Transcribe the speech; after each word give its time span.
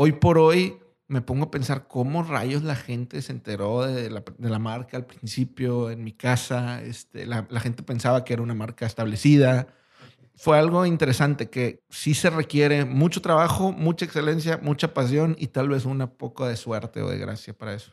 hoy 0.00 0.12
por 0.12 0.38
hoy 0.38 0.78
me 1.08 1.22
pongo 1.22 1.46
a 1.46 1.50
pensar 1.50 1.88
cómo 1.88 2.22
rayos 2.22 2.62
la 2.62 2.76
gente 2.76 3.20
se 3.20 3.32
enteró 3.32 3.82
de 3.82 4.10
la, 4.10 4.58
marca 4.58 4.96
al 4.96 5.06
principio 5.06 5.90
en 5.90 6.04
mi 6.04 6.12
casa. 6.12 6.82
Este, 6.82 7.26
la, 7.26 7.46
la, 7.50 7.60
gente 7.60 7.82
pensaba 7.82 8.24
que 8.24 8.34
era 8.34 8.42
una 8.42 8.54
marca 8.54 8.86
establecida. 8.86 9.66
Fue 10.36 10.56
algo 10.56 10.86
interesante 10.86 11.50
que 11.50 11.82
sí 11.88 12.14
se 12.14 12.30
requiere 12.30 12.84
mucho 12.84 13.22
trabajo, 13.22 13.72
mucha 13.72 14.04
excelencia, 14.04 14.60
mucha 14.62 14.94
pasión 14.94 15.34
y 15.38 15.48
tal 15.48 15.68
vez 15.68 15.84
una 15.84 16.12
poco 16.12 16.46
de 16.46 16.56
suerte 16.56 17.02
o 17.02 17.08
de 17.08 17.18
gracia 17.18 17.54
para 17.54 17.74
eso. 17.74 17.92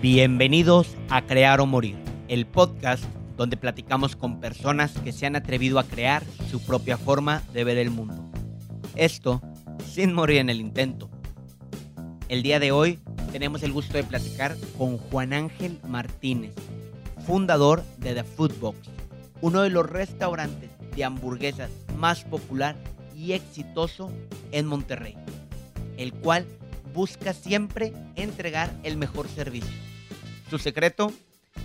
Bienvenidos 0.00 0.96
a 1.10 1.24
Crear 1.24 1.60
o 1.60 1.66
Morir, 1.66 1.96
el 2.26 2.46
podcast 2.46 3.04
donde 3.42 3.56
platicamos 3.56 4.14
con 4.14 4.38
personas 4.38 4.92
que 5.02 5.10
se 5.10 5.26
han 5.26 5.34
atrevido 5.34 5.80
a 5.80 5.82
crear 5.82 6.22
su 6.48 6.64
propia 6.64 6.96
forma 6.96 7.42
de 7.52 7.64
ver 7.64 7.76
el 7.76 7.90
mundo. 7.90 8.30
Esto 8.94 9.42
sin 9.84 10.12
morir 10.12 10.36
en 10.36 10.48
el 10.48 10.60
intento. 10.60 11.10
El 12.28 12.44
día 12.44 12.60
de 12.60 12.70
hoy 12.70 13.00
tenemos 13.32 13.64
el 13.64 13.72
gusto 13.72 13.94
de 13.94 14.04
platicar 14.04 14.56
con 14.78 14.96
Juan 14.96 15.32
Ángel 15.32 15.80
Martínez, 15.88 16.54
fundador 17.26 17.82
de 17.98 18.14
The 18.14 18.22
Food 18.22 18.60
Box, 18.60 18.78
uno 19.40 19.62
de 19.62 19.70
los 19.70 19.90
restaurantes 19.90 20.70
de 20.94 21.02
hamburguesas 21.02 21.72
más 21.98 22.22
popular 22.22 22.76
y 23.16 23.32
exitoso 23.32 24.12
en 24.52 24.66
Monterrey, 24.66 25.16
el 25.96 26.12
cual 26.12 26.46
busca 26.94 27.32
siempre 27.32 27.92
entregar 28.14 28.72
el 28.84 28.96
mejor 28.96 29.26
servicio 29.26 29.82
su 30.52 30.58
secreto 30.58 31.10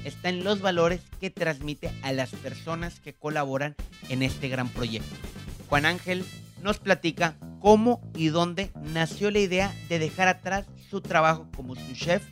está 0.04 0.30
en 0.30 0.44
los 0.44 0.62
valores 0.62 1.02
que 1.20 1.30
transmite 1.30 1.92
a 2.02 2.12
las 2.12 2.32
personas 2.32 3.00
que 3.00 3.14
colaboran 3.14 3.76
en 4.10 4.24
este 4.24 4.50
gran 4.50 4.70
proyecto. 4.70 5.16
Juan 5.70 5.86
Ángel 5.86 6.24
nos 6.62 6.80
platica 6.80 7.36
cómo 7.60 8.02
y 8.16 8.28
dónde 8.28 8.72
nació 8.82 9.32
la 9.32 9.40
idea 9.40 9.74
de 9.90 10.00
dejar 10.00 10.28
atrás 10.28 10.66
su 10.90 11.02
trabajo 11.02 11.48
como 11.56 11.76
su 11.76 11.94
chef 11.94 12.24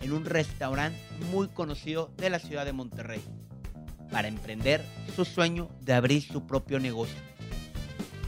en 0.00 0.12
un 0.12 0.24
restaurante 0.24 0.98
muy 1.32 1.48
conocido 1.48 2.12
de 2.16 2.30
la 2.30 2.38
ciudad 2.38 2.64
de 2.64 2.72
Monterrey 2.72 3.20
para 4.10 4.28
emprender 4.28 4.84
su 5.16 5.24
sueño 5.24 5.68
de 5.80 5.94
abrir 5.94 6.22
su 6.22 6.46
propio 6.46 6.78
negocio. 6.78 7.16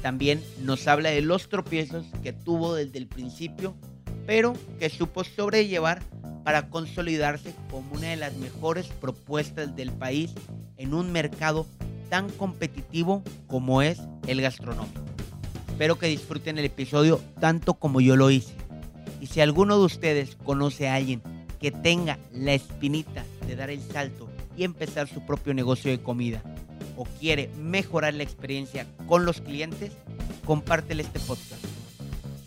También 0.03 0.43
nos 0.63 0.87
habla 0.89 1.11
de 1.11 1.21
los 1.21 1.49
tropiezos 1.49 2.07
que 2.23 2.33
tuvo 2.33 2.75
desde 2.75 2.99
el 2.99 3.07
principio, 3.07 3.77
pero 4.27 4.55
que 4.79 4.91
supo 4.91 5.25
sobrellevar 5.25 6.03
para 6.45 6.69
consolidarse 6.69 7.55
como 7.71 7.95
una 7.95 8.09
de 8.09 8.17
las 8.17 8.37
mejores 8.37 8.87
propuestas 9.01 9.75
del 9.75 9.93
país 9.93 10.33
en 10.77 10.95
un 10.95 11.13
mercado 11.13 11.67
tan 12.11 12.31
competitivo 12.31 13.23
como 13.47 13.83
es 13.83 14.01
el 14.27 14.41
gastronómico. 14.41 15.01
Espero 15.69 15.99
que 15.99 16.07
disfruten 16.07 16.59
el 16.59 16.65
episodio 16.65 17.21
tanto 17.41 17.75
como 17.75 18.01
yo 18.01 18.17
lo 18.17 18.31
hice. 18.31 18.55
Y 19.21 19.27
si 19.27 19.41
alguno 19.41 19.79
de 19.79 19.85
ustedes 19.85 20.37
conoce 20.37 20.89
a 20.89 20.95
alguien 20.95 21.23
que 21.61 21.71
tenga 21.71 22.19
la 22.33 22.55
espinita 22.55 23.25
de 23.47 23.57
dar 23.57 23.71
el 23.71 23.83
salto 23.83 24.29
y 24.57 24.65
empezar 24.65 25.09
su 25.09 25.25
propio 25.25 25.55
negocio 25.55 25.91
de 25.91 26.03
comida 26.03 26.43
o 26.97 27.05
quiere 27.05 27.51
mejorar 27.59 28.15
la 28.15 28.23
experiencia 28.23 28.87
con 29.07 29.27
los 29.27 29.41
clientes, 29.41 29.93
compártele 30.45 31.03
este 31.03 31.21
podcast. 31.21 31.76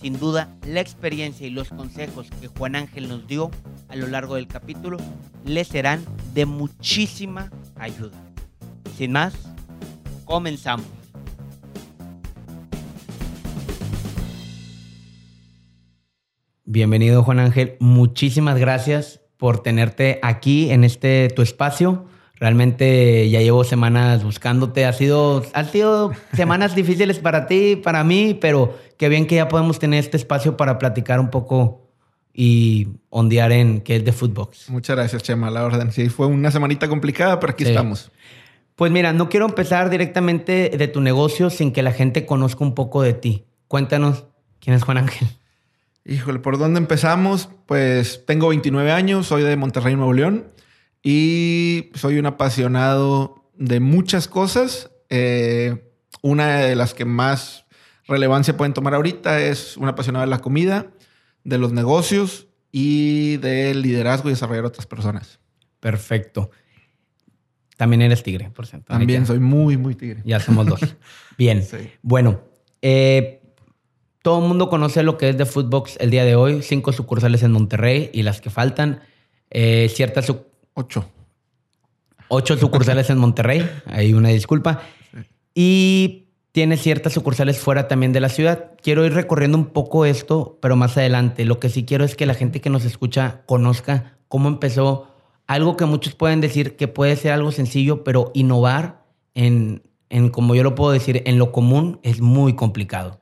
Sin 0.01 0.17
duda, 0.17 0.47
la 0.65 0.79
experiencia 0.79 1.45
y 1.45 1.49
los 1.49 1.67
consejos 1.69 2.27
que 2.39 2.47
Juan 2.47 2.77
Ángel 2.77 3.09
nos 3.09 3.27
dio 3.27 3.51
a 3.89 3.97
lo 3.97 4.07
largo 4.07 4.35
del 4.35 4.47
capítulo 4.47 4.97
le 5.43 5.65
serán 5.65 6.05
de 6.33 6.45
muchísima 6.45 7.51
ayuda. 7.75 8.15
Sin 8.97 9.11
más, 9.11 9.33
comenzamos. 10.23 10.87
Bienvenido 16.63 17.23
Juan 17.23 17.39
Ángel, 17.39 17.75
muchísimas 17.81 18.57
gracias 18.57 19.19
por 19.35 19.61
tenerte 19.63 20.19
aquí 20.23 20.71
en 20.71 20.85
este 20.85 21.27
tu 21.27 21.41
espacio. 21.41 22.05
Realmente 22.39 23.29
ya 23.29 23.41
llevo 23.41 23.65
semanas 23.65 24.23
buscándote. 24.23 24.85
Ha 24.85 24.93
sido, 24.93 25.43
han 25.53 25.69
sido 25.69 26.13
semanas 26.33 26.73
difíciles 26.75 27.19
para 27.19 27.47
ti, 27.47 27.75
para 27.75 28.03
mí, 28.05 28.37
pero 28.39 28.77
qué 28.97 29.09
bien 29.09 29.27
que 29.27 29.35
ya 29.35 29.49
podemos 29.49 29.77
tener 29.77 29.99
este 29.99 30.15
espacio 30.15 30.55
para 30.55 30.79
platicar 30.79 31.19
un 31.19 31.29
poco 31.29 31.89
y 32.33 32.87
ondear 33.09 33.51
en 33.51 33.81
qué 33.81 33.97
es 33.97 34.05
de 34.05 34.13
Footbox. 34.13 34.69
Muchas 34.69 34.95
gracias, 34.95 35.21
Chema. 35.23 35.49
La 35.51 35.65
orden. 35.65 35.91
Sí, 35.91 36.07
fue 36.07 36.27
una 36.27 36.49
semanita 36.49 36.87
complicada, 36.87 37.41
pero 37.41 37.51
aquí 37.51 37.65
estamos. 37.65 38.09
Pues 38.77 38.89
mira, 38.89 39.11
no 39.11 39.27
quiero 39.27 39.45
empezar 39.45 39.89
directamente 39.89 40.69
de 40.69 40.87
tu 40.87 41.01
negocio 41.01 41.49
sin 41.49 41.73
que 41.73 41.83
la 41.83 41.91
gente 41.91 42.25
conozca 42.25 42.63
un 42.63 42.73
poco 42.73 43.01
de 43.01 43.11
ti. 43.11 43.43
Cuéntanos 43.67 44.23
quién 44.61 44.77
es 44.77 44.83
Juan 44.83 44.99
Ángel. 44.99 45.27
Híjole, 46.05 46.39
¿por 46.39 46.57
dónde 46.57 46.79
empezamos? 46.79 47.49
Pues 47.65 48.23
tengo 48.25 48.47
29 48.47 48.93
años, 48.93 49.27
soy 49.27 49.43
de 49.43 49.57
Monterrey, 49.57 49.95
Nuevo 49.97 50.13
León 50.13 50.45
y 51.03 51.91
soy 51.95 52.19
un 52.19 52.25
apasionado 52.25 53.51
de 53.55 53.79
muchas 53.79 54.27
cosas. 54.27 54.91
Eh, 55.09 55.91
una 56.21 56.57
de 56.59 56.75
las 56.75 56.93
que 56.93 57.05
más 57.05 57.65
relevancia 58.07 58.57
pueden 58.57 58.73
tomar 58.73 58.93
ahorita 58.95 59.41
es 59.41 59.77
un 59.77 59.87
apasionado 59.87 60.25
de 60.25 60.29
la 60.29 60.39
comida 60.39 60.87
de 61.43 61.57
los 61.57 61.73
negocios 61.73 62.47
y 62.71 63.37
del 63.37 63.81
liderazgo 63.81 64.29
y 64.29 64.33
desarrollar 64.33 64.65
otras 64.65 64.85
personas. 64.85 65.39
Perfecto. 65.79 66.51
También 67.77 68.01
eres 68.01 68.23
tigre, 68.23 68.49
por 68.49 68.67
cierto. 68.67 68.87
También 68.87 69.25
soy 69.25 69.39
muy, 69.39 69.77
muy 69.77 69.95
tigre. 69.95 70.21
Ya 70.25 70.39
somos 70.39 70.67
dos. 70.67 70.81
Bien. 71.37 71.65
Bueno, 72.01 72.41
eh, 72.81 73.41
todo 74.21 74.41
el 74.41 74.47
mundo 74.47 74.69
conoce 74.69 75.01
lo 75.01 75.17
que 75.17 75.29
es 75.29 75.37
The 75.37 75.45
Foodbox 75.45 75.97
el 76.01 76.09
día 76.09 76.25
de 76.25 76.35
hoy. 76.35 76.61
Cinco 76.61 76.91
sucursales 76.91 77.41
en 77.43 77.51
Monterrey 77.51 78.09
y 78.13 78.23
las 78.23 78.41
que 78.41 78.49
faltan. 78.49 79.01
Eh, 79.49 79.89
ciertas. 79.89 80.31
Ocho. 80.79 81.05
Ocho 82.29 82.57
sucursales 82.57 83.09
en 83.09 83.17
Monterrey. 83.17 83.69
Hay 83.85 84.13
una 84.13 84.29
disculpa. 84.29 84.81
Y 85.53 86.29
tiene 86.53 86.77
ciertas 86.77 87.11
sucursales 87.11 87.59
fuera 87.59 87.89
también 87.89 88.13
de 88.13 88.21
la 88.21 88.29
ciudad. 88.29 88.71
Quiero 88.81 89.05
ir 89.05 89.13
recorriendo 89.13 89.57
un 89.57 89.65
poco 89.65 90.05
esto, 90.05 90.57
pero 90.61 90.77
más 90.77 90.97
adelante. 90.97 91.43
Lo 91.43 91.59
que 91.59 91.67
sí 91.67 91.83
quiero 91.83 92.05
es 92.05 92.15
que 92.15 92.25
la 92.25 92.33
gente 92.33 92.61
que 92.61 92.69
nos 92.69 92.85
escucha 92.85 93.41
conozca 93.45 94.15
cómo 94.29 94.47
empezó 94.47 95.13
algo 95.47 95.75
que 95.75 95.83
muchos 95.83 96.15
pueden 96.15 96.39
decir 96.39 96.77
que 96.77 96.87
puede 96.87 97.17
ser 97.17 97.33
algo 97.33 97.51
sencillo, 97.51 98.05
pero 98.05 98.31
innovar 98.33 99.03
en, 99.33 99.83
en 100.09 100.29
como 100.29 100.55
yo 100.55 100.63
lo 100.63 100.75
puedo 100.75 100.93
decir, 100.93 101.23
en 101.25 101.39
lo 101.39 101.51
común 101.51 101.99
es 102.03 102.21
muy 102.21 102.55
complicado. 102.55 103.19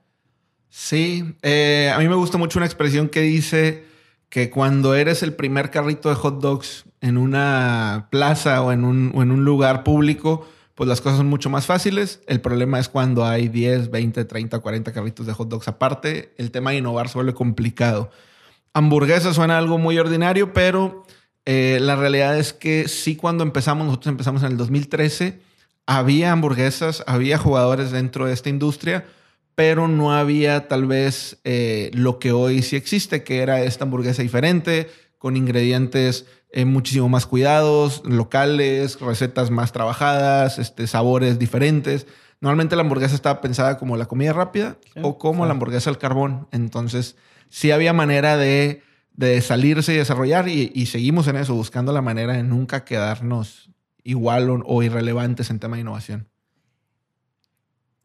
Sí, 0.69 1.35
eh, 1.41 1.91
a 1.91 1.97
mí 1.97 2.07
me 2.07 2.15
gusta 2.15 2.37
mucho 2.37 2.59
una 2.59 2.67
expresión 2.67 3.09
que 3.09 3.21
dice 3.21 3.83
que 4.29 4.49
cuando 4.49 4.95
eres 4.95 5.23
el 5.23 5.33
primer 5.33 5.71
carrito 5.71 6.09
de 6.09 6.15
hot 6.15 6.41
dogs 6.41 6.85
en 7.01 7.17
una 7.17 8.07
plaza 8.11 8.61
o 8.61 8.71
en 8.71 8.83
un, 8.83 9.45
lugar 9.45 9.83
público, 9.83 10.47
pues 10.75 10.87
las 10.87 11.01
cosas 11.01 11.17
son 11.17 11.27
mucho 11.27 11.49
más 11.49 11.65
fáciles. 11.65 12.21
El 12.27 12.41
problema 12.41 12.79
es 12.79 12.89
cuando 12.89 13.25
hay 13.25 13.47
10, 13.47 13.89
20, 13.89 14.25
30, 14.25 14.59
40 14.59 14.93
carritos 14.93 15.25
de 15.25 15.33
hot 15.33 15.47
dogs 15.47 15.67
aparte. 15.67 16.33
El 16.37 16.51
tema 16.51 16.71
de 16.71 16.77
innovar 16.77 17.09
se 17.09 17.15
vuelve 17.17 17.33
complicado. 17.33 18.11
Hamburguesa 18.73 19.33
suena 19.33 19.57
algo 19.57 19.77
muy 19.77 19.97
ordinario, 19.97 20.53
pero 20.53 21.03
eh, 21.45 21.79
la 21.81 21.95
realidad 21.95 22.37
es 22.37 22.53
que 22.53 22.87
sí 22.87 23.15
cuando 23.15 23.43
empezamos, 23.43 23.87
nosotros 23.87 24.11
empezamos 24.11 24.43
en 24.43 24.51
el 24.51 24.57
2013, 24.57 25.39
había 25.85 26.33
hamburguesas, 26.33 27.03
había 27.07 27.37
jugadores 27.37 27.91
dentro 27.91 28.25
de 28.25 28.33
esta 28.33 28.49
industria, 28.49 29.05
pero 29.57 29.87
no 29.87 30.13
había 30.13 30.67
tal 30.67 30.85
vez 30.85 31.39
eh, 31.43 31.89
lo 31.95 32.19
que 32.19 32.31
hoy 32.31 32.61
sí 32.61 32.75
existe, 32.75 33.23
que 33.23 33.39
era 33.39 33.63
esta 33.63 33.85
hamburguesa 33.85 34.21
diferente, 34.21 34.87
con 35.17 35.35
ingredientes 35.35 36.27
eh, 36.51 36.63
muchísimo 36.63 37.09
más 37.09 37.25
cuidados, 37.25 38.03
locales, 38.05 38.99
recetas 38.99 39.49
más 39.49 39.71
trabajadas, 39.71 40.59
este, 40.59 40.85
sabores 40.85 41.39
diferentes. 41.39 42.05
Normalmente 42.39 42.75
la 42.75 42.83
hamburguesa 42.83 43.15
estaba 43.15 43.41
pensada 43.41 43.79
como 43.79 43.97
la 43.97 44.05
comida 44.05 44.31
rápida 44.31 44.77
o 45.01 45.17
como 45.17 45.43
la 45.47 45.53
hamburguesa 45.53 45.89
al 45.89 45.97
carbón. 45.97 46.47
Entonces, 46.51 47.15
sí 47.49 47.71
había 47.71 47.93
manera 47.93 48.37
de, 48.37 48.83
salirse 49.41 49.91
y 49.91 49.97
desarrollar 49.97 50.49
y, 50.49 50.85
seguimos 50.85 51.27
en 51.27 51.35
eso, 51.35 51.55
buscando 51.55 51.91
la 51.93 52.03
manera 52.03 52.33
de 52.33 52.43
nunca 52.43 52.85
quedarnos 52.85 53.71
igual 54.03 54.61
o, 54.63 54.83
irrelevantes 54.83 55.49
en 55.49 55.57
tema 55.57 55.77
de 55.77 55.81
innovación. 55.81 56.27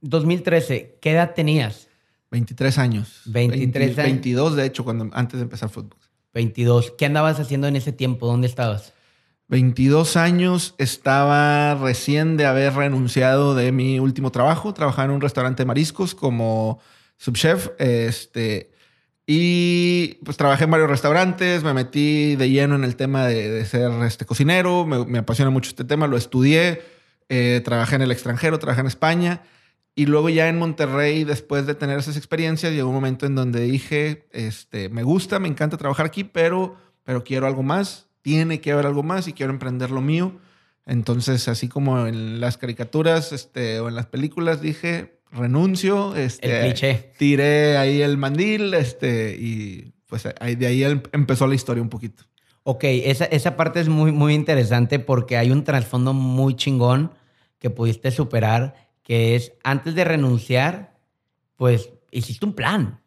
2013, 0.02 0.98
¿qué 1.00 1.12
edad 1.12 1.32
tenías? 1.34 1.88
23 2.30 2.78
años. 2.78 3.22
23 3.26 3.98
años. 3.98 4.06
22, 4.06 4.56
de 4.56 4.66
hecho, 4.66 4.84
cuando, 4.84 5.08
antes 5.12 5.38
de 5.38 5.44
empezar 5.44 5.68
fútbol. 5.70 5.98
22. 6.34 6.94
¿Qué 6.96 7.06
andabas 7.06 7.40
haciendo 7.40 7.66
en 7.66 7.76
ese 7.76 7.92
tiempo? 7.92 8.26
¿Dónde 8.26 8.46
estabas? 8.46 8.92
22 9.48 10.16
años, 10.16 10.74
estaba 10.78 11.74
recién 11.74 12.38
de 12.38 12.46
haber 12.46 12.72
renunciado 12.72 13.54
de 13.54 13.70
mi 13.70 13.98
último 13.98 14.32
trabajo. 14.32 14.72
Trabajaba 14.72 15.04
en 15.06 15.10
un 15.10 15.20
restaurante 15.20 15.62
de 15.62 15.66
mariscos 15.66 16.14
como 16.14 16.80
subchef. 17.18 17.68
Este, 17.78 18.72
y 19.26 20.14
pues 20.24 20.38
trabajé 20.38 20.64
en 20.64 20.70
varios 20.70 20.88
restaurantes, 20.88 21.62
me 21.62 21.74
metí 21.74 22.34
de 22.36 22.48
lleno 22.48 22.76
en 22.76 22.84
el 22.84 22.96
tema 22.96 23.26
de, 23.26 23.64
ser 23.66 23.90
este, 24.04 24.24
cocinero, 24.24 24.86
me, 24.86 25.18
apasiona 25.18 25.50
mucho 25.50 25.68
este 25.68 25.84
tema, 25.84 26.06
lo 26.06 26.16
estudié. 26.16 26.82
Eh, 27.28 27.60
trabajé 27.64 27.96
en 27.96 28.02
el 28.02 28.10
extranjero, 28.10 28.58
trabajé 28.58 28.80
en 28.80 28.86
España. 28.86 29.42
Y 29.94 30.06
luego 30.06 30.30
ya 30.30 30.48
en 30.48 30.58
Monterrey, 30.58 31.24
después 31.24 31.66
de 31.66 31.74
tener 31.74 31.98
esas 31.98 32.16
experiencias, 32.16 32.72
llegó 32.72 32.88
un 32.88 32.94
momento 32.94 33.26
en 33.26 33.34
donde 33.34 33.60
dije, 33.60 34.26
este, 34.32 34.88
me 34.88 35.02
gusta, 35.02 35.38
me 35.38 35.48
encanta 35.48 35.76
trabajar 35.76 36.06
aquí, 36.06 36.24
pero, 36.24 36.76
pero 37.04 37.24
quiero 37.24 37.46
algo 37.46 37.62
más, 37.62 38.08
tiene 38.22 38.60
que 38.60 38.72
haber 38.72 38.86
algo 38.86 39.02
más 39.02 39.28
y 39.28 39.34
quiero 39.34 39.52
emprender 39.52 39.90
lo 39.90 40.00
mío. 40.00 40.40
Entonces, 40.86 41.46
así 41.48 41.68
como 41.68 42.06
en 42.06 42.40
las 42.40 42.56
caricaturas 42.56 43.32
este, 43.32 43.80
o 43.80 43.88
en 43.88 43.94
las 43.94 44.06
películas, 44.06 44.62
dije, 44.62 45.20
renuncio, 45.30 46.16
este, 46.16 46.74
tiré 47.18 47.76
ahí 47.76 48.00
el 48.00 48.16
mandil 48.16 48.74
este, 48.74 49.36
y 49.38 49.92
pues 50.06 50.26
ahí, 50.40 50.56
de 50.56 50.66
ahí 50.66 51.02
empezó 51.12 51.46
la 51.46 51.54
historia 51.54 51.82
un 51.82 51.88
poquito. 51.88 52.24
Ok, 52.64 52.84
esa, 52.84 53.24
esa 53.26 53.56
parte 53.56 53.80
es 53.80 53.88
muy, 53.88 54.12
muy 54.12 54.34
interesante 54.34 54.98
porque 54.98 55.36
hay 55.36 55.50
un 55.50 55.64
trasfondo 55.64 56.12
muy 56.14 56.54
chingón 56.54 57.12
que 57.58 57.70
pudiste 57.70 58.10
superar 58.10 58.81
que 59.02 59.34
es 59.34 59.52
antes 59.62 59.94
de 59.94 60.04
renunciar, 60.04 60.96
pues 61.56 61.90
hiciste 62.10 62.46
un 62.46 62.54
plan. 62.54 63.00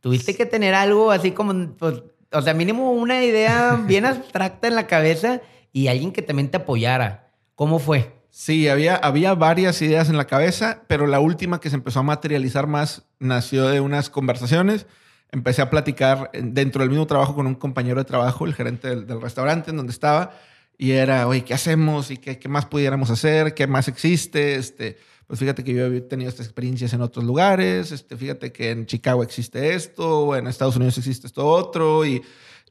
Tuviste 0.00 0.36
que 0.36 0.46
tener 0.46 0.74
algo 0.74 1.10
así 1.10 1.32
como, 1.32 1.74
pues, 1.76 2.02
o 2.32 2.42
sea, 2.42 2.54
mínimo 2.54 2.92
una 2.92 3.24
idea 3.24 3.80
bien 3.86 4.04
abstracta 4.06 4.68
en 4.68 4.74
la 4.74 4.86
cabeza 4.86 5.40
y 5.72 5.88
alguien 5.88 6.12
que 6.12 6.22
también 6.22 6.50
te 6.50 6.58
apoyara. 6.58 7.32
¿Cómo 7.54 7.78
fue? 7.78 8.12
Sí, 8.30 8.68
había, 8.68 8.96
había 8.96 9.34
varias 9.34 9.80
ideas 9.80 10.08
en 10.08 10.16
la 10.16 10.26
cabeza, 10.26 10.82
pero 10.88 11.06
la 11.06 11.20
última 11.20 11.60
que 11.60 11.70
se 11.70 11.76
empezó 11.76 12.00
a 12.00 12.02
materializar 12.02 12.66
más 12.66 13.06
nació 13.20 13.68
de 13.68 13.80
unas 13.80 14.10
conversaciones. 14.10 14.86
Empecé 15.30 15.62
a 15.62 15.70
platicar 15.70 16.30
dentro 16.32 16.82
del 16.82 16.90
mismo 16.90 17.06
trabajo 17.06 17.34
con 17.34 17.46
un 17.46 17.54
compañero 17.54 17.98
de 17.98 18.04
trabajo, 18.04 18.44
el 18.44 18.54
gerente 18.54 18.88
del, 18.88 19.06
del 19.06 19.20
restaurante 19.20 19.70
en 19.70 19.76
donde 19.76 19.92
estaba, 19.92 20.32
y 20.76 20.92
era, 20.92 21.28
oye, 21.28 21.44
¿qué 21.44 21.54
hacemos? 21.54 22.10
¿Y 22.10 22.16
qué, 22.16 22.38
qué 22.38 22.48
más 22.48 22.66
pudiéramos 22.66 23.10
hacer? 23.10 23.54
¿Qué 23.54 23.66
más 23.66 23.88
existe? 23.88 24.56
Este, 24.56 24.98
pues 25.26 25.40
fíjate 25.40 25.64
que 25.64 25.72
yo 25.72 25.86
he 25.86 26.00
tenido 26.02 26.28
estas 26.28 26.46
experiencias 26.46 26.92
en 26.92 27.00
otros 27.00 27.24
lugares, 27.24 27.92
este, 27.92 28.16
fíjate 28.16 28.52
que 28.52 28.70
en 28.70 28.86
Chicago 28.86 29.22
existe 29.22 29.74
esto, 29.74 30.36
en 30.36 30.46
Estados 30.46 30.76
Unidos 30.76 30.98
existe 30.98 31.26
esto 31.26 31.46
otro, 31.46 32.04
y, 32.04 32.22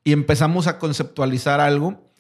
empezamos 0.06 0.68
a 0.68 0.80
conceptualizar 0.80 1.62
algo 1.62 2.12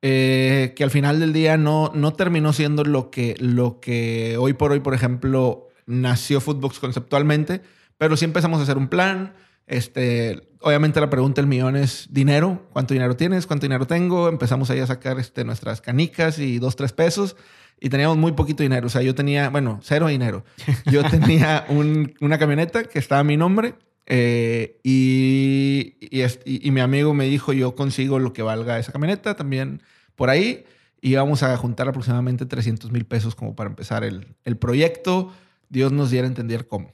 eh, 0.00 0.74
que 0.76 0.84
al 0.84 0.92
final 0.92 1.18
del 1.18 1.32
día 1.32 1.56
no, 1.56 1.90
no 1.92 2.12
terminó 2.12 2.52
siendo 2.52 2.84
lo 2.84 3.10
que, 3.10 3.34
lo 3.40 3.80
que 3.80 4.36
hoy 4.38 4.52
por 4.52 4.70
hoy, 4.70 4.78
por 4.78 4.94
ejemplo, 4.94 5.68
nació 5.86 6.40
Footbox 6.40 6.78
conceptualmente, 6.78 7.62
pero 7.98 8.16
sí 8.16 8.24
empezamos 8.24 8.60
a 8.60 8.62
hacer 8.62 8.78
un 8.78 8.86
plan. 8.86 9.34
Este, 9.66 10.50
obviamente 10.60 11.00
la 11.00 11.10
pregunta 11.10 11.40
del 11.40 11.48
millón 11.48 11.74
es 11.74 12.06
dinero, 12.10 12.68
¿cuánto 12.72 12.94
dinero 12.94 13.16
tienes? 13.16 13.46
¿Cuánto 13.46 13.66
dinero 13.66 13.88
tengo? 13.88 14.28
Empezamos 14.28 14.70
ahí 14.70 14.78
a 14.78 14.86
sacar 14.86 15.18
este, 15.18 15.44
nuestras 15.44 15.80
canicas 15.80 16.38
y 16.38 16.60
dos, 16.60 16.76
tres 16.76 16.92
pesos 16.92 17.36
y 17.82 17.88
teníamos 17.88 18.16
muy 18.16 18.30
poquito 18.30 18.62
dinero. 18.62 18.86
O 18.86 18.90
sea, 18.90 19.02
yo 19.02 19.12
tenía, 19.12 19.50
bueno, 19.50 19.80
cero 19.82 20.06
dinero. 20.06 20.44
Yo 20.86 21.02
tenía 21.10 21.66
una 21.68 22.38
camioneta 22.38 22.84
que 22.84 23.00
estaba 23.00 23.22
a 23.22 23.24
mi 23.24 23.36
nombre 23.36 23.74
eh, 24.06 24.78
y, 24.84 25.96
y, 26.44 26.70
mi 26.70 26.80
amigo 26.80 27.12
me 27.12 27.24
dijo, 27.24 27.52
yo 27.52 27.74
consigo 27.74 28.20
lo 28.20 28.32
que 28.32 28.42
valga 28.42 28.78
esa 28.78 28.92
camioneta 28.92 29.34
también 29.34 29.82
por 30.14 30.30
ahí. 30.30 30.64
Y 31.00 31.16
vamos 31.16 31.42
a 31.42 31.56
juntar 31.56 31.88
aproximadamente 31.88 32.46
300 32.46 32.92
mil 32.92 33.04
pesos 33.04 33.34
como 33.34 33.56
para 33.56 33.70
empezar 33.70 34.04
el, 34.04 34.28
el, 34.44 34.56
proyecto. 34.56 35.32
Dios 35.68 35.90
nos 35.90 36.12
diera 36.12 36.28
a 36.28 36.30
entender 36.30 36.68
cómo. 36.68 36.92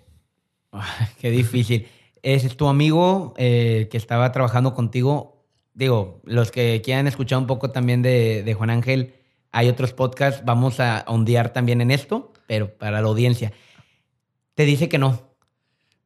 qué 1.21 1.31
difícil. 1.31 1.87
Es 2.23 2.57
tu 2.57 2.67
amigo 2.67 3.35
eh, 3.37 3.89
que 3.91 3.99
estaba 3.99 4.33
trabajando 4.33 4.73
contigo. 4.73 5.45
Digo, 5.75 6.23
los 6.25 6.51
que 6.51 6.81
quieran 6.83 7.07
escuchar 7.07 7.39
un 7.41 7.47
poco 7.47 7.73
también 7.73 8.01
de, 8.01 8.43
de 8.43 8.55
Juan 8.55 8.71
Ángel, 8.71 9.13
hay 9.53 9.69
otros 9.69 9.93
podcasts, 9.93 10.43
vamos 10.45 10.81
a 10.81 11.05
ondear 11.07 11.53
también 11.53 11.81
en 11.81 11.91
esto, 11.91 12.33
pero 12.47 12.77
para 12.77 13.01
la 13.01 13.09
audiencia. 13.09 13.53
Te 14.55 14.65
dice 14.65 14.89
que 14.89 14.99
no. 14.99 15.23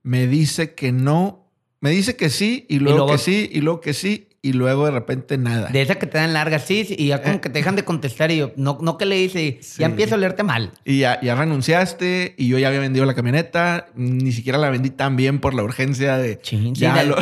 Me 0.03 0.27
dice 0.27 0.75
que 0.75 0.93
no. 0.93 1.49
Me 1.81 1.91
dice 1.91 2.17
que 2.17 2.31
sí, 2.31 2.67
y 2.69 2.79
luego, 2.79 3.07
que 3.07 3.19
sí, 3.19 3.51
y 3.53 3.61
luego 3.61 3.81
que 3.81 3.93
sí, 3.93 4.29
y 4.41 4.53
luego 4.53 4.85
de 4.85 4.91
repente 4.91 5.39
nada. 5.39 5.69
De 5.69 5.83
esa 5.83 5.97
que 5.97 6.07
te 6.07 6.19
dan 6.19 6.33
largas, 6.33 6.65
sí, 6.65 6.87
y 6.97 7.09
ya 7.09 7.23
como 7.23 7.37
eh. 7.37 7.41
que 7.41 7.49
te 7.49 7.59
dejan 7.61 7.77
de 7.77 7.85
contestar 7.85 8.31
y 8.31 8.37
yo, 8.37 8.53
no, 8.57 8.79
no 8.81 8.99
que 8.99 9.07
le 9.07 9.17
dice, 9.17 9.61
ya 9.79 9.87
empiezo 9.87 10.17
a 10.17 10.19
leerte 10.19 10.43
mal. 10.43 10.73
Y 10.85 10.99
ya, 10.99 11.21
ya, 11.21 11.35
renunciaste 11.35 12.35
y 12.37 12.49
yo 12.49 12.59
ya 12.59 12.69
había 12.69 12.81
vendido 12.81 13.07
la 13.07 13.15
camioneta, 13.15 13.87
ni 13.95 14.33
siquiera 14.33 14.59
la 14.59 14.71
vendí 14.71 14.91
tan 14.91 15.17
bien 15.17 15.41
por 15.41 15.55
la 15.55 15.63
urgencia 15.63 16.19
de 16.19 16.41
ya 16.73 17.03
lo, 17.05 17.17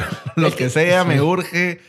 que 0.56 0.70
sea, 0.70 1.04
me 1.04 1.20
urge. 1.20 1.80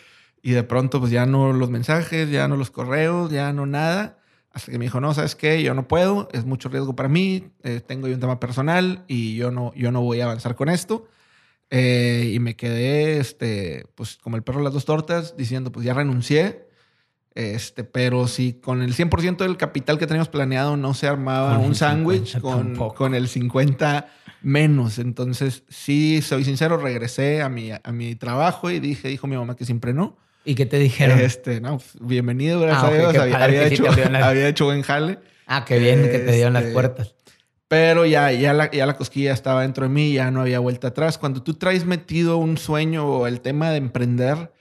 Y 0.43 0.51
de 0.51 0.63
pronto 0.63 0.99
pues 0.99 1.11
ya 1.11 1.25
no 1.25 1.53
los 1.53 1.69
mensajes, 1.69 2.29
ya 2.29 2.47
no 2.47 2.57
los 2.57 2.71
correos, 2.71 3.31
ya 3.31 3.53
no 3.53 3.65
nada. 3.65 4.17
Hasta 4.53 4.71
que 4.71 4.77
me 4.77 4.85
dijo, 4.85 4.99
no, 4.99 5.13
¿sabes 5.13 5.35
qué? 5.35 5.63
Yo 5.63 5.73
no 5.73 5.87
puedo, 5.87 6.27
es 6.33 6.45
mucho 6.45 6.67
riesgo 6.69 6.95
para 6.95 7.07
mí, 7.07 7.51
eh, 7.63 7.81
tengo 7.85 8.07
yo 8.07 8.15
un 8.15 8.19
tema 8.19 8.39
personal 8.39 9.05
y 9.07 9.35
yo 9.35 9.49
no, 9.49 9.73
yo 9.75 9.91
no 9.91 10.01
voy 10.01 10.19
a 10.19 10.25
avanzar 10.25 10.55
con 10.55 10.69
esto. 10.69 11.07
Eh, 11.69 12.31
y 12.33 12.39
me 12.39 12.57
quedé, 12.57 13.19
este, 13.19 13.85
pues 13.95 14.17
como 14.17 14.35
el 14.35 14.43
perro 14.43 14.57
de 14.57 14.65
las 14.65 14.73
dos 14.73 14.83
tortas, 14.83 15.37
diciendo, 15.37 15.71
pues 15.71 15.85
ya 15.85 15.93
renuncié. 15.93 16.67
Este, 17.33 17.85
pero 17.85 18.27
si 18.27 18.53
con 18.53 18.81
el 18.81 18.93
100% 18.93 19.37
del 19.37 19.55
capital 19.55 19.97
que 19.97 20.05
teníamos 20.05 20.27
planeado 20.27 20.75
no 20.75 20.93
se 20.93 21.07
armaba 21.07 21.57
un 21.59 21.75
sándwich, 21.75 22.41
con, 22.41 22.75
con, 22.75 23.15
el 23.15 23.29
50 23.29 24.07
menos. 24.41 24.99
Entonces, 24.99 25.63
sí, 25.69 26.21
soy 26.21 26.43
sincero, 26.43 26.75
regresé 26.75 27.41
a 27.41 27.47
mi, 27.47 27.71
a 27.71 27.91
mi 27.93 28.15
trabajo 28.15 28.69
y 28.69 28.81
dije, 28.81 29.07
dijo 29.07 29.27
mi 29.27 29.37
mamá 29.37 29.55
que 29.55 29.63
siempre 29.63 29.93
no. 29.93 30.17
¿Y 30.43 30.55
qué 30.55 30.65
te 30.65 30.79
dijeron? 30.79 31.19
Este, 31.19 31.61
no, 31.61 31.77
pues, 31.77 31.91
bienvenido, 31.99 32.59
gracias 32.59 32.83
ah, 32.83 32.87
a 32.87 32.93
Dios. 32.93 33.17
Había, 33.17 33.67
hecho, 33.67 33.85
había, 34.23 34.47
hecho, 34.47 34.65
buen 34.65 34.81
jale. 34.81 35.19
Ah, 35.45 35.65
qué 35.65 35.77
bien 35.79 36.01
que 36.03 36.19
te 36.19 36.31
dieron 36.31 36.53
las 36.53 36.63
este, 36.63 36.73
puertas. 36.73 37.15
Pero 37.67 38.05
ya, 38.05 38.31
ya, 38.31 38.53
la, 38.53 38.69
ya 38.71 38.85
la 38.85 38.97
cosquilla 38.97 39.33
estaba 39.33 39.61
dentro 39.61 39.83
de 39.83 39.89
mí, 39.89 40.13
ya 40.13 40.31
no 40.31 40.41
había 40.41 40.59
vuelta 40.59 40.89
atrás. 40.89 41.17
Cuando 41.17 41.43
tú 41.43 41.53
traes 41.53 41.85
metido 41.85 42.37
un 42.37 42.57
sueño 42.57 43.05
o 43.05 43.27
el 43.27 43.41
tema 43.41 43.69
de 43.69 43.77
emprender, 43.77 44.51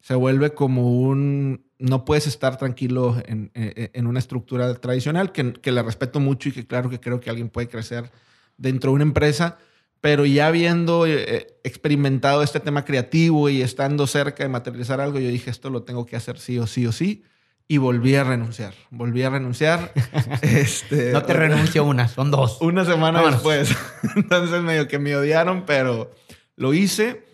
se 0.00 0.14
vuelve 0.14 0.50
como 0.54 1.00
un... 1.00 1.66
No 1.78 2.04
puedes 2.04 2.26
estar 2.26 2.58
tranquilo 2.58 3.16
en, 3.24 3.52
en, 3.54 4.06
una 4.08 4.18
estructura 4.18 4.74
tradicional 4.74 5.30
que, 5.30 5.52
que 5.52 5.70
le 5.70 5.80
respeto 5.82 6.18
mucho 6.18 6.48
y 6.48 6.52
que 6.52 6.66
claro 6.66 6.90
que 6.90 6.98
creo 6.98 7.20
que 7.20 7.30
alguien 7.30 7.48
puede 7.48 7.68
crecer 7.68 8.10
dentro 8.56 8.90
de 8.90 8.96
una 8.96 9.04
empresa 9.04 9.58
pero 10.00 10.24
ya 10.26 10.46
habiendo 10.46 11.06
eh, 11.06 11.24
eh, 11.26 11.60
experimentado 11.64 12.42
este 12.42 12.60
tema 12.60 12.84
creativo 12.84 13.48
y 13.48 13.62
estando 13.62 14.06
cerca 14.06 14.44
de 14.44 14.48
materializar 14.48 15.00
algo, 15.00 15.18
yo 15.18 15.28
dije, 15.28 15.50
esto 15.50 15.70
lo 15.70 15.82
tengo 15.82 16.06
que 16.06 16.16
hacer 16.16 16.38
sí 16.38 16.58
o 16.58 16.66
sí 16.66 16.86
o 16.86 16.92
sí. 16.92 17.24
Y 17.70 17.76
volví 17.76 18.14
a 18.14 18.24
renunciar. 18.24 18.72
Volví 18.90 19.22
a 19.22 19.30
renunciar. 19.30 19.92
este, 20.42 21.12
no 21.12 21.22
te 21.22 21.34
renuncio 21.34 21.84
una, 21.84 22.08
son 22.08 22.30
dos. 22.30 22.58
Una 22.62 22.84
semana 22.84 23.22
después. 23.30 23.76
Entonces 24.16 24.62
medio 24.62 24.88
que 24.88 24.98
me 24.98 25.14
odiaron, 25.14 25.66
pero 25.66 26.10
lo 26.56 26.72
hice. 26.72 27.26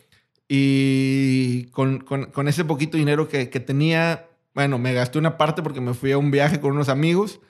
Y 0.48 1.66
con, 1.66 1.98
con, 1.98 2.26
con 2.26 2.48
ese 2.48 2.64
poquito 2.64 2.96
dinero 2.96 3.28
que, 3.28 3.48
que, 3.48 3.60
tenía, 3.60 4.26
bueno, 4.54 4.78
me 4.78 4.92
gasté 4.92 5.18
una 5.18 5.38
parte 5.38 5.62
porque 5.62 5.80
me 5.80 5.94
fui 5.94 6.10
a 6.10 6.18
un 6.18 6.32
viaje 6.32 6.58
con 6.58 6.72
unos 6.72 6.88
amigos. 6.88 7.40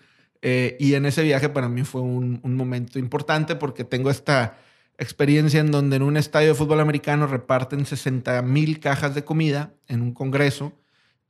Eh, 0.43 0.77
y 0.79 0.93
en 0.93 1.07
ese 1.07 1.23
viaje 1.23 1.49
para 1.49 1.71
mí 1.71 1.85
fue 1.85 2.03
un, 2.03 2.41
un 2.43 2.55
momento 2.55 2.99
importante 2.99 3.57
porque 3.57 3.85
tengo 3.85 4.11
esta 4.11 4.59
experiencia 4.99 5.61
en 5.61 5.71
donde 5.71 5.97
en 5.97 6.03
un 6.03 6.17
estadio 6.17 6.49
de 6.49 6.55
fútbol 6.55 6.81
americano 6.81 7.27
reparten 7.27 7.87
60 7.87 8.43
mil 8.43 8.81
cajas 8.81 9.15
de 9.15 9.25
comida 9.25 9.75
en 9.89 10.03
un 10.03 10.13
congreso 10.13 10.73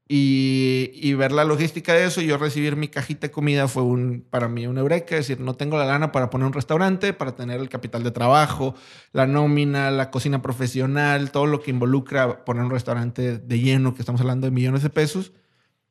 y, 0.07 1.15
ver 1.15 1.33
la 1.33 1.45
logística 1.45 1.95
de 1.95 2.05
eso 2.05 2.21
y 2.21 2.27
yo 2.27 2.37
recibir 2.37 2.77
mi 2.77 2.89
cajita 2.89 3.29
de 3.29 3.31
comida 3.31 3.69
fue 3.69 4.21
para 4.29 4.49
mí 4.49 4.67
un 4.67 4.77
eureka, 4.77 5.17
es 5.17 5.29
decir, 5.29 5.41
no 5.41 5.55
tengo 5.55 5.79
la 5.79 5.87
lana 5.87 6.13
para 6.13 6.29
poner 6.29 6.47
un 6.47 6.53
restaurante, 6.53 7.15
para 7.15 7.35
tener 7.35 7.61
el 7.61 7.71
capital 7.71 8.03
de 8.03 8.11
trabajo, 8.11 8.75
la 9.13 9.27
nómina, 9.27 9.91
la 9.91 10.11
cocina 10.11 10.43
profesional, 10.43 11.31
todo 11.31 11.47
lo 11.47 11.61
que 11.61 11.71
involucra 11.71 12.45
poner 12.45 12.65
un 12.65 12.71
restaurante 12.71 13.39
de 13.39 13.59
lleno, 13.61 13.95
que 13.95 14.03
estamos 14.03 14.21
hablando 14.21 14.47
de 14.47 14.51
millones 14.51 14.83
de 14.83 14.91
pesos. 14.91 15.33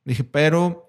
Dije, 0.05 0.23
pero 0.23 0.85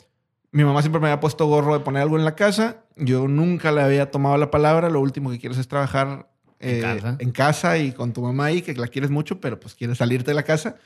mi 0.52 0.64
mamá 0.64 0.82
siempre 0.82 1.00
me 1.00 1.08
había 1.08 1.20
puesto 1.20 1.46
gorro 1.46 1.78
de 1.78 1.80
poner 1.84 2.02
algo 2.02 2.18
en 2.18 2.24
la 2.26 2.34
casa, 2.36 2.84
yo 2.96 3.26
nunca 3.26 3.72
le 3.72 3.80
había 3.82 4.10
tomado 4.10 4.36
la 4.36 4.50
palabra, 4.50 4.90
lo 4.90 5.00
último 5.00 5.30
que 5.30 5.38
quieres 5.38 5.58
es 5.58 5.68
trabajar 5.68 6.33
en, 6.64 7.32
casa. 7.32 7.78
y 7.78 7.92
con 7.92 8.12
tu 8.12 8.22
mamá 8.22 8.46
ahí, 8.46 8.62
que 8.62 8.74
la 8.74 8.88
quieres 8.88 9.10
mucho, 9.10 9.40
pero 9.40 9.60
pues 9.60 9.74
quieres 9.74 9.98
salirte 9.98 10.30
de 10.30 10.34
la 10.34 10.42
casa. 10.42 10.76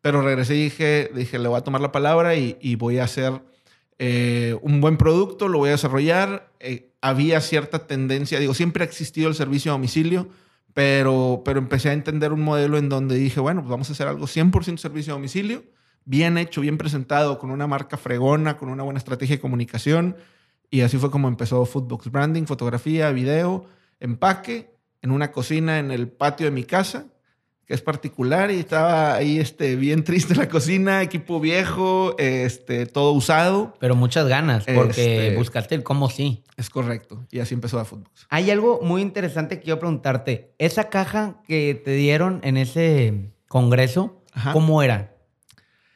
Pero 0.00 0.20
regresé 0.20 0.56
y 0.56 0.64
dije, 0.64 1.10
dije 1.14 1.38
le 1.38 1.48
voy 1.48 1.58
a 1.58 1.62
tomar 1.62 1.80
la 1.80 1.92
palabra 1.92 2.34
y, 2.34 2.74
voy 2.76 2.98
a 2.98 3.04
hacer 3.04 3.40
eh, 3.98 4.56
un 4.62 4.80
buen 4.80 4.96
producto, 4.96 5.48
lo 5.48 5.58
voy 5.58 5.68
a 5.68 5.72
desarrollar. 5.72 6.50
Eh, 6.60 6.92
había 7.00 7.40
cierta 7.40 7.86
tendencia, 7.86 8.38
digo, 8.38 8.54
siempre 8.54 8.84
ha 8.84 8.86
existido 8.86 9.28
el 9.28 9.34
servicio 9.34 9.72
a 9.72 9.74
domicilio, 9.74 10.28
pero, 10.74 11.42
pero 11.44 11.58
empecé 11.58 11.90
a 11.90 11.92
entender 11.92 12.32
un 12.32 12.42
modelo 12.42 12.78
en 12.78 12.88
donde 12.88 13.16
dije, 13.16 13.40
bueno, 13.40 13.60
pues 13.60 13.70
vamos 13.70 13.88
a 13.90 13.92
hacer 13.92 14.08
algo 14.08 14.26
100% 14.26 14.78
servicio 14.78 15.12
a 15.12 15.16
domicilio, 15.16 15.64
bien 16.04 16.38
hecho, 16.38 16.60
bien 16.60 16.78
presentado, 16.78 17.38
con 17.38 17.50
una 17.50 17.66
marca 17.66 17.96
fregona, 17.96 18.56
con 18.56 18.68
una 18.68 18.82
buena 18.82 18.98
estrategia 18.98 19.36
de 19.36 19.40
comunicación. 19.40 20.16
Y 20.70 20.80
así 20.80 20.96
fue 20.96 21.10
como 21.10 21.28
empezó 21.28 21.64
Foodbox 21.66 22.10
Branding, 22.10 22.44
fotografía, 22.44 23.10
video, 23.10 23.66
empaque 24.00 24.72
en 25.02 25.10
una 25.10 25.32
cocina 25.32 25.78
en 25.78 25.90
el 25.90 26.08
patio 26.08 26.46
de 26.46 26.52
mi 26.52 26.64
casa, 26.64 27.06
que 27.66 27.74
es 27.74 27.82
particular 27.82 28.50
y 28.50 28.58
estaba 28.58 29.14
ahí 29.14 29.38
este, 29.38 29.76
bien 29.76 30.02
triste 30.04 30.34
la 30.34 30.48
cocina, 30.48 31.02
equipo 31.02 31.38
viejo, 31.40 32.16
este, 32.18 32.86
todo 32.86 33.12
usado. 33.12 33.74
Pero 33.78 33.94
muchas 33.94 34.26
ganas, 34.28 34.64
porque 34.74 35.26
Este- 35.28 35.36
buscaste 35.36 35.74
el 35.74 35.82
cómo 35.82 36.08
sí. 36.10 36.42
Es 36.56 36.70
correcto. 36.70 37.24
Y 37.30 37.40
así 37.40 37.54
empezó 37.54 37.78
a 37.78 37.84
Footbox. 37.84 38.26
Hay 38.30 38.50
algo 38.50 38.80
muy 38.82 39.02
interesante 39.02 39.56
que 39.58 39.64
quiero 39.64 39.78
preguntarte. 39.78 40.54
Esa 40.58 40.88
caja 40.88 41.40
que 41.46 41.74
te 41.84 41.92
dieron 41.92 42.40
en 42.42 42.56
ese 42.56 43.30
congreso, 43.48 44.22
Ajá. 44.32 44.52
¿cómo 44.52 44.82
era? 44.82 45.08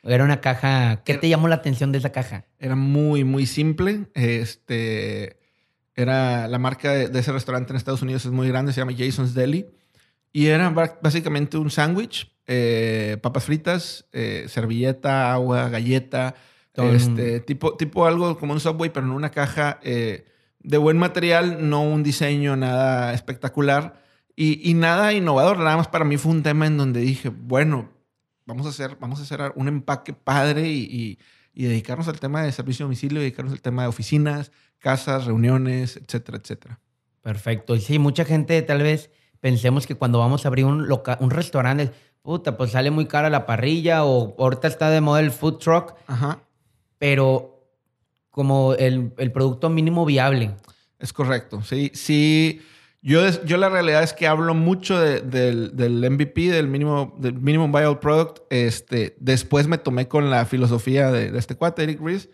Era 0.03 0.23
una 0.23 0.41
caja. 0.41 1.03
¿Qué 1.05 1.15
te 1.15 1.29
llamó 1.29 1.49
la 1.49 1.57
atención 1.57 1.91
de 1.91 1.99
esa 1.99 2.13
caja? 2.13 2.45
Era 2.61 2.77
muy, 2.77 3.25
muy 3.25 3.45
simple. 3.45 4.07
Este, 4.15 5.41
era 5.97 6.47
la 6.49 6.59
marca 6.59 6.93
de, 6.93 7.09
de 7.09 7.19
ese 7.19 7.33
restaurante 7.33 7.73
en 7.73 7.77
Estados 7.77 8.03
Unidos 8.03 8.25
es 8.27 8.31
muy 8.31 8.49
grande, 8.49 8.73
se 8.73 8.81
llama 8.81 8.93
Jason's 8.97 9.35
Deli. 9.35 9.67
Y 10.33 10.47
era 10.49 10.69
básicamente 10.69 11.57
un 11.57 11.71
sándwich, 11.71 12.31
eh, 12.47 13.17
papas 13.23 13.45
fritas, 13.45 14.07
eh, 14.13 14.45
servilleta, 14.49 15.33
agua, 15.33 15.69
galleta, 15.71 16.35
Todo- 16.73 16.93
este, 16.93 17.41
tipo, 17.41 17.75
tipo 17.79 18.05
algo 18.07 18.39
como 18.39 18.53
un 18.53 18.61
Subway, 18.61 18.91
pero 18.91 19.07
en 19.07 19.13
una 19.13 19.31
caja 19.31 19.81
eh, 19.83 20.27
de 20.61 20.77
buen 20.77 20.99
material, 20.99 21.69
no 21.71 21.83
un 21.83 22.03
diseño 22.03 22.55
nada 22.57 23.15
espectacular 23.15 24.03
y, 24.37 24.69
y 24.71 24.75
nada 24.75 25.15
innovador. 25.15 25.57
Nada 25.59 25.79
más 25.79 25.89
para 25.89 26.05
mí 26.05 26.19
fue 26.19 26.33
un 26.33 26.43
tema 26.43 26.67
en 26.67 26.77
donde 26.77 27.01
dije, 27.01 27.31
bueno, 27.31 27.89
vamos 28.45 28.67
a 28.67 28.69
hacer, 28.69 28.99
vamos 29.01 29.21
a 29.21 29.23
hacer 29.23 29.41
un 29.55 29.69
empaque 29.69 30.13
padre 30.13 30.69
y, 30.69 30.83
y- 30.85 31.19
y 31.59 31.65
dedicarnos 31.65 32.07
al 32.09 32.21
tema 32.21 32.43
de 32.43 32.53
servicio 32.53 32.85
a 32.85 32.87
domicilio, 32.89 33.21
dedicarnos 33.21 33.55
al 33.55 33.63
tema 33.63 33.81
de 33.83 33.89
oficinas, 33.89 34.53
casas, 34.79 35.25
reuniones, 35.27 35.97
etcétera, 35.97 36.39
etcétera. 36.39 36.81
Perfecto. 37.23 37.75
Y 37.75 37.81
sí, 37.81 37.99
mucha 37.99 38.25
gente 38.25 38.61
tal 38.63 38.83
vez 38.83 39.11
pensemos 39.41 39.87
que 39.87 39.95
cuando 39.95 40.19
vamos 40.19 40.45
a 40.45 40.49
abrir 40.49 40.65
un, 40.65 40.89
loca- 40.89 41.19
un 41.21 41.31
restaurante, 41.31 41.91
puta, 42.23 42.57
pues 42.57 42.73
sale 42.73 42.91
muy 42.91 43.07
cara 43.07 43.31
la 43.31 43.47
parrilla 43.47 44.05
o 44.05 44.35
ahorita 44.39 44.69
está 44.69 44.91
de 44.91 45.01
moda 45.01 45.21
el 45.21 45.31
food 45.31 45.59
truck, 45.59 45.95
Ajá. 46.07 46.41
pero 46.99 47.53
como 48.31 48.75
el, 48.75 49.13
el 49.19 49.33
producto 49.33 49.71
mínimo 49.71 50.05
viable. 50.05 50.53
Es 50.99 51.13
correcto. 51.13 51.63
Sí, 51.63 51.91
sí. 51.95 52.61
Yo, 53.03 53.21
yo 53.45 53.57
la 53.57 53.69
realidad 53.69 54.03
es 54.03 54.13
que 54.13 54.27
hablo 54.27 54.55
mucho 54.55 54.99
de- 54.99 55.21
del, 55.21 55.77
del 55.77 56.11
MVP, 56.11 56.51
del 56.51 56.67
mínimo, 56.69 57.15
del 57.19 57.35
minimum 57.35 57.71
viable 57.71 57.97
product. 57.97 58.41
Este, 58.51 59.17
después 59.21 59.69
me 59.69 59.79
tomé 59.79 60.09
con 60.09 60.29
la 60.31 60.45
filosofía 60.45 61.11
de, 61.13 61.31
de 61.31 61.39
este 61.39 61.55
cuate, 61.55 61.85
Eric 61.85 62.01
Ries. 62.03 62.29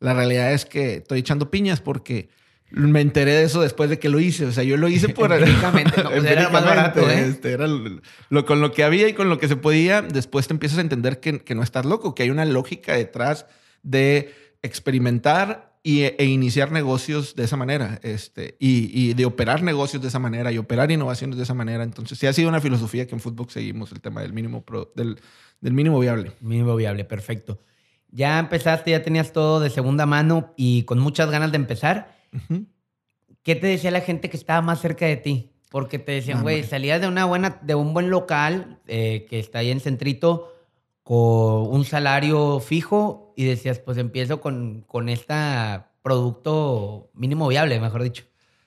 La 0.00 0.14
realidad 0.14 0.52
es 0.52 0.64
que 0.64 0.94
estoy 0.96 1.20
echando 1.20 1.50
piñas 1.50 1.80
porque 1.80 2.28
me 2.70 3.00
enteré 3.00 3.32
de 3.32 3.42
eso 3.44 3.60
después 3.62 3.90
de 3.90 3.98
que 3.98 4.08
lo 4.08 4.18
hice. 4.20 4.46
O 4.46 4.52
sea, 4.52 4.62
yo 4.64 4.76
lo 4.76 4.88
hice 4.88 5.08
por... 5.10 5.32
Empíricamente, 5.48 6.02
no, 6.02 6.10
pues 6.10 6.24
era 6.24 6.48
más 6.50 6.64
barato, 6.64 7.00
¿eh? 7.10 7.26
Este, 7.28 7.52
era 7.52 7.66
lo, 7.66 8.00
lo- 8.30 8.44
con 8.46 8.60
lo 8.60 8.72
que 8.72 8.82
había 8.84 9.08
y 9.08 9.12
con 9.12 9.28
lo 9.28 9.38
que 9.38 9.48
se 9.48 9.56
podía. 9.56 10.02
Después 10.02 10.46
te 10.46 10.54
empiezas 10.54 10.78
a 10.78 10.82
entender 10.82 11.20
que, 11.20 11.40
que 11.40 11.54
no 11.54 11.62
estás 11.62 11.84
loco, 11.84 12.14
que 12.14 12.22
hay 12.22 12.30
una 12.30 12.44
lógica 12.44 12.94
detrás 12.94 13.46
de 13.82 14.32
experimentar 14.62 15.74
y, 15.82 16.02
e 16.02 16.24
iniciar 16.26 16.72
negocios 16.72 17.34
de 17.36 17.44
esa 17.44 17.56
manera, 17.56 17.98
este, 18.02 18.56
y, 18.58 18.90
y 18.92 19.14
de 19.14 19.24
operar 19.24 19.62
negocios 19.62 20.02
de 20.02 20.08
esa 20.08 20.18
manera 20.18 20.52
y 20.52 20.58
operar 20.58 20.90
innovaciones 20.90 21.36
de 21.38 21.42
esa 21.42 21.54
manera. 21.54 21.82
Entonces, 21.84 22.18
sí 22.18 22.26
ha 22.26 22.32
sido 22.32 22.48
una 22.50 22.60
filosofía 22.60 23.06
que 23.06 23.14
en 23.14 23.20
Footbox 23.20 23.54
seguimos 23.54 23.90
el 23.92 24.00
tema 24.00 24.20
del 24.22 24.32
mínimo, 24.32 24.62
pro- 24.64 24.92
del, 24.94 25.18
del 25.60 25.72
mínimo 25.72 25.98
viable. 25.98 26.32
Mínimo 26.40 26.76
viable, 26.76 27.04
perfecto. 27.04 27.58
Ya 28.12 28.38
empezaste, 28.38 28.90
ya 28.90 29.02
tenías 29.02 29.32
todo 29.32 29.60
de 29.60 29.70
segunda 29.70 30.06
mano 30.06 30.52
y 30.56 30.82
con 30.82 30.98
muchas 30.98 31.30
ganas 31.30 31.52
de 31.52 31.56
empezar. 31.56 32.14
¿Qué 33.42 33.54
te 33.54 33.66
decía 33.66 33.90
la 33.90 34.00
gente 34.00 34.30
que 34.30 34.36
estaba 34.36 34.60
más 34.62 34.80
cerca 34.80 35.06
de 35.06 35.16
ti? 35.16 35.52
Porque 35.70 35.98
te 35.98 36.12
decían, 36.12 36.42
güey, 36.42 36.64
salías 36.64 37.00
de 37.00 37.06
una 37.06 37.24
buena, 37.24 37.58
de 37.62 37.76
un 37.76 37.94
buen 37.94 38.10
local 38.10 38.80
eh, 38.88 39.26
que 39.30 39.38
está 39.38 39.60
ahí 39.60 39.70
en 39.70 39.80
Centrito 39.80 40.52
con 41.04 41.68
un 41.72 41.84
salario 41.84 42.60
fijo 42.60 43.32
y 43.36 43.44
decías, 43.44 43.78
pues 43.78 43.96
empiezo 43.96 44.40
con, 44.40 44.84
con 44.86 45.08
este 45.08 45.34
producto 46.02 47.10
mínimo 47.14 47.48
viable, 47.48 47.80
mejor 47.80 48.02
dicho. 48.02 48.24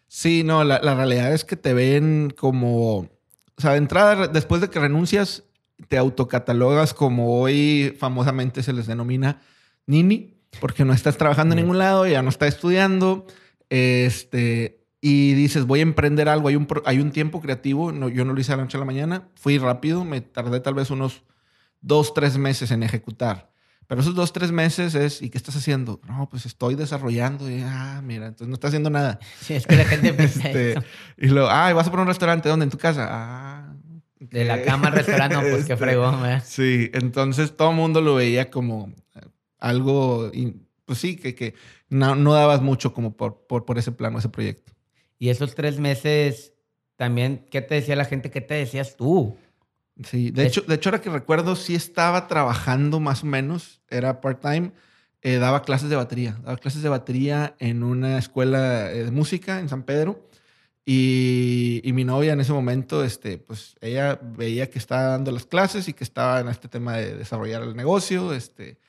Sí, 0.07 0.43
no, 0.43 0.63
la, 0.63 0.79
la 0.81 0.95
realidad 0.95 1.33
es 1.33 1.43
que 1.43 1.55
te 1.55 1.73
ven 1.73 2.33
como, 2.37 2.97
o 2.97 3.09
sea, 3.57 3.71
de 3.71 3.77
entrada, 3.77 4.27
después 4.27 4.61
de 4.61 4.69
que 4.69 4.79
renuncias, 4.79 5.43
te 5.87 5.97
autocatalogas 5.97 6.93
como 6.93 7.39
hoy 7.39 7.95
famosamente 7.99 8.63
se 8.63 8.73
les 8.73 8.87
denomina 8.87 9.41
nini, 9.85 10.35
porque 10.59 10.85
no 10.85 10.93
estás 10.93 11.17
trabajando 11.17 11.53
en 11.55 11.61
ningún 11.61 11.77
lado, 11.77 12.07
ya 12.07 12.21
no 12.21 12.29
estás 12.29 12.55
estudiando, 12.55 13.25
este, 13.69 14.85
y 15.01 15.33
dices, 15.33 15.65
voy 15.65 15.79
a 15.79 15.83
emprender 15.83 16.29
algo, 16.29 16.47
hay 16.47 16.55
un, 16.55 16.67
hay 16.85 16.99
un 16.99 17.11
tiempo 17.11 17.41
creativo, 17.41 17.91
no, 17.91 18.07
yo 18.09 18.23
no 18.23 18.33
lo 18.33 18.39
hice 18.39 18.51
de 18.51 18.57
la 18.57 18.63
noche 18.63 18.77
a 18.77 18.79
la 18.79 18.85
mañana, 18.85 19.29
fui 19.35 19.57
rápido, 19.57 20.05
me 20.05 20.21
tardé 20.21 20.59
tal 20.59 20.75
vez 20.75 20.89
unos 20.91 21.23
dos, 21.81 22.13
tres 22.13 22.37
meses 22.37 22.71
en 22.71 22.83
ejecutar. 22.83 23.51
Pero 23.85 23.99
esos 23.99 24.15
dos, 24.15 24.31
tres 24.31 24.51
meses 24.51 24.95
es, 24.95 25.21
¿y 25.21 25.29
qué 25.29 25.37
estás 25.37 25.57
haciendo? 25.57 25.99
No, 26.07 26.29
pues 26.29 26.45
estoy 26.45 26.75
desarrollando. 26.75 27.49
Y, 27.49 27.61
ah, 27.65 28.01
mira, 28.03 28.27
entonces 28.27 28.47
no 28.47 28.53
estás 28.53 28.69
haciendo 28.69 28.89
nada. 28.89 29.19
Sí, 29.41 29.55
es 29.55 29.67
que 29.67 29.75
la 29.75 29.83
gente 29.83 30.13
piensa 30.13 30.47
Este, 30.47 30.71
eso. 30.71 30.81
y 31.17 31.27
luego, 31.27 31.49
ah, 31.49 31.71
vas 31.73 31.87
a 31.87 31.91
poner 31.91 32.03
un 32.03 32.07
restaurante, 32.07 32.47
¿dónde? 32.47 32.63
En 32.63 32.69
tu 32.69 32.77
casa. 32.77 33.07
Ah. 33.11 33.73
De 34.31 34.45
la 34.45 34.61
cama 34.61 34.87
al 34.87 34.93
restaurante, 34.95 35.35
pues 35.37 35.65
qué 35.65 35.73
Este, 35.73 35.77
fregón, 35.77 36.21
¿verdad? 36.21 36.43
Sí, 36.45 36.89
entonces 36.93 37.55
todo 37.55 37.71
el 37.71 37.75
mundo 37.75 38.01
lo 38.01 38.15
veía 38.15 38.49
como 38.49 38.91
eh, 39.15 39.21
algo, 39.59 40.31
pues 40.85 40.99
sí, 40.99 41.15
que, 41.15 41.35
que 41.35 41.53
no, 41.89 42.15
no 42.15 42.33
dabas 42.33 42.61
mucho 42.61 42.93
como 42.93 43.15
por, 43.15 43.45
por, 43.47 43.65
por 43.65 43.77
ese 43.77 43.91
plano, 43.91 44.19
ese 44.19 44.29
proyecto. 44.29 44.73
Y 45.19 45.29
esos 45.29 45.55
tres 45.55 45.79
meses, 45.79 46.53
también, 46.95 47.45
¿qué 47.49 47.61
te 47.61 47.75
decía 47.75 47.95
la 47.95 48.05
gente? 48.05 48.29
¿Qué 48.31 48.41
te 48.41 48.53
decías 48.55 48.95
tú? 48.97 49.35
Sí, 50.03 50.31
de 50.31 50.43
Es- 50.43 50.49
hecho, 50.49 50.61
de 50.61 50.75
hecho, 50.75 50.89
ahora 50.89 51.01
que 51.01 51.09
recuerdo, 51.09 51.55
sí 51.55 51.75
estaba 51.75 52.27
trabajando 52.27 52.99
más 52.99 53.23
o 53.23 53.27
menos, 53.27 53.81
era 53.89 54.21
part-time, 54.21 54.71
eh, 55.21 55.37
daba 55.37 55.61
clases 55.63 55.89
de 55.89 55.95
batería, 55.95 56.37
daba 56.43 56.57
clases 56.57 56.81
de 56.81 56.89
batería 56.89 57.55
en 57.59 57.83
una 57.83 58.17
escuela 58.17 58.91
eh, 58.91 59.05
de 59.05 59.11
música 59.11 59.59
en 59.59 59.69
San 59.69 59.83
Pedro. 59.83 60.27
Y, 60.85 61.81
y 61.83 61.93
mi 61.93 62.03
novia 62.03 62.33
en 62.33 62.41
ese 62.41 62.51
momento, 62.51 63.03
este, 63.03 63.37
pues 63.37 63.75
ella 63.79 64.19
veía 64.21 64.69
que 64.69 64.79
estaba 64.79 65.03
dando 65.03 65.31
las 65.31 65.45
clases 65.45 65.87
y 65.87 65.93
que 65.93 66.03
estaba 66.03 66.41
en 66.41 66.49
este 66.49 66.67
tema 66.67 66.97
de 66.97 67.15
desarrollar 67.15 67.63
el 67.63 67.75
negocio. 67.75 68.33
Este, 68.33 68.79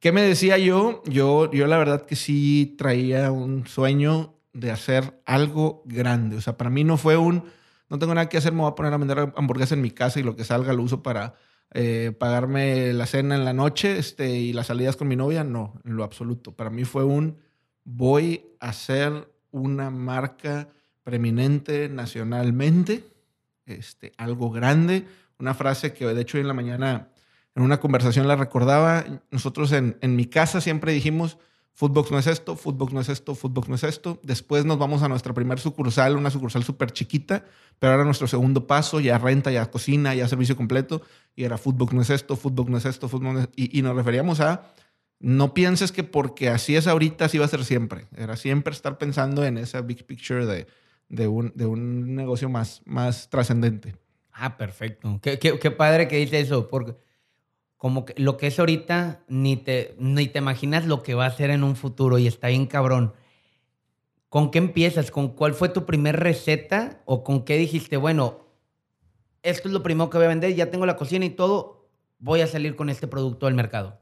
¿Qué 0.00 0.12
me 0.12 0.22
decía 0.22 0.56
yo? 0.56 1.02
Yo, 1.06 1.50
yo 1.50 1.66
la 1.66 1.78
verdad 1.78 2.06
que 2.06 2.16
sí 2.16 2.74
traía 2.78 3.30
un 3.32 3.66
sueño 3.66 4.34
de 4.52 4.70
hacer 4.70 5.20
algo 5.26 5.82
grande. 5.84 6.36
O 6.36 6.40
sea, 6.40 6.56
para 6.56 6.70
mí 6.70 6.84
no 6.84 6.96
fue 6.96 7.16
un, 7.16 7.44
no 7.90 7.98
tengo 7.98 8.14
nada 8.14 8.28
que 8.28 8.38
hacer, 8.38 8.52
me 8.52 8.62
voy 8.62 8.70
a 8.70 8.74
poner 8.74 8.92
a 8.92 8.98
vender 8.98 9.32
hamburguesas 9.36 9.72
en 9.72 9.82
mi 9.82 9.90
casa 9.90 10.18
y 10.20 10.22
lo 10.22 10.36
que 10.36 10.44
salga 10.44 10.72
lo 10.72 10.82
uso 10.82 11.02
para 11.02 11.34
eh, 11.74 12.12
pagarme 12.18 12.92
la 12.92 13.06
cena 13.06 13.34
en 13.34 13.44
la 13.44 13.52
noche 13.52 13.98
este, 13.98 14.30
y 14.30 14.52
las 14.52 14.68
salidas 14.68 14.96
con 14.96 15.08
mi 15.08 15.16
novia. 15.16 15.44
No, 15.44 15.74
en 15.84 15.96
lo 15.96 16.04
absoluto. 16.04 16.56
Para 16.56 16.70
mí 16.70 16.84
fue 16.84 17.04
un, 17.04 17.38
voy 17.84 18.46
a 18.60 18.70
hacer 18.70 19.30
una 19.50 19.90
marca 19.90 20.68
preeminente 21.06 21.88
nacionalmente, 21.88 23.04
este, 23.64 24.10
algo 24.16 24.50
grande. 24.50 25.06
Una 25.38 25.54
frase 25.54 25.92
que 25.92 26.04
de 26.04 26.20
hecho 26.20 26.36
hoy 26.36 26.40
en 26.40 26.48
la 26.48 26.52
mañana 26.52 27.10
en 27.54 27.62
una 27.62 27.78
conversación 27.78 28.26
la 28.26 28.34
recordaba. 28.34 29.04
Nosotros 29.30 29.70
en, 29.70 29.96
en 30.00 30.16
mi 30.16 30.26
casa 30.26 30.60
siempre 30.60 30.92
dijimos, 30.92 31.38
Footbox 31.74 32.10
no 32.10 32.18
es 32.18 32.26
esto, 32.26 32.56
Footbox 32.56 32.92
no 32.92 33.00
es 33.00 33.08
esto, 33.08 33.36
Footbox 33.36 33.68
no 33.68 33.76
es 33.76 33.84
esto. 33.84 34.18
Después 34.24 34.64
nos 34.64 34.78
vamos 34.78 35.04
a 35.04 35.08
nuestra 35.08 35.32
primer 35.32 35.60
sucursal, 35.60 36.16
una 36.16 36.28
sucursal 36.28 36.64
súper 36.64 36.90
chiquita, 36.90 37.44
pero 37.78 37.92
ahora 37.92 38.04
nuestro 38.04 38.26
segundo 38.26 38.66
paso, 38.66 38.98
ya 38.98 39.16
renta, 39.16 39.52
ya 39.52 39.70
cocina, 39.70 40.12
ya 40.12 40.26
servicio 40.26 40.56
completo, 40.56 41.02
y 41.36 41.44
era 41.44 41.56
Footbox 41.56 41.92
no 41.92 42.02
es 42.02 42.10
esto, 42.10 42.34
Footbox 42.34 42.68
no 42.68 42.78
es 42.78 42.84
esto, 42.84 43.08
Footbox 43.08 43.32
no 43.32 43.40
es... 43.42 43.48
Y, 43.54 43.78
y 43.78 43.82
nos 43.82 43.94
referíamos 43.94 44.40
a, 44.40 44.72
no 45.20 45.54
pienses 45.54 45.92
que 45.92 46.02
porque 46.02 46.48
así 46.48 46.74
es 46.74 46.88
ahorita, 46.88 47.26
así 47.26 47.38
va 47.38 47.44
a 47.44 47.48
ser 47.48 47.64
siempre. 47.64 48.08
Era 48.16 48.36
siempre 48.36 48.72
estar 48.72 48.98
pensando 48.98 49.44
en 49.44 49.56
esa 49.56 49.82
big 49.82 50.04
picture 50.04 50.46
de, 50.46 50.66
de, 51.08 51.28
un, 51.28 51.52
de 51.54 51.66
un 51.66 52.14
negocio 52.14 52.48
más, 52.48 52.82
más 52.84 53.28
trascendente. 53.30 53.96
Ah, 54.32 54.56
perfecto. 54.56 55.18
Qué, 55.22 55.38
qué- 55.38 55.58
qué 55.58 55.70
padre 55.70 56.08
que 56.08 56.16
dice 56.16 56.40
eso, 56.40 56.68
porque 56.68 56.94
como 57.76 58.04
que 58.04 58.14
lo 58.20 58.36
que 58.36 58.48
es 58.48 58.58
ahorita, 58.58 59.24
ni 59.28 59.56
te, 59.56 59.94
ni 59.98 60.26
te 60.28 60.38
imaginas 60.38 60.86
lo 60.86 61.02
que 61.02 61.14
va 61.14 61.26
a 61.26 61.30
ser 61.30 61.50
en 61.50 61.62
un 61.64 61.76
futuro 61.76 62.18
y 62.18 62.26
está 62.26 62.48
bien 62.48 62.66
cabrón. 62.66 63.14
¿Con 64.28 64.50
qué 64.50 64.58
empiezas? 64.58 65.10
¿Con 65.10 65.28
cuál 65.34 65.54
fue 65.54 65.68
tu 65.68 65.86
primer 65.86 66.16
receta? 66.18 67.02
¿O 67.06 67.22
con 67.22 67.44
qué 67.44 67.56
dijiste, 67.56 67.96
bueno, 67.96 68.40
esto 69.42 69.68
es 69.68 69.72
lo 69.74 69.82
primero 69.82 70.10
que 70.10 70.18
voy 70.18 70.24
a 70.26 70.28
vender, 70.30 70.54
ya 70.54 70.70
tengo 70.70 70.84
la 70.86 70.96
cocina 70.96 71.24
y 71.24 71.30
todo, 71.30 71.88
voy 72.18 72.40
a 72.40 72.46
salir 72.46 72.74
con 72.76 72.90
este 72.90 73.06
producto 73.06 73.46
al 73.46 73.54
mercado? 73.54 73.98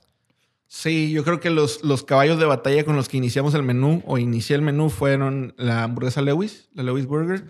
Sí, 0.76 1.12
yo 1.12 1.22
creo 1.22 1.38
que 1.38 1.50
los, 1.50 1.84
los 1.84 2.02
caballos 2.02 2.40
de 2.40 2.46
batalla 2.46 2.84
con 2.84 2.96
los 2.96 3.08
que 3.08 3.16
iniciamos 3.16 3.54
el 3.54 3.62
menú 3.62 4.02
o 4.06 4.18
inicié 4.18 4.56
el 4.56 4.62
menú 4.62 4.90
fueron 4.90 5.54
la 5.56 5.84
hamburguesa 5.84 6.20
Lewis, 6.20 6.68
la 6.74 6.82
Lewis 6.82 7.06
Burger. 7.06 7.44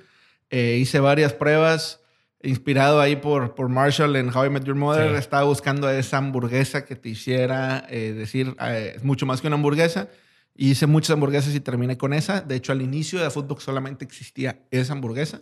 Eh, 0.50 0.76
hice 0.78 1.00
varias 1.00 1.32
pruebas, 1.32 2.02
inspirado 2.42 3.00
ahí 3.00 3.16
por, 3.16 3.54
por 3.54 3.70
Marshall 3.70 4.14
en 4.16 4.28
How 4.28 4.44
I 4.44 4.50
Met 4.50 4.64
Your 4.64 4.76
Mother. 4.76 5.12
Sí. 5.12 5.16
Estaba 5.16 5.44
buscando 5.44 5.88
esa 5.88 6.18
hamburguesa 6.18 6.84
que 6.84 6.96
te 6.96 7.08
hiciera 7.08 7.86
eh, 7.88 8.12
decir, 8.12 8.54
eh, 8.60 8.92
es 8.96 9.04
mucho 9.04 9.24
más 9.24 9.40
que 9.40 9.46
una 9.46 9.56
hamburguesa. 9.56 10.10
Hice 10.54 10.86
muchas 10.86 11.12
hamburguesas 11.12 11.54
y 11.54 11.60
terminé 11.60 11.96
con 11.96 12.12
esa. 12.12 12.42
De 12.42 12.56
hecho, 12.56 12.72
al 12.72 12.82
inicio 12.82 13.20
de 13.20 13.30
Footbox 13.30 13.62
solamente 13.64 14.04
existía 14.04 14.60
esa 14.70 14.92
hamburguesa. 14.92 15.40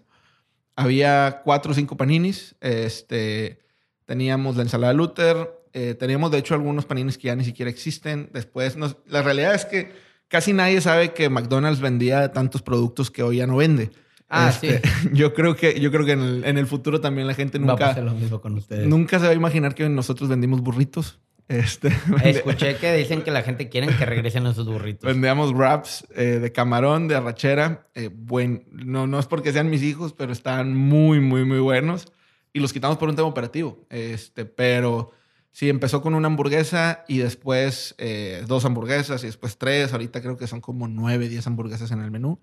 había 0.76 1.42
cuatro 1.44 1.72
o 1.72 1.74
cinco 1.74 1.96
paninis. 1.96 2.54
Este, 2.60 3.58
teníamos 4.04 4.54
la 4.54 4.62
ensalada 4.62 4.92
Luther. 4.92 5.61
Eh, 5.72 5.94
teníamos, 5.94 6.30
de 6.30 6.38
hecho, 6.38 6.54
algunos 6.54 6.84
paninis 6.86 7.18
que 7.18 7.28
ya 7.28 7.36
ni 7.36 7.44
siquiera 7.44 7.70
existen. 7.70 8.30
Después, 8.32 8.76
nos- 8.76 8.96
la 9.06 9.22
realidad 9.22 9.54
es 9.54 9.64
que 9.64 9.92
casi 10.28 10.52
nadie 10.52 10.80
sabe 10.80 11.12
que 11.12 11.28
McDonald's 11.28 11.80
vendía 11.80 12.32
tantos 12.32 12.62
productos 12.62 13.10
que 13.10 13.22
hoy 13.22 13.38
ya 13.38 13.46
no 13.46 13.56
vende. 13.56 13.90
Ah, 14.28 14.48
Este, 14.50 14.80
Yo 15.12 15.34
creo 15.34 15.56
que, 15.56 15.78
yo 15.78 15.90
creo 15.90 16.06
que 16.06 16.12
en 16.12 16.20
el, 16.22 16.44
en 16.46 16.56
el 16.58 16.66
futuro 16.66 17.00
también 17.00 17.26
la 17.26 17.34
gente 17.34 17.58
Va 17.58 17.64
a 17.64 17.66
nunca, 17.68 17.88
pasar 17.88 18.04
lo 18.04 18.14
mismo 18.14 18.40
con 18.40 18.54
ustedes. 18.56 18.86
nunca 18.88 19.18
se 19.18 19.26
va 19.26 19.32
a 19.32 19.34
imaginar 19.34 19.74
que 19.74 19.86
nosotros 19.88 20.28
vendimos 20.30 20.60
burritos. 20.62 21.18
Este, 21.48 21.88
Escuché 22.24 22.76
que 22.76 22.94
dicen 22.94 23.20
que 23.22 23.30
la 23.30 23.42
gente 23.42 23.68
quiere 23.68 23.88
que 23.88 24.06
regresen 24.06 24.46
esos 24.46 24.64
burritos. 24.66 25.06
Vendíamos 25.06 25.52
wraps 25.52 26.06
eh, 26.16 26.38
de 26.40 26.50
camarón, 26.52 27.08
de 27.08 27.16
arrachera. 27.16 27.88
Eh, 27.94 28.08
buen, 28.12 28.64
no, 28.70 29.06
no 29.06 29.18
es 29.18 29.26
porque 29.26 29.52
sean 29.52 29.68
mis 29.68 29.82
hijos, 29.82 30.14
pero 30.14 30.32
están 30.32 30.74
muy, 30.74 31.20
muy, 31.20 31.44
muy 31.44 31.58
buenos. 31.58 32.06
Y 32.54 32.60
los 32.60 32.72
quitamos 32.72 32.96
por 32.96 33.10
un 33.10 33.16
tema 33.16 33.28
operativo. 33.28 33.84
Este, 33.90 34.46
pero 34.46 35.10
sí, 35.52 35.68
empezó 35.68 36.02
con 36.02 36.14
una 36.14 36.26
hamburguesa 36.26 37.04
y 37.06 37.18
después 37.18 37.94
eh, 37.98 38.44
dos 38.46 38.64
hamburguesas 38.64 39.22
y 39.22 39.26
después 39.26 39.58
tres. 39.58 39.92
Ahorita 39.92 40.20
creo 40.20 40.36
que 40.36 40.46
son 40.46 40.60
como 40.60 40.88
nueve, 40.88 41.28
diez 41.28 41.46
hamburguesas 41.46 41.90
en 41.92 42.00
el 42.00 42.10
menú. 42.10 42.40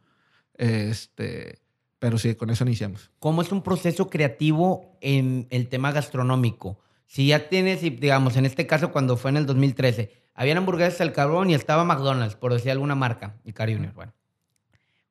Este, 0.54 1.60
pero 2.00 2.18
sí, 2.18 2.36
con 2.36 2.50
eso 2.50 2.64
iniciamos. 2.64 3.12
¿Cómo 3.20 3.42
es 3.42 3.52
un 3.52 3.62
proceso 3.62 4.10
creativo 4.10 4.98
en 5.02 5.48
el 5.50 5.68
tema 5.68 5.92
gastronómico? 5.92 6.80
Si 7.06 7.28
ya 7.28 7.50
tienes, 7.50 7.82
digamos, 7.82 8.38
en 8.38 8.46
este 8.46 8.68
caso 8.68 8.92
cuando 8.92 9.18
fue 9.18 9.32
en 9.32 9.38
el 9.38 9.46
2013, 9.46 10.14
habían 10.34 10.58
hamburguesas 10.58 11.02
al 11.02 11.12
carbón 11.12 11.50
y 11.50 11.56
estaba 11.56 11.84
McDonald's, 11.84 12.36
por 12.36 12.54
decir 12.54 12.72
alguna 12.72 12.96
marca, 12.96 13.36
y 13.44 13.52
Car 13.52 13.72
Junior, 13.72 13.94
bueno. 13.94 14.14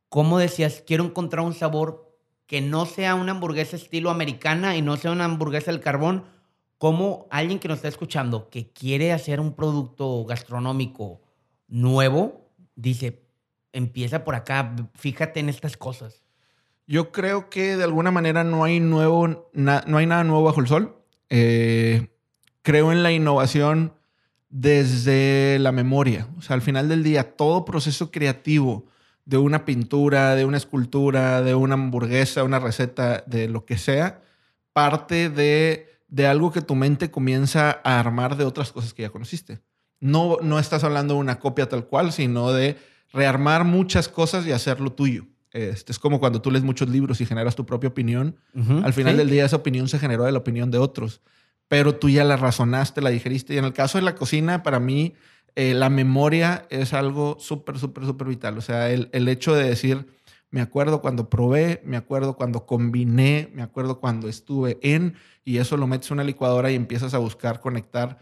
¿Cómo 0.08 0.38
decías, 0.38 0.82
quiero 0.86 1.04
encontrar 1.04 1.44
un 1.44 1.52
sabor 1.52 2.16
que 2.46 2.62
no 2.62 2.86
sea 2.86 3.14
una 3.14 3.32
hamburguesa 3.32 3.76
estilo 3.76 4.10
americana 4.10 4.76
y 4.76 4.80
no 4.80 4.96
sea 4.96 5.10
una 5.10 5.26
hamburguesa 5.26 5.70
al 5.70 5.80
carbón? 5.80 6.24
¿Cómo 6.78 7.26
alguien 7.30 7.58
que 7.58 7.68
nos 7.68 7.78
está 7.78 7.88
escuchando, 7.88 8.48
que 8.50 8.70
quiere 8.72 9.12
hacer 9.12 9.40
un 9.40 9.54
producto 9.54 10.24
gastronómico 10.24 11.20
nuevo, 11.66 12.48
dice, 12.76 13.24
empieza 13.72 14.24
por 14.24 14.34
acá, 14.34 14.74
fíjate 14.94 15.40
en 15.40 15.48
estas 15.48 15.76
cosas? 15.76 16.22
Yo 16.86 17.12
creo 17.12 17.50
que 17.50 17.76
de 17.76 17.84
alguna 17.84 18.10
manera 18.10 18.44
no 18.44 18.64
hay 18.64 18.80
nuevo, 18.80 19.50
no 19.52 19.98
hay 19.98 20.06
nada 20.06 20.24
nuevo 20.24 20.44
bajo 20.44 20.60
el 20.60 20.68
sol. 20.68 20.96
Eh, 21.28 22.08
creo 22.62 22.92
en 22.92 23.02
la 23.02 23.12
innovación 23.12 23.92
desde 24.48 25.58
la 25.58 25.72
memoria. 25.72 26.28
O 26.38 26.42
sea, 26.42 26.54
al 26.54 26.62
final 26.62 26.88
del 26.88 27.02
día, 27.02 27.36
todo 27.36 27.64
proceso 27.64 28.10
creativo 28.10 28.86
de 29.24 29.36
una 29.36 29.64
pintura, 29.64 30.34
de 30.34 30.44
una 30.44 30.56
escultura, 30.56 31.42
de 31.42 31.54
una 31.54 31.74
hamburguesa, 31.74 32.44
una 32.44 32.58
receta, 32.58 33.22
de 33.26 33.48
lo 33.48 33.66
que 33.66 33.76
sea, 33.76 34.22
parte 34.72 35.28
de, 35.28 35.87
de 36.08 36.26
algo 36.26 36.50
que 36.50 36.62
tu 36.62 36.74
mente 36.74 37.10
comienza 37.10 37.80
a 37.84 38.00
armar 38.00 38.36
de 38.36 38.44
otras 38.44 38.72
cosas 38.72 38.94
que 38.94 39.02
ya 39.02 39.10
conociste. 39.10 39.60
No, 40.00 40.38
no 40.42 40.58
estás 40.58 40.84
hablando 40.84 41.14
de 41.14 41.20
una 41.20 41.38
copia 41.38 41.68
tal 41.68 41.86
cual, 41.86 42.12
sino 42.12 42.52
de 42.52 42.76
rearmar 43.12 43.64
muchas 43.64 44.08
cosas 44.08 44.46
y 44.46 44.52
hacerlo 44.52 44.92
tuyo. 44.92 45.26
Este, 45.52 45.92
es 45.92 45.98
como 45.98 46.20
cuando 46.20 46.42
tú 46.42 46.50
lees 46.50 46.64
muchos 46.64 46.88
libros 46.88 47.20
y 47.20 47.26
generas 47.26 47.56
tu 47.56 47.66
propia 47.66 47.88
opinión. 47.88 48.36
Al 48.82 48.92
final 48.92 49.14
sí. 49.14 49.18
del 49.18 49.30
día 49.30 49.44
esa 49.44 49.56
opinión 49.56 49.88
se 49.88 49.98
generó 49.98 50.24
de 50.24 50.32
la 50.32 50.38
opinión 50.38 50.70
de 50.70 50.78
otros, 50.78 51.20
pero 51.68 51.94
tú 51.94 52.08
ya 52.08 52.24
la 52.24 52.36
razonaste, 52.36 53.00
la 53.00 53.10
digeriste. 53.10 53.54
Y 53.54 53.58
en 53.58 53.64
el 53.64 53.72
caso 53.72 53.98
de 53.98 54.02
la 54.02 54.14
cocina, 54.14 54.62
para 54.62 54.78
mí, 54.78 55.14
eh, 55.56 55.74
la 55.74 55.90
memoria 55.90 56.66
es 56.70 56.92
algo 56.92 57.36
súper, 57.40 57.78
súper, 57.78 58.04
súper 58.04 58.28
vital. 58.28 58.58
O 58.58 58.60
sea, 58.60 58.90
el, 58.90 59.08
el 59.12 59.28
hecho 59.28 59.54
de 59.54 59.68
decir, 59.68 60.06
me 60.50 60.60
acuerdo 60.60 61.00
cuando 61.00 61.28
probé, 61.28 61.82
me 61.84 61.96
acuerdo 61.96 62.36
cuando 62.36 62.64
combiné, 62.64 63.50
me 63.54 63.62
acuerdo 63.62 64.00
cuando 64.00 64.28
estuve 64.28 64.78
en, 64.82 65.14
y 65.48 65.56
eso 65.56 65.78
lo 65.78 65.86
metes 65.86 66.10
en 66.10 66.16
una 66.16 66.24
licuadora 66.24 66.70
y 66.70 66.74
empiezas 66.74 67.14
a 67.14 67.18
buscar 67.18 67.60
conectar 67.60 68.18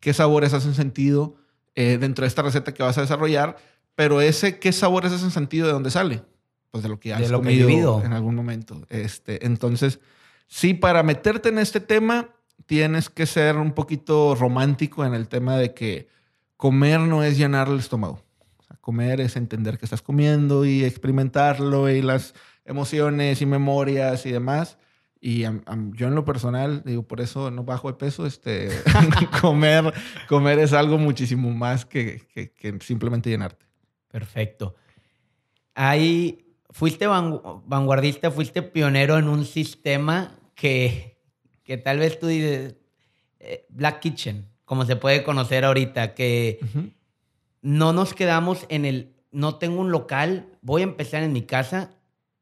qué 0.00 0.14
sabores 0.14 0.54
hacen 0.54 0.72
sentido 0.72 1.34
eh, 1.74 1.98
dentro 2.00 2.22
de 2.22 2.28
esta 2.28 2.40
receta 2.40 2.72
que 2.72 2.82
vas 2.82 2.96
a 2.96 3.02
desarrollar, 3.02 3.58
pero 3.94 4.22
ese 4.22 4.58
qué 4.58 4.72
sabores 4.72 5.12
hacen 5.12 5.30
sentido 5.30 5.66
de 5.66 5.74
dónde 5.74 5.90
sale, 5.90 6.22
pues 6.70 6.82
de 6.82 6.88
lo 6.88 6.98
que 6.98 7.12
has 7.12 7.20
De 7.20 7.28
lo 7.28 7.42
que 7.42 7.48
comido 7.48 7.66
vivido. 7.66 8.02
en 8.02 8.14
algún 8.14 8.34
momento. 8.34 8.80
Este, 8.88 9.44
entonces, 9.44 10.00
sí, 10.46 10.72
para 10.72 11.02
meterte 11.02 11.50
en 11.50 11.58
este 11.58 11.80
tema 11.80 12.30
tienes 12.64 13.10
que 13.10 13.26
ser 13.26 13.58
un 13.58 13.72
poquito 13.72 14.34
romántico 14.34 15.04
en 15.04 15.12
el 15.12 15.28
tema 15.28 15.58
de 15.58 15.74
que 15.74 16.08
comer 16.56 17.00
no 17.00 17.22
es 17.22 17.36
llenar 17.36 17.68
el 17.68 17.78
estómago. 17.78 18.22
O 18.56 18.62
sea, 18.62 18.78
comer 18.80 19.20
es 19.20 19.36
entender 19.36 19.76
que 19.76 19.84
estás 19.84 20.00
comiendo 20.00 20.64
y 20.64 20.82
experimentarlo 20.84 21.90
y 21.90 22.00
las 22.00 22.32
emociones 22.64 23.42
y 23.42 23.44
memorias 23.44 24.24
y 24.24 24.32
demás. 24.32 24.78
Y 25.22 25.44
am- 25.44 25.62
am- 25.66 25.92
yo 25.94 26.08
en 26.08 26.14
lo 26.14 26.24
personal, 26.24 26.82
digo, 26.84 27.02
por 27.02 27.20
eso 27.20 27.50
no 27.50 27.62
bajo 27.64 27.88
de 27.92 27.98
peso, 27.98 28.24
este, 28.26 28.70
comer, 29.42 29.92
comer 30.28 30.58
es 30.60 30.72
algo 30.72 30.96
muchísimo 30.96 31.50
más 31.50 31.84
que, 31.84 32.22
que- 32.32 32.52
que 32.52 32.78
simplemente 32.80 33.28
llenarte. 33.28 33.66
Perfecto. 34.08 34.74
Ahí 35.74 36.44
fuiste 36.70 37.06
vangu- 37.08 37.62
vanguardista, 37.66 38.30
fuiste 38.30 38.62
pionero 38.62 39.18
en 39.18 39.28
un 39.28 39.44
sistema 39.44 40.38
que, 40.54 41.18
que 41.62 41.76
tal 41.76 41.98
vez 41.98 42.18
tú 42.18 42.26
dices, 42.26 42.76
eh, 43.38 43.66
Black 43.70 44.00
Kitchen, 44.00 44.46
como 44.64 44.84
se 44.84 44.96
puede 44.96 45.22
conocer 45.22 45.64
ahorita, 45.64 46.14
que 46.14 46.58
Ujú. 46.62 46.90
no 47.62 47.92
nos 47.92 48.14
quedamos 48.14 48.66
en 48.68 48.84
el, 48.84 49.14
no 49.32 49.56
tengo 49.56 49.80
un 49.80 49.90
local, 49.90 50.48
voy 50.62 50.82
a 50.82 50.84
empezar 50.84 51.22
en 51.22 51.32
mi 51.32 51.42
casa 51.42 51.90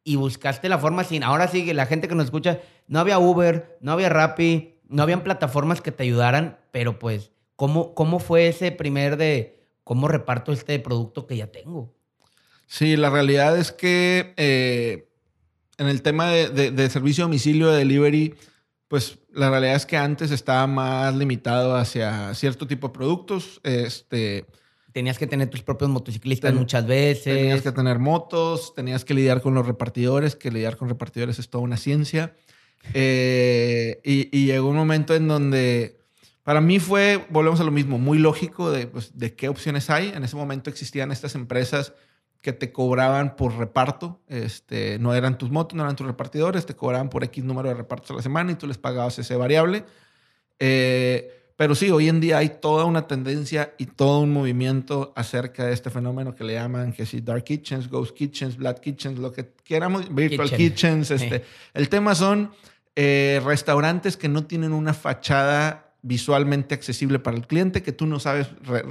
y 0.08 0.16
buscaste 0.16 0.70
la 0.70 0.78
forma 0.78 1.04
sin, 1.04 1.22
ahora 1.22 1.48
sí 1.48 1.70
la 1.74 1.84
gente 1.84 2.08
que 2.08 2.14
nos 2.14 2.24
escucha, 2.24 2.60
no 2.86 2.98
había 2.98 3.18
Uber, 3.18 3.76
no 3.82 3.92
había 3.92 4.08
Rappi, 4.08 4.80
no 4.88 5.02
habían 5.02 5.22
plataformas 5.22 5.82
que 5.82 5.92
te 5.92 6.04
ayudaran, 6.04 6.58
pero 6.70 6.98
pues, 6.98 7.30
¿cómo, 7.56 7.94
cómo 7.94 8.18
fue 8.18 8.48
ese 8.48 8.72
primer 8.72 9.18
de, 9.18 9.60
cómo 9.84 10.08
reparto 10.08 10.50
este 10.50 10.78
producto 10.78 11.26
que 11.26 11.36
ya 11.36 11.48
tengo? 11.48 11.94
Sí, 12.66 12.96
la 12.96 13.10
realidad 13.10 13.58
es 13.58 13.70
que 13.70 14.32
eh, 14.38 15.10
en 15.76 15.88
el 15.88 16.00
tema 16.00 16.30
de, 16.30 16.70
de- 16.70 16.88
servicio 16.90 17.24
domicilio, 17.24 17.68
de 17.70 17.78
delivery, 17.78 18.34
pues 18.88 19.18
la 19.30 19.50
realidad 19.50 19.74
es 19.76 19.84
que 19.84 19.98
antes 19.98 20.30
estaba 20.30 20.66
más 20.66 21.14
limitado 21.14 21.76
hacia 21.76 22.34
cierto 22.34 22.66
tipo 22.66 22.88
de 22.88 22.94
productos. 22.94 23.60
Este, 23.62 24.46
Tenías 24.92 25.18
que 25.18 25.26
tener 25.26 25.48
tus 25.50 25.62
propios 25.62 25.90
motociclistas 25.90 26.50
Ten- 26.50 26.58
muchas 26.58 26.86
veces. 26.86 27.24
tenías 27.24 27.62
que 27.62 27.72
tener 27.72 27.98
motos, 27.98 28.74
tenías 28.74 29.04
que 29.04 29.14
lidiar 29.14 29.42
con 29.42 29.54
los 29.54 29.66
repartidores, 29.66 30.34
que 30.34 30.50
lidiar 30.50 30.76
con 30.76 30.88
repartidores 30.88 31.38
es 31.38 31.48
toda 31.50 31.62
una 31.62 31.76
ciencia. 31.76 32.34
Eh, 32.94 34.00
y, 34.04 34.36
y 34.36 34.46
llegó 34.46 34.68
un 34.68 34.76
momento 34.76 35.14
en 35.14 35.28
donde 35.28 35.98
para 36.42 36.60
mí 36.62 36.78
fue, 36.78 37.26
volvemos 37.28 37.60
a 37.60 37.64
lo 37.64 37.70
mismo, 37.70 37.98
muy 37.98 38.18
lógico 38.18 38.70
de, 38.70 38.86
pues, 38.86 39.18
de 39.18 39.34
qué 39.34 39.48
opciones 39.50 39.90
hay. 39.90 40.08
En 40.08 40.24
ese 40.24 40.36
momento 40.36 40.70
existían 40.70 41.12
estas 41.12 41.34
empresas 41.34 41.92
que 42.40 42.52
te 42.54 42.72
cobraban 42.72 43.36
por 43.36 43.56
reparto. 43.58 44.22
Este, 44.28 44.98
no 44.98 45.12
eran 45.14 45.36
tus 45.36 45.50
motos, 45.50 45.76
no 45.76 45.82
eran 45.82 45.96
tus 45.96 46.06
repartidores, 46.06 46.64
te 46.64 46.74
cobraban 46.74 47.10
por 47.10 47.22
X 47.24 47.44
número 47.44 47.68
de 47.68 47.74
repartos 47.74 48.10
a 48.12 48.14
la 48.14 48.22
semana 48.22 48.52
y 48.52 48.54
tú 48.54 48.66
les 48.66 48.78
pagabas 48.78 49.18
ese 49.18 49.36
variable. 49.36 49.84
Eh, 50.58 51.37
pero 51.58 51.74
sí, 51.74 51.90
hoy 51.90 52.08
en 52.08 52.20
día 52.20 52.38
hay 52.38 52.50
toda 52.60 52.84
una 52.84 53.08
tendencia 53.08 53.74
y 53.78 53.86
todo 53.86 54.20
un 54.20 54.32
movimiento 54.32 55.12
acerca 55.16 55.66
de 55.66 55.72
este 55.72 55.90
fenómeno 55.90 56.36
que 56.36 56.44
le 56.44 56.52
llaman 56.52 56.92
que 56.92 57.04
si 57.04 57.20
dark 57.20 57.42
kitchens, 57.42 57.90
ghost 57.90 58.16
kitchens, 58.16 58.56
black 58.56 58.78
kitchens, 58.78 59.18
lo 59.18 59.32
que 59.32 59.54
queramos, 59.64 60.14
virtual 60.14 60.48
Kitchen. 60.48 60.70
kitchens. 61.00 61.10
Este. 61.10 61.38
Sí. 61.40 61.44
El 61.74 61.88
tema 61.88 62.14
son 62.14 62.52
eh, 62.94 63.42
restaurantes 63.44 64.16
que 64.16 64.28
no 64.28 64.44
tienen 64.44 64.72
una 64.72 64.94
fachada 64.94 65.90
visualmente 66.02 66.76
accesible 66.76 67.18
para 67.18 67.36
el 67.36 67.48
cliente, 67.48 67.82
que 67.82 67.90
tú 67.90 68.06
no 68.06 68.20
sabes 68.20 68.46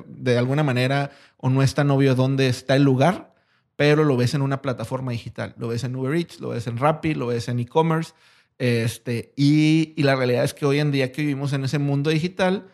de 0.06 0.38
alguna 0.38 0.64
manera 0.64 1.12
o 1.38 1.50
no 1.50 1.64
es 1.64 1.74
tan 1.74 1.90
obvio 1.90 2.16
dónde 2.16 2.50
está 2.50 2.76
el 2.76 2.84
lugar, 2.84 3.34
pero 3.78 4.04
lo 4.04 4.18
ves 4.18 4.34
en 4.34 4.42
una 4.42 4.62
plataforma 4.62 5.14
digital. 5.14 5.56
Lo 5.58 5.70
ves 5.70 5.86
en 5.86 5.96
Uber 5.96 6.14
Eats, 6.14 6.42
lo 6.42 6.50
ves 6.50 6.68
en 6.68 6.76
Rappi, 6.76 7.14
lo 7.14 7.28
ves 7.28 7.48
en 7.48 7.62
e-commerce. 7.62 8.12
Este, 8.60 9.34
y, 9.36 9.94
y 9.96 10.04
la 10.04 10.16
realidad 10.16 10.44
es 10.44 10.54
que 10.54 10.66
hoy 10.66 10.80
en 10.80 10.92
día 10.92 11.12
que 11.12 11.22
vivimos 11.22 11.54
en 11.54 11.64
ese 11.64 11.78
mundo 11.80 12.10
digital, 12.10 12.68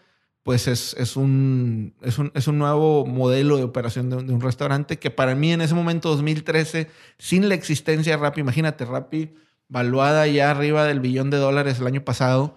pues 0.44 0.68
es, 0.68 0.94
es, 1.00 1.16
un, 1.16 1.94
es, 2.02 2.18
un, 2.20 2.32
es 2.36 2.48
un 2.48 2.58
nuevo 2.58 3.06
modelo 3.06 3.58
de 3.58 3.64
operación 3.64 4.10
de 4.10 4.18
un, 4.18 4.28
de 4.28 4.34
un 4.34 4.42
restaurante 4.42 5.00
que 5.00 5.10
para 5.12 5.36
mí 5.36 5.52
en 5.54 5.62
ese 5.62 5.74
momento, 5.76 6.10
2013, 6.10 6.90
sin 7.18 7.48
la 7.50 7.56
existencia 7.56 8.16
de 8.16 8.22
Rappi, 8.22 8.42
imagínate, 8.42 8.86
Rappi 8.86 9.34
valuada 9.70 10.28
ya 10.28 10.52
arriba 10.52 10.86
del 10.86 11.00
billón 11.00 11.30
de 11.30 11.38
dólares 11.38 11.80
el 11.80 11.88
año 11.88 12.04
pasado, 12.04 12.56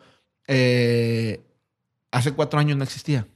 eh, 0.48 1.40
hace 2.10 2.32
cuatro 2.32 2.58
años 2.58 2.76
no 2.76 2.84
existía. 2.84 3.26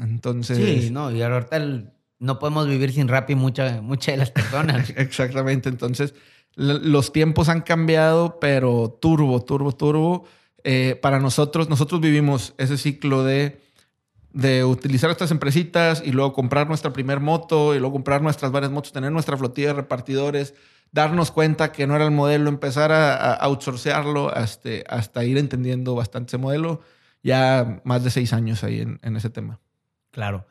Entonces, 0.00 0.56
Sí, 0.56 0.90
no, 0.90 1.10
y 1.12 1.20
ahorita 1.22 1.56
el- 1.56 1.90
no 2.18 2.38
podemos 2.38 2.68
vivir 2.68 2.92
sin 2.92 3.08
Rappi 3.08 3.34
mucha- 3.34 3.80
muchas 3.82 4.14
de 4.14 4.16
las 4.18 4.30
personas. 4.30 4.90
Exactamente. 4.96 5.68
Entonces, 5.68 6.14
los 6.56 7.12
tiempos 7.12 7.48
han 7.48 7.62
cambiado, 7.62 8.38
pero 8.40 8.98
turbo, 9.00 9.42
turbo, 9.42 9.72
turbo. 9.72 10.24
Eh, 10.62 10.98
para 11.00 11.20
nosotros, 11.20 11.68
nosotros 11.68 12.00
vivimos 12.00 12.54
ese 12.58 12.76
ciclo 12.76 13.24
de, 13.24 13.60
de 14.32 14.64
utilizar 14.64 15.10
estas 15.10 15.30
empresitas 15.30 16.02
y 16.04 16.12
luego 16.12 16.32
comprar 16.32 16.68
nuestra 16.68 16.92
primer 16.92 17.20
moto 17.20 17.74
y 17.74 17.78
luego 17.78 17.94
comprar 17.94 18.22
nuestras 18.22 18.52
varias 18.52 18.70
motos, 18.70 18.92
tener 18.92 19.10
nuestra 19.12 19.36
flotilla 19.36 19.68
de 19.68 19.74
repartidores, 19.74 20.54
darnos 20.92 21.30
cuenta 21.30 21.72
que 21.72 21.86
no 21.86 21.96
era 21.96 22.04
el 22.04 22.10
modelo, 22.10 22.48
empezar 22.48 22.92
a, 22.92 23.14
a 23.14 23.34
outsourcearlo 23.46 24.34
hasta, 24.34 24.70
hasta 24.88 25.24
ir 25.24 25.38
entendiendo 25.38 25.94
bastante 25.94 26.30
ese 26.30 26.38
modelo. 26.38 26.80
Ya 27.22 27.80
más 27.84 28.02
de 28.02 28.10
seis 28.10 28.32
años 28.32 28.64
ahí 28.64 28.80
en, 28.80 29.16
ese 29.16 29.30
tema. 29.30 29.60
Claro. 30.10 30.46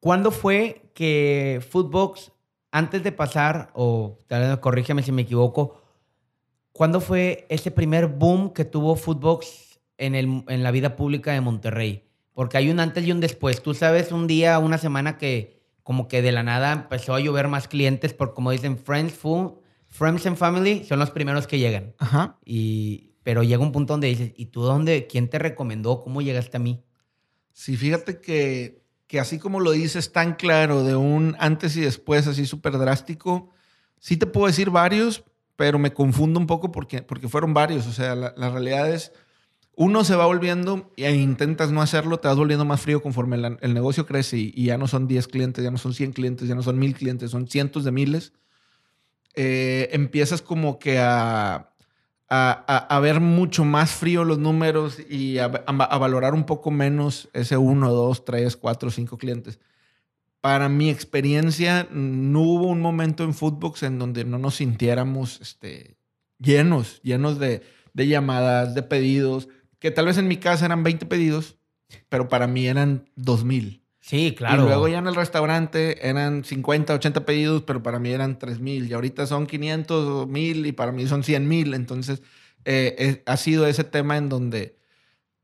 ¿Cuándo 0.00 0.30
fue 0.30 0.90
que 0.94 1.64
Footbox, 1.70 2.31
antes 2.72 3.04
de 3.04 3.12
pasar, 3.12 3.70
o 3.74 4.18
tal 4.26 4.42
vez 4.42 4.58
corrígeme 4.58 5.02
si 5.02 5.12
me 5.12 5.22
equivoco, 5.22 5.80
¿cuándo 6.72 7.00
fue 7.00 7.46
ese 7.48 7.70
primer 7.70 8.08
boom 8.08 8.52
que 8.52 8.64
tuvo 8.64 8.96
Footbox 8.96 9.78
en, 9.98 10.14
el, 10.14 10.42
en 10.48 10.62
la 10.62 10.70
vida 10.70 10.96
pública 10.96 11.32
de 11.32 11.40
Monterrey? 11.40 12.08
Porque 12.32 12.56
hay 12.56 12.70
un 12.70 12.80
antes 12.80 13.06
y 13.06 13.12
un 13.12 13.20
después. 13.20 13.62
Tú 13.62 13.74
sabes, 13.74 14.10
un 14.10 14.26
día, 14.26 14.58
una 14.58 14.78
semana 14.78 15.18
que 15.18 15.60
como 15.82 16.08
que 16.08 16.22
de 16.22 16.32
la 16.32 16.42
nada 16.42 16.72
empezó 16.72 17.14
a 17.14 17.20
llover 17.20 17.48
más 17.48 17.68
clientes 17.68 18.14
por, 18.14 18.34
como 18.34 18.50
dicen, 18.50 18.78
Friends, 18.78 19.14
Food, 19.14 19.54
Friends 19.88 20.26
and 20.26 20.36
Family 20.36 20.84
son 20.84 20.98
los 20.98 21.10
primeros 21.10 21.46
que 21.46 21.58
llegan. 21.58 21.94
Ajá. 21.98 22.38
Y, 22.44 23.12
pero 23.22 23.42
llega 23.42 23.62
un 23.62 23.72
punto 23.72 23.92
donde 23.92 24.08
dices, 24.08 24.32
¿y 24.36 24.46
tú 24.46 24.62
dónde? 24.62 25.06
¿Quién 25.06 25.28
te 25.28 25.38
recomendó? 25.38 26.00
¿Cómo 26.02 26.22
llegaste 26.22 26.56
a 26.56 26.60
mí? 26.60 26.82
Sí, 27.52 27.76
fíjate 27.76 28.20
que, 28.20 28.81
que 29.12 29.20
así 29.20 29.38
como 29.38 29.60
lo 29.60 29.72
dices 29.72 30.10
tan 30.10 30.36
claro 30.36 30.84
de 30.84 30.96
un 30.96 31.36
antes 31.38 31.76
y 31.76 31.82
después 31.82 32.26
así 32.26 32.46
súper 32.46 32.78
drástico, 32.78 33.50
sí 33.98 34.16
te 34.16 34.24
puedo 34.24 34.46
decir 34.46 34.70
varios, 34.70 35.22
pero 35.54 35.78
me 35.78 35.92
confundo 35.92 36.40
un 36.40 36.46
poco 36.46 36.72
porque, 36.72 37.02
porque 37.02 37.28
fueron 37.28 37.52
varios. 37.52 37.86
O 37.86 37.92
sea, 37.92 38.14
la, 38.14 38.48
realidad 38.48 38.90
es, 38.90 39.12
uno 39.76 40.02
se 40.04 40.16
va 40.16 40.24
volviendo 40.24 40.90
e 40.96 41.14
intentas 41.14 41.70
no 41.72 41.82
hacerlo, 41.82 42.20
te 42.20 42.28
vas 42.28 42.38
volviendo 42.38 42.64
más 42.64 42.80
frío 42.80 43.02
conforme 43.02 43.36
el, 43.36 43.74
negocio 43.74 44.06
crece 44.06 44.38
y, 44.38 44.54
y, 44.56 44.64
ya 44.64 44.78
no 44.78 44.88
son 44.88 45.06
10 45.06 45.28
clientes, 45.28 45.62
ya 45.62 45.70
no 45.70 45.76
son 45.76 45.92
100 45.92 46.14
clientes, 46.14 46.48
ya 46.48 46.54
no 46.54 46.62
son 46.62 46.78
1000 46.78 46.94
clientes, 46.94 47.30
son 47.30 47.48
cientos 47.48 47.84
de 47.84 47.92
miles. 47.92 48.32
Eh, 49.34 49.90
empiezas 49.92 50.40
como 50.40 50.78
que 50.78 50.98
a, 51.00 51.71
a, 52.34 52.86
a, 52.88 53.00
ver 53.00 53.20
mucho 53.20 53.62
más 53.62 53.90
frío 53.90 54.24
los 54.24 54.38
números 54.38 54.98
y 55.10 55.36
a, 55.36 55.48
valorar 55.48 56.32
un 56.32 56.44
poco 56.44 56.70
menos 56.70 57.28
ese 57.34 57.58
1, 57.58 57.92
2, 57.92 58.24
3, 58.24 58.56
4, 58.56 58.90
5 58.90 59.18
clientes. 59.18 59.60
Para 60.40 60.70
mi 60.70 60.88
experiencia, 60.88 61.86
no 61.90 62.40
hubo 62.40 62.68
un 62.68 62.80
momento 62.80 63.22
en 63.22 63.34
Footbox 63.34 63.82
en 63.82 63.98
donde 63.98 64.24
no 64.24 64.38
nos 64.38 64.56
sintiéramos 64.56 65.42
este, 65.42 65.98
llenos, 66.38 67.02
llenos 67.02 67.38
de, 67.38 67.62
de 67.92 68.08
llamadas, 68.08 68.74
de 68.74 68.82
pedidos, 68.82 69.48
que 69.78 69.90
tal 69.90 70.06
vez 70.06 70.16
en 70.16 70.26
mi 70.26 70.38
casa 70.38 70.64
eran 70.64 70.82
20 70.82 71.04
pedidos, 71.04 71.58
pero 72.08 72.28
para 72.28 72.46
mí 72.46 72.66
eran 72.66 73.10
2000. 73.14 73.81
Sí, 74.02 74.34
claro. 74.36 74.64
Y 74.64 74.66
luego 74.66 74.88
ya 74.88 74.98
en 74.98 75.06
el 75.06 75.14
restaurante 75.14 76.08
eran 76.08 76.42
50, 76.42 76.94
80 76.94 77.24
pedidos, 77.24 77.62
pero 77.62 77.84
para 77.84 78.00
mí 78.00 78.10
eran 78.10 78.36
3000. 78.36 78.90
Y 78.90 78.92
ahorita 78.92 79.26
son 79.26 79.46
500, 79.46 80.26
1000 80.26 80.66
y 80.66 80.72
para 80.72 80.90
mí 80.90 81.06
son 81.06 81.22
100 81.22 81.46
mil. 81.46 81.72
Entonces, 81.72 82.20
eh, 82.64 82.96
eh, 82.98 83.22
ha 83.26 83.36
sido 83.36 83.64
ese 83.64 83.84
tema 83.84 84.16
en 84.16 84.28
donde, 84.28 84.76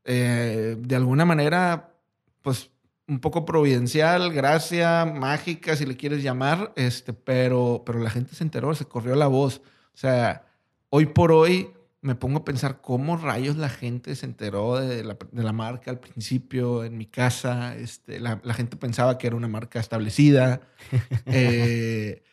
eh, 0.03 0.75
de 0.77 0.95
alguna 0.97 1.23
manera, 1.23 1.93
pues 2.41 2.69
un 3.07 3.21
poco 3.21 3.45
providencial, 3.45 4.33
gracia, 4.33 5.05
mágica, 5.05 5.77
si 5.77 5.85
le 5.85 5.95
quieres 5.95 6.21
llamar, 6.21 6.73
este, 6.75 7.13
pero, 7.13 7.83
pero 7.85 7.99
la 7.99 8.09
gente 8.09 8.35
se 8.35 8.43
enteró, 8.43 8.75
se 8.75 8.85
corrió 8.85 9.15
la 9.15 9.27
voz. 9.27 9.61
O 9.93 9.97
sea, 9.97 10.45
hoy 10.89 11.05
por 11.05 11.31
hoy 11.31 11.71
me 12.01 12.15
pongo 12.15 12.39
a 12.39 12.45
pensar 12.45 12.81
cómo 12.81 13.17
rayos 13.17 13.57
la 13.57 13.69
gente 13.69 14.15
se 14.15 14.25
enteró 14.25 14.77
de 14.77 15.03
la, 15.03 15.17
de 15.31 15.43
la 15.43 15.51
marca 15.51 15.91
al 15.91 15.99
principio 15.99 16.83
en 16.83 16.97
mi 16.97 17.05
casa. 17.05 17.75
Este, 17.75 18.19
la, 18.19 18.39
la, 18.43 18.53
gente 18.53 18.77
pensaba 18.77 19.17
que 19.17 19.27
era 19.27 19.35
una 19.35 19.49
marca 19.49 19.79
establecida. 19.79 20.61
eh, 21.25 22.23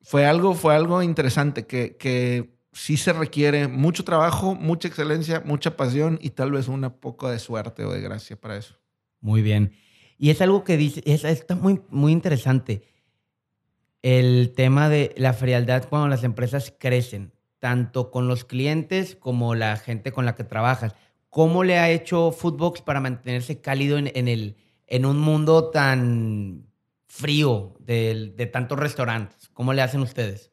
fue, 0.00 0.24
algo, 0.24 0.54
fue 0.54 0.74
algo 0.74 1.02
interesante 1.02 1.66
que, 1.66 1.96
que 1.96 2.54
sí 2.72 2.96
se 2.96 3.12
requiere 3.12 3.68
mucho 3.68 4.02
trabajo, 4.04 4.54
mucha 4.54 4.88
excelencia, 4.88 5.42
mucha 5.44 5.76
pasión 5.76 6.18
y 6.22 6.30
tal 6.30 6.52
vez 6.52 6.68
una 6.68 6.96
poco 6.96 7.28
de 7.28 7.38
suerte 7.38 7.84
o 7.84 7.92
de 7.92 8.00
gracia 8.00 8.40
para 8.40 8.56
eso. 8.56 8.76
Muy 9.20 9.42
bien. 9.42 9.72
Y 10.16 10.30
es 10.30 10.40
algo 10.40 10.64
que 10.64 10.78
dice, 10.78 11.02
es, 11.04 11.24
está 11.24 11.54
muy, 11.54 11.82
muy 11.90 12.12
interesante. 12.12 12.82
El 14.00 14.52
tema 14.56 14.88
de 14.88 15.14
la 15.18 15.34
frialdad 15.34 15.86
cuando 15.88 16.08
las 16.08 16.24
empresas 16.24 16.72
crecen 16.78 17.32
tanto 17.62 18.10
con 18.10 18.26
los 18.26 18.44
clientes 18.44 19.14
como 19.14 19.54
la 19.54 19.76
gente 19.76 20.10
con 20.10 20.24
la 20.26 20.34
que 20.34 20.42
trabajas. 20.42 20.96
¿Cómo 21.30 21.62
le 21.62 21.78
ha 21.78 21.90
hecho 21.90 22.32
Foodbox 22.32 22.80
para 22.82 22.98
mantenerse 22.98 23.60
cálido 23.60 23.98
en, 23.98 24.10
en 24.16 24.26
el, 24.26 24.56
en 24.88 25.06
un 25.06 25.20
mundo 25.20 25.70
tan 25.70 26.66
frío 27.06 27.76
de, 27.78 28.32
de, 28.36 28.46
tantos 28.46 28.80
restaurantes? 28.80 29.48
¿Cómo 29.52 29.74
le 29.74 29.80
hacen 29.80 30.00
ustedes? 30.00 30.50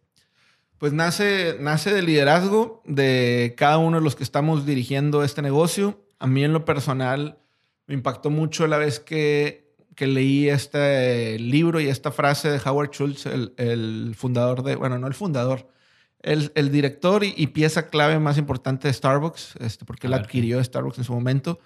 Pues 0.77 0.93
nace, 0.93 1.57
nace 1.59 1.91
del 1.91 2.05
liderazgo 2.05 2.83
de 2.85 3.55
cada 3.57 3.79
uno 3.79 3.97
de 3.97 4.03
los 4.03 4.15
que 4.15 4.23
estamos 4.23 4.67
dirigiendo 4.67 5.23
este 5.23 5.41
negocio. 5.41 6.05
A 6.19 6.27
mí 6.27 6.43
en 6.43 6.53
lo 6.53 6.63
personal 6.63 7.39
me 7.87 7.95
impactó 7.95 8.29
mucho 8.29 8.67
la 8.67 8.77
vez 8.77 8.99
que, 8.99 9.73
que 9.95 10.05
leí 10.05 10.47
este 10.47 11.39
libro 11.39 11.79
y 11.79 11.87
esta 11.87 12.11
frase 12.11 12.51
de 12.51 12.61
Howard 12.63 12.91
Schultz, 12.91 13.25
el, 13.25 13.55
el 13.57 14.13
fundador 14.15 14.61
de, 14.61 14.75
bueno, 14.75 14.99
no 14.99 15.07
el 15.07 15.15
fundador, 15.15 15.69
el, 16.21 16.51
el 16.55 16.71
director 16.71 17.23
y, 17.23 17.33
y, 17.37 17.47
pieza 17.47 17.87
clave 17.87 18.19
más 18.19 18.37
importante 18.37 18.87
de 18.87 18.93
Starbucks, 18.93 19.55
este, 19.59 19.85
porque 19.85 20.07
él 20.07 20.13
adquirió 20.13 20.63
Starbucks 20.63 20.97
en 20.97 21.03
su 21.03 21.13
momento, 21.13 21.59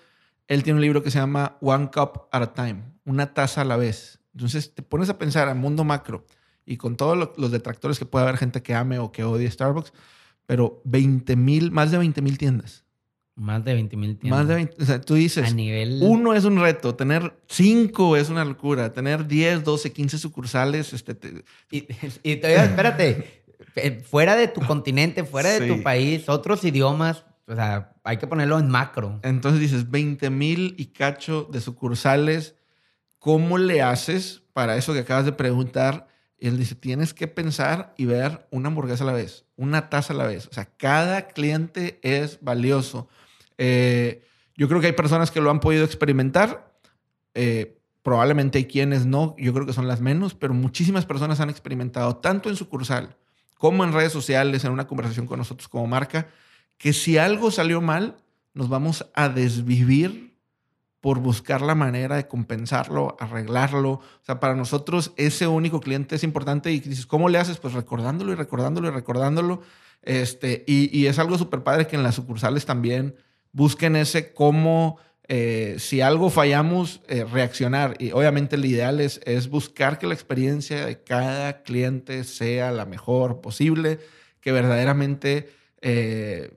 él 0.47 0.63
tiene 0.63 0.77
un 0.77 0.81
libro 0.81 1.01
que 1.01 1.11
se 1.11 1.19
llama 1.19 1.57
One 1.61 1.89
Cup 1.93 2.27
at 2.31 2.41
a 2.43 2.53
Time, 2.53 2.83
una 3.05 3.33
taza 3.33 3.61
a 3.61 3.65
la 3.65 3.77
vez. 3.77 4.19
Entonces 4.33 4.73
te 4.73 4.81
pones 4.81 5.09
a 5.09 5.17
pensar 5.17 5.47
al 5.47 5.55
mundo 5.55 5.83
macro 5.83 6.25
y 6.65 6.77
con 6.77 6.95
todos 6.95 7.17
lo, 7.17 7.33
los 7.37 7.51
detractores 7.51 7.99
que 7.99 8.05
puede 8.05 8.23
haber 8.23 8.37
gente 8.37 8.61
que 8.61 8.75
ame 8.75 8.99
o 8.99 9.11
que 9.11 9.23
odie 9.23 9.49
Starbucks, 9.49 9.93
pero 10.45 10.81
20 10.85 11.35
mil, 11.35 11.71
más 11.71 11.91
de 11.91 11.97
20 11.97 12.21
mil 12.21 12.37
tiendas. 12.37 12.83
Más 13.35 13.65
de 13.65 13.73
20 13.73 13.97
mil 13.97 14.17
tiendas. 14.17 14.39
Más 14.39 14.47
de 14.47 14.55
20, 14.55 14.83
o 14.83 14.85
sea, 14.85 15.01
tú 15.01 15.15
dices, 15.15 15.51
a 15.51 15.55
nivel... 15.55 15.99
uno 16.03 16.35
es 16.35 16.45
un 16.45 16.59
reto, 16.59 16.93
tener 16.93 17.35
cinco 17.47 18.15
es 18.15 18.29
una 18.29 18.45
locura, 18.45 18.93
tener 18.93 19.27
10, 19.27 19.63
12, 19.63 19.91
15 19.91 20.17
sucursales. 20.19 20.93
Este, 20.93 21.15
te... 21.15 21.43
y, 21.71 21.87
y 22.21 22.35
todavía, 22.35 22.65
espérate, 22.65 23.42
fuera 24.03 24.35
de 24.35 24.47
tu 24.47 24.61
continente, 24.67 25.23
fuera 25.23 25.49
de 25.49 25.67
sí. 25.67 25.67
tu 25.67 25.83
país, 25.83 26.29
otros 26.29 26.63
idiomas, 26.63 27.25
o 27.47 27.55
sea, 27.55 27.93
hay 28.03 28.17
que 28.17 28.27
ponerlo 28.27 28.59
en 28.59 28.69
macro. 28.69 29.19
Entonces 29.23 29.59
dices, 29.59 29.89
20 29.91 30.29
mil 30.29 30.75
y 30.77 30.87
cacho 30.87 31.47
de 31.51 31.61
sucursales, 31.61 32.55
¿cómo 33.19 33.57
le 33.57 33.81
haces 33.81 34.43
para 34.53 34.77
eso 34.77 34.93
que 34.93 34.99
acabas 34.99 35.25
de 35.25 35.33
preguntar? 35.33 36.07
Y 36.37 36.47
él 36.47 36.57
dice, 36.57 36.75
tienes 36.75 37.13
que 37.13 37.27
pensar 37.27 37.93
y 37.97 38.05
ver 38.05 38.47
una 38.51 38.67
hamburguesa 38.67 39.03
a 39.03 39.07
la 39.07 39.13
vez, 39.13 39.45
una 39.55 39.89
taza 39.89 40.13
a 40.13 40.15
la 40.17 40.27
vez. 40.27 40.47
O 40.47 40.53
sea, 40.53 40.65
cada 40.65 41.27
cliente 41.27 41.99
es 42.01 42.39
valioso. 42.41 43.07
Eh, 43.57 44.23
yo 44.55 44.67
creo 44.67 44.81
que 44.81 44.87
hay 44.87 44.93
personas 44.93 45.31
que 45.31 45.41
lo 45.41 45.49
han 45.49 45.59
podido 45.59 45.85
experimentar. 45.85 46.73
Eh, 47.33 47.79
probablemente 48.03 48.57
hay 48.57 48.65
quienes 48.65 49.05
no, 49.05 49.35
yo 49.37 49.53
creo 49.53 49.65
que 49.65 49.73
son 49.73 49.87
las 49.87 50.01
menos, 50.01 50.33
pero 50.33 50.53
muchísimas 50.53 51.05
personas 51.05 51.39
han 51.39 51.49
experimentado 51.49 52.17
tanto 52.17 52.49
en 52.49 52.55
sucursal 52.55 53.15
como 53.63 53.85
en 53.85 53.93
redes 53.93 54.11
sociales, 54.11 54.65
en 54.65 54.73
una 54.73 54.87
conversación 54.87 55.25
con 55.25 55.39
nosotros 55.39 55.69
como 55.69 55.87
marca, 55.87 56.27
que 56.77 56.91
si 56.91 57.17
algo 57.17 57.49
salió 57.49 57.79
mal, 57.79 58.17
nos 58.53 58.67
vamos 58.67 59.09
a 59.13 59.29
desvivir 59.29 60.37
por 60.99 61.19
buscar 61.19 61.61
la 61.61 61.73
manera 61.73 62.17
de 62.17 62.27
compensarlo, 62.27 63.15
arreglarlo. 63.21 63.91
O 63.91 64.01
sea, 64.21 64.41
para 64.41 64.53
nosotros 64.53 65.13
ese 65.15 65.47
único 65.47 65.79
cliente 65.79 66.17
es 66.17 66.25
importante 66.25 66.73
y 66.73 66.81
dices, 66.81 67.05
¿cómo 67.05 67.29
le 67.29 67.37
haces? 67.37 67.57
Pues 67.57 67.73
recordándolo 67.73 68.33
y 68.33 68.35
recordándolo 68.35 68.89
y 68.89 68.91
recordándolo. 68.91 69.61
Este, 70.01 70.65
y, 70.67 70.89
y 70.99 71.07
es 71.07 71.17
algo 71.17 71.37
súper 71.37 71.63
padre 71.63 71.87
que 71.87 71.95
en 71.95 72.03
las 72.03 72.15
sucursales 72.15 72.65
también 72.65 73.15
busquen 73.53 73.95
ese 73.95 74.33
cómo 74.33 74.97
eh, 75.35 75.77
si 75.79 75.99
algo 75.99 76.29
fallamos, 76.29 77.01
eh, 77.07 77.23
reaccionar. 77.23 77.95
Y 77.97 78.11
obviamente 78.11 78.55
el 78.55 78.65
ideal 78.65 78.99
es, 78.99 79.19
es, 79.25 79.49
buscar 79.49 79.97
que 79.97 80.05
la 80.05 80.13
experiencia 80.13 80.85
de 80.85 81.01
cada 81.01 81.63
cliente 81.63 82.23
sea 82.23 82.71
la 82.71 82.85
mejor 82.85 83.41
posible, 83.41 83.97
que 84.41 84.51
verdaderamente 84.51 85.49
eh, 85.81 86.51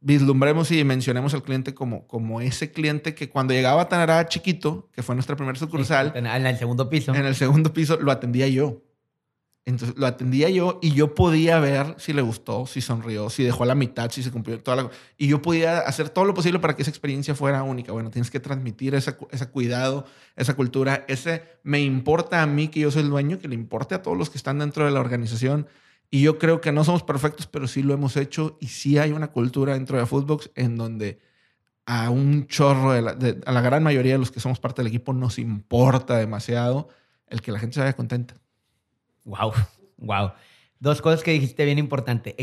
vislumbremos 0.00 0.70
y 0.70 0.76
dimensionemos 0.76 1.32
al 1.32 1.42
cliente 1.42 1.72
como, 1.72 2.06
como 2.06 2.42
ese 2.42 2.70
cliente 2.70 3.14
que 3.14 3.30
cuando 3.30 3.54
llegaba 3.54 3.80
a 3.80 3.88
Tanará 3.88 4.26
chiquito, 4.26 4.90
que 4.92 5.02
fue 5.02 5.14
nuestra 5.14 5.34
primera 5.34 5.58
sucursal, 5.58 6.12
en 6.14 6.26
el 6.26 6.58
segundo 6.58 6.90
piso. 6.90 7.14
En 7.14 7.24
el 7.24 7.34
segundo 7.34 7.72
piso 7.72 7.98
lo 7.98 8.12
atendía 8.12 8.46
yo. 8.46 8.82
Entonces 9.68 9.98
lo 9.98 10.06
atendía 10.06 10.48
yo 10.48 10.78
y 10.80 10.92
yo 10.92 11.14
podía 11.14 11.60
ver 11.60 11.94
si 11.98 12.14
le 12.14 12.22
gustó, 12.22 12.64
si 12.64 12.80
sonrió, 12.80 13.28
si 13.28 13.44
dejó 13.44 13.64
a 13.64 13.66
la 13.66 13.74
mitad, 13.74 14.10
si 14.10 14.22
se 14.22 14.30
cumplió 14.30 14.58
toda 14.62 14.78
la... 14.78 14.90
Y 15.18 15.28
yo 15.28 15.42
podía 15.42 15.80
hacer 15.80 16.08
todo 16.08 16.24
lo 16.24 16.32
posible 16.32 16.58
para 16.58 16.74
que 16.74 16.80
esa 16.80 16.90
experiencia 16.90 17.34
fuera 17.34 17.62
única. 17.62 17.92
Bueno, 17.92 18.10
tienes 18.10 18.30
que 18.30 18.40
transmitir 18.40 18.94
ese, 18.94 19.14
cuidado, 19.52 20.06
esa 20.36 20.56
cultura, 20.56 21.04
ese 21.06 21.42
me 21.64 21.82
importa 21.82 22.42
a 22.42 22.46
mí 22.46 22.68
que 22.68 22.80
yo 22.80 22.90
soy 22.90 23.02
el 23.02 23.10
dueño, 23.10 23.38
que 23.38 23.46
le 23.46 23.54
importe 23.54 23.94
a 23.94 24.00
todos 24.00 24.16
los 24.16 24.30
que 24.30 24.38
están 24.38 24.58
dentro 24.58 24.86
de 24.86 24.90
la 24.90 25.00
organización. 25.00 25.66
Y 26.10 26.22
yo 26.22 26.38
creo 26.38 26.62
que 26.62 26.72
no 26.72 26.82
somos 26.82 27.02
perfectos, 27.02 27.46
pero 27.46 27.68
sí 27.68 27.82
lo 27.82 27.92
hemos 27.92 28.16
hecho 28.16 28.56
y 28.60 28.68
sí 28.68 28.96
hay 28.96 29.12
una 29.12 29.32
cultura 29.32 29.74
dentro 29.74 29.98
de 29.98 30.06
Footbox 30.06 30.50
en 30.54 30.78
donde 30.78 31.18
a 31.84 32.08
un 32.08 32.46
chorro, 32.46 32.92
de 32.92 33.02
la, 33.02 33.12
de, 33.12 33.38
a 33.44 33.52
la 33.52 33.60
gran 33.60 33.82
mayoría 33.82 34.12
de 34.12 34.18
los 34.18 34.30
que 34.30 34.40
somos 34.40 34.60
parte 34.60 34.80
del 34.80 34.86
equipo 34.86 35.12
nos 35.12 35.38
importa 35.38 36.16
demasiado 36.16 36.88
el 37.26 37.42
que 37.42 37.52
la 37.52 37.58
gente 37.58 37.74
se 37.74 37.80
vaya 37.80 37.92
contenta. 37.92 38.34
Wow, 39.28 39.52
wow. 39.98 40.32
Dos 40.80 41.02
cosas 41.02 41.22
que 41.22 41.32
dijiste 41.32 41.64
bien 41.64 41.78
importante. 41.78 42.34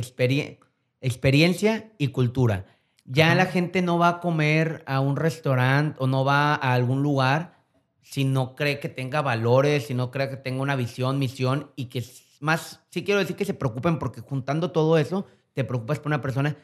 experiencia 1.02 1.91
y 1.98 2.10
cultura. 2.10 2.65
Ya 3.06 3.36
la 3.36 3.45
gente 3.45 3.82
no 3.82 3.98
va 3.98 4.10
a 4.10 4.19
comer 4.19 4.84
a 4.88 5.00
un 5.00 5.15
restaurante 5.15 5.98
o 6.00 6.08
no 6.08 6.24
va 6.26 6.56
a 6.56 6.74
algún 6.74 7.04
lugar 7.04 7.56
si 8.02 8.24
no 8.24 8.56
cree 8.56 8.80
que 8.80 8.89
tenga 8.89 9.21
valores, 9.21 9.88
si 9.88 9.93
no 9.93 10.12
cree 10.12 10.30
que 10.30 10.38
tenga 10.38 10.62
una 10.62 10.76
visión, 10.76 11.19
misión 11.19 11.71
y 11.76 11.86
que 11.86 12.04
más, 12.39 12.82
sí 12.91 13.04
quiero 13.04 13.19
decir 13.19 13.36
que 13.36 13.45
se 13.45 13.54
preocupen 13.54 14.00
porque 14.00 14.21
juntando 14.21 14.71
todo 14.71 14.98
eso, 14.98 15.26
te 15.54 15.63
preocupas 15.63 16.00
por 16.00 16.08
una 16.08 16.21
persona, 16.21 16.56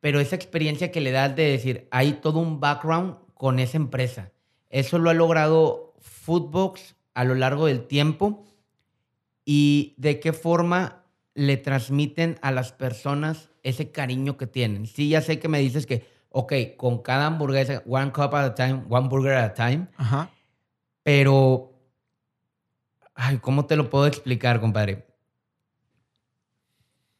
pero 0.00 0.20
esa 0.20 0.36
experiencia 0.36 0.90
que 0.90 1.00
le 1.00 1.12
das 1.12 1.34
de 1.36 1.44
decir, 1.44 1.88
hay 1.90 2.14
todo 2.14 2.38
un 2.40 2.60
background 2.60 3.16
con 3.34 3.58
esa 3.58 3.76
empresa. 3.76 4.32
Eso 4.70 4.98
lo 4.98 5.10
ha 5.10 5.14
logrado 5.14 5.94
Foodbox 6.00 6.96
a 7.14 7.24
lo 7.24 7.34
largo 7.34 7.66
del 7.66 7.86
tiempo 7.86 8.44
y 9.44 9.94
de 9.98 10.20
qué 10.20 10.32
forma 10.32 11.04
le 11.34 11.56
transmiten 11.56 12.38
a 12.42 12.52
las 12.52 12.72
personas 12.72 13.50
ese 13.62 13.90
cariño 13.90 14.36
que 14.36 14.46
tienen. 14.46 14.86
Sí, 14.86 15.08
ya 15.08 15.20
sé 15.20 15.38
que 15.38 15.48
me 15.48 15.58
dices 15.58 15.86
que, 15.86 16.06
ok, 16.30 16.52
con 16.76 17.02
cada 17.02 17.26
hamburguesa, 17.26 17.82
one 17.86 18.12
cup 18.12 18.34
at 18.34 18.44
a 18.44 18.54
time, 18.54 18.84
one 18.88 19.08
burger 19.08 19.32
at 19.32 19.50
a 19.50 19.54
time. 19.54 19.88
Ajá. 19.96 20.30
Pero, 21.02 21.72
ay, 23.14 23.38
¿cómo 23.38 23.66
te 23.66 23.76
lo 23.76 23.90
puedo 23.90 24.06
explicar, 24.06 24.60
compadre? 24.60 25.06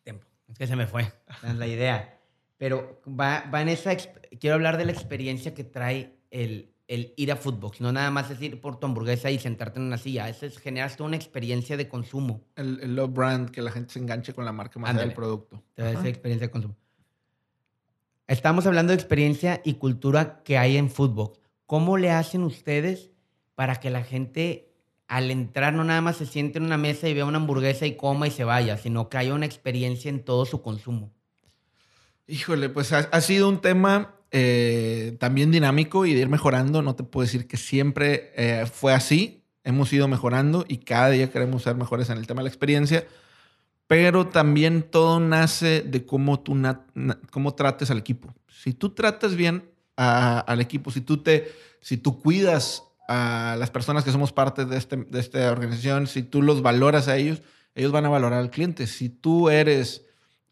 Tiempo. 0.03 0.27
Es 0.49 0.59
que 0.59 0.67
se 0.67 0.77
me 0.77 0.87
fue. 0.87 1.13
es 1.43 1.55
la 1.57 1.67
idea. 1.67 2.19
Pero 2.57 3.03
va, 3.07 3.45
va 3.53 3.63
en 3.63 3.69
esa, 3.69 3.97
quiero 4.39 4.55
hablar 4.55 4.77
de 4.77 4.85
la 4.85 4.93
experiencia 4.93 5.55
que 5.55 5.65
trae 5.65 6.19
el, 6.31 6.74
el 6.95 7.13
ir 7.17 7.33
a 7.33 7.37
fútbol, 7.37 7.73
no 7.81 7.93
nada 7.93 8.11
más 8.11 8.31
es 8.31 8.41
ir 8.41 8.61
por 8.61 8.79
tu 8.79 8.87
hamburguesa 8.87 9.31
y 9.31 9.39
sentarte 9.39 9.79
en 9.79 9.87
una 9.87 9.99
silla, 9.99 10.29
eso 10.29 10.47
es 10.47 10.59
generar 10.59 10.95
toda 10.97 11.09
una 11.09 11.17
experiencia 11.17 11.77
de 11.77 11.89
consumo. 11.89 12.43
El, 12.57 12.81
el 12.81 12.97
love 12.97 13.13
brand, 13.13 13.51
que 13.51 13.63
la 13.63 13.71
gente 13.71 13.93
se 13.93 13.99
enganche 13.99 14.33
con 14.33 14.45
la 14.45 14.53
marca 14.53 14.79
más 14.79 14.97
del 14.97 15.13
producto. 15.13 15.63
Esa 15.77 16.09
experiencia 16.09 16.47
de 16.47 16.51
consumo. 16.51 16.77
Estamos 18.27 18.67
hablando 18.67 18.93
de 18.93 18.95
experiencia 18.95 19.61
y 19.65 19.75
cultura 19.75 20.43
que 20.43 20.57
hay 20.57 20.77
en 20.79 20.91
fútbol. 20.91 21.33
¿Cómo 21.67 21.99
le 21.99 22.11
hacen 22.11 22.43
ustedes 22.43 23.11
para 23.55 23.77
que 23.77 23.91
la 23.91 24.03
gente 24.03 24.73
al 25.07 25.31
entrar 25.31 25.75
no 25.75 25.85
nada 25.85 26.01
más 26.01 26.17
se 26.17 26.27
siente 26.27 26.59
en 26.59 26.65
una 26.65 26.79
mesa 26.79 27.09
y 27.09 27.15
vea 27.15 27.27
una 27.27 27.37
hamburguesa 27.37 27.85
y 27.85 27.97
coma 27.97 28.27
y 28.27 28.31
se 28.31 28.45
vaya, 28.45 28.79
sino 28.79 29.11
que 29.11 29.19
haya 29.19 29.35
una 29.35 29.45
experiencia 29.45 30.09
en 30.09 30.25
todo 30.25 30.47
su 30.47 30.63
consumo? 30.63 31.13
Híjole, 32.27 32.71
pues 32.71 32.93
ha 32.93 33.21
sido 33.21 33.51
un 33.51 33.61
tema 33.61 34.14
eh, 34.37 35.17
también 35.21 35.53
dinámico 35.53 36.07
y 36.07 36.13
de 36.13 36.23
ir 36.23 36.29
mejorando. 36.29 36.83
No 36.83 36.97
te 36.97 37.05
puedo 37.05 37.25
decir 37.25 37.47
que 37.47 37.57
siempre 37.57 38.33
eh, 38.35 38.67
fue 38.67 38.93
así. 38.93 39.45
Hemos 39.63 39.93
ido 39.93 40.09
mejorando 40.09 40.65
y 40.67 40.79
cada 40.79 41.11
día 41.11 41.31
queremos 41.31 41.63
ser 41.63 41.77
mejores 41.77 42.11
en 42.11 42.19
el 42.19 42.27
tema 42.27 42.41
de 42.41 42.47
la 42.47 42.49
experiencia. 42.49 43.07
Pero 43.87 44.27
también 44.27 44.83
todo 44.83 45.21
nace 45.21 45.83
de 45.83 46.05
cómo 46.05 46.41
tú 46.41 46.61
cómo 47.31 47.55
trates 47.55 47.93
al 47.93 47.99
equipo. 47.99 48.35
Si 48.49 48.73
tú 48.73 48.91
tratas 48.91 49.37
bien 49.37 49.71
al 49.95 50.61
equipo, 50.61 50.91
si 50.91 51.01
tú, 51.01 51.19
te, 51.19 51.53
si 51.81 51.97
tú 51.97 52.21
cuidas 52.21 52.83
a 53.07 53.55
las 53.57 53.71
personas 53.71 54.03
que 54.03 54.11
somos 54.11 54.33
parte 54.33 54.65
de, 54.65 54.79
este, 54.79 54.97
de 54.97 55.21
esta 55.21 55.53
organización, 55.53 56.09
si 56.09 56.25
tú 56.25 56.43
los 56.43 56.61
valoras 56.61 57.07
a 57.07 57.17
ellos, 57.17 57.41
ellos 57.77 57.93
van 57.93 58.07
a 58.07 58.09
valorar 58.09 58.41
al 58.41 58.51
cliente. 58.51 58.89
Si 58.89 59.11
tú 59.11 59.49
eres 59.49 60.05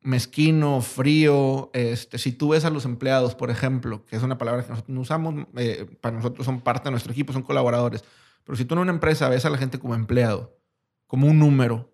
mezquino, 0.02 0.80
frío. 0.80 1.70
Este, 1.72 2.18
si 2.18 2.32
tú 2.32 2.50
ves 2.50 2.64
a 2.64 2.70
los 2.70 2.84
empleados, 2.84 3.34
por 3.34 3.50
ejemplo, 3.50 4.04
que 4.06 4.16
es 4.16 4.22
una 4.22 4.38
palabra 4.38 4.62
que 4.62 4.70
nosotros 4.70 4.94
no 4.94 5.00
usamos, 5.00 5.46
eh, 5.56 5.86
para 6.00 6.16
nosotros 6.16 6.44
son 6.44 6.60
parte 6.60 6.84
de 6.84 6.90
nuestro 6.90 7.12
equipo, 7.12 7.32
son 7.32 7.42
colaboradores. 7.42 8.04
Pero 8.44 8.56
si 8.56 8.64
tú 8.64 8.74
en 8.74 8.80
una 8.80 8.92
empresa 8.92 9.28
ves 9.28 9.44
a 9.44 9.50
la 9.50 9.58
gente 9.58 9.78
como 9.78 9.94
empleado, 9.94 10.58
como 11.06 11.26
un 11.28 11.38
número, 11.38 11.92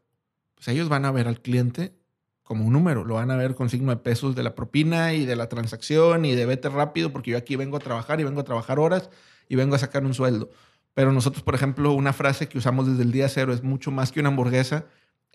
pues 0.55 0.69
ellos 0.69 0.89
van 0.89 1.05
a 1.05 1.13
ver 1.13 1.29
al 1.29 1.41
cliente 1.41 1.95
como 2.43 2.65
un 2.65 2.73
número. 2.73 3.05
Lo 3.05 3.15
van 3.15 3.31
a 3.31 3.37
ver 3.37 3.55
con 3.55 3.69
signo 3.69 3.91
de 3.91 3.99
pesos 3.99 4.35
de 4.35 4.43
la 4.43 4.55
propina 4.55 5.13
y 5.13 5.27
de 5.27 5.37
la 5.37 5.49
transacción 5.49 6.25
y 6.25 6.35
de 6.35 6.47
vete 6.47 6.69
rápido 6.71 7.13
porque 7.13 7.33
yo 7.33 7.37
aquí 7.37 7.57
vengo 7.57 7.77
a 7.77 7.81
trabajar 7.81 8.21
y 8.21 8.25
vengo 8.25 8.41
a 8.41 8.45
trabajar 8.45 8.79
horas 8.79 9.11
y 9.49 9.57
vengo 9.57 9.75
a 9.75 9.79
sacar 9.79 10.05
un 10.05 10.15
sueldo. 10.15 10.51
Pero 10.95 11.13
nosotros, 11.13 11.43
por 11.43 11.55
ejemplo, 11.55 11.93
una 11.93 12.13
frase 12.13 12.49
que 12.49 12.59
usamos 12.59 12.89
desde 12.89 13.03
el 13.03 13.13
día 13.13 13.29
cero 13.29 13.53
es 13.53 13.63
mucho 13.63 13.91
más 13.91 14.11
que 14.11 14.21
una 14.21 14.31
hamburguesa, 14.31 14.87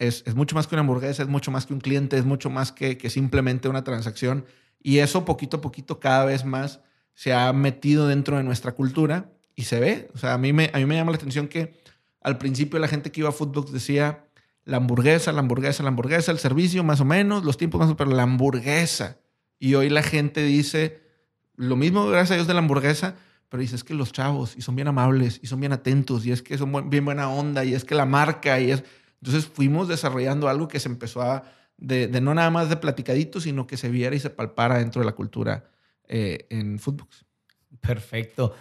es, 0.07 0.35
mucho 0.35 0.55
más 0.55 0.67
que 0.67 0.75
una 0.75 0.81
hamburguesa, 0.81 1.23
es 1.23 1.29
mucho 1.29 1.51
más 1.51 1.65
que 1.65 1.73
un 1.73 1.79
cliente, 1.79 2.17
es 2.17 2.25
mucho 2.25 2.49
más 2.49 2.71
que, 2.71 2.97
que 2.97 3.09
simplemente 3.09 3.69
una 3.69 3.83
transacción. 3.83 4.45
Y 4.81 4.99
eso 4.99 5.25
poquito 5.25 5.57
a 5.57 5.61
poquito 5.61 5.99
cada 5.99 6.25
vez 6.25 6.45
más 6.45 6.81
se 7.13 7.33
ha 7.33 7.51
metido 7.53 8.07
dentro 8.07 8.37
de 8.37 8.43
nuestra 8.43 8.73
cultura 8.73 9.31
y 9.55 9.63
se 9.63 9.79
ve. 9.79 10.09
O 10.13 10.17
sea, 10.17 10.33
a 10.33 10.37
mí 10.37 10.53
me, 10.53 10.71
a 10.73 10.77
mí 10.77 10.85
me 10.85 10.95
llama 10.95 11.11
la 11.11 11.17
atención 11.17 11.47
que 11.47 11.73
al 12.21 12.37
principio 12.37 12.79
la 12.79 12.87
gente 12.87 13.11
que 13.11 13.21
iba 13.21 13.29
a 13.29 13.33
Footbox 13.33 13.71
decía 13.71 14.25
la 14.65 14.77
hamburguesa, 14.77 15.31
la 15.31 15.39
hamburguesa, 15.39 15.83
la 15.83 15.89
hamburguesa, 15.89 16.31
el 16.31 16.39
servicio 16.39 16.83
más 16.83 17.01
o 17.01 17.05
menos, 17.05 17.43
los 17.43 17.57
tiempos 17.57 17.79
más 17.79 17.85
o 17.85 17.89
menos, 17.89 17.97
pero 17.97 18.11
la 18.11 18.23
hamburguesa. 18.23 19.17
Y 19.59 19.75
hoy 19.75 19.89
la 19.89 20.03
gente 20.03 20.43
dice 20.43 21.01
lo 21.55 21.75
mismo, 21.75 22.07
gracias 22.07 22.31
a 22.31 22.35
Dios, 22.35 22.47
de 22.47 22.53
la 22.53 22.59
hamburguesa, 22.59 23.15
pero 23.49 23.61
dice 23.61 23.75
es 23.75 23.83
que 23.83 23.93
los 23.93 24.11
chavos, 24.11 24.55
y 24.57 24.61
son 24.61 24.75
bien 24.75 24.87
amables, 24.87 25.39
y 25.43 25.47
son 25.47 25.59
bien 25.59 25.73
atentos, 25.73 26.25
y 26.25 26.31
es 26.31 26.41
que 26.41 26.57
son 26.57 26.89
bien 26.89 27.05
buena 27.05 27.29
onda, 27.29 27.63
y 27.63 27.73
es 27.73 27.85
que 27.85 27.95
la 27.95 28.05
marca, 28.05 28.59
y 28.59 28.71
es... 28.71 28.83
Entonces 29.23 29.45
fuimos 29.45 29.87
desarrollando 29.87 30.49
algo 30.49 30.67
que 30.67 30.81
se 30.81 30.89
empezó 30.89 31.21
a, 31.21 31.45
de, 31.77 32.09
no 32.19 32.33
nada 32.33 32.49
más 32.49 32.67
de 32.67 32.75
platicadito, 32.75 33.39
sino 33.39 33.67
que 33.67 33.77
se 33.77 33.87
viera 33.87 34.13
y 34.13 34.19
se 34.19 34.29
palpara 34.29 34.79
dentro 34.79 34.99
de 35.01 35.05
la 35.05 35.13
cultura 35.13 35.63
eh, 36.09 36.45
en 36.49 36.77
Footbox. 36.77 37.23
Perfecto. 37.79 38.53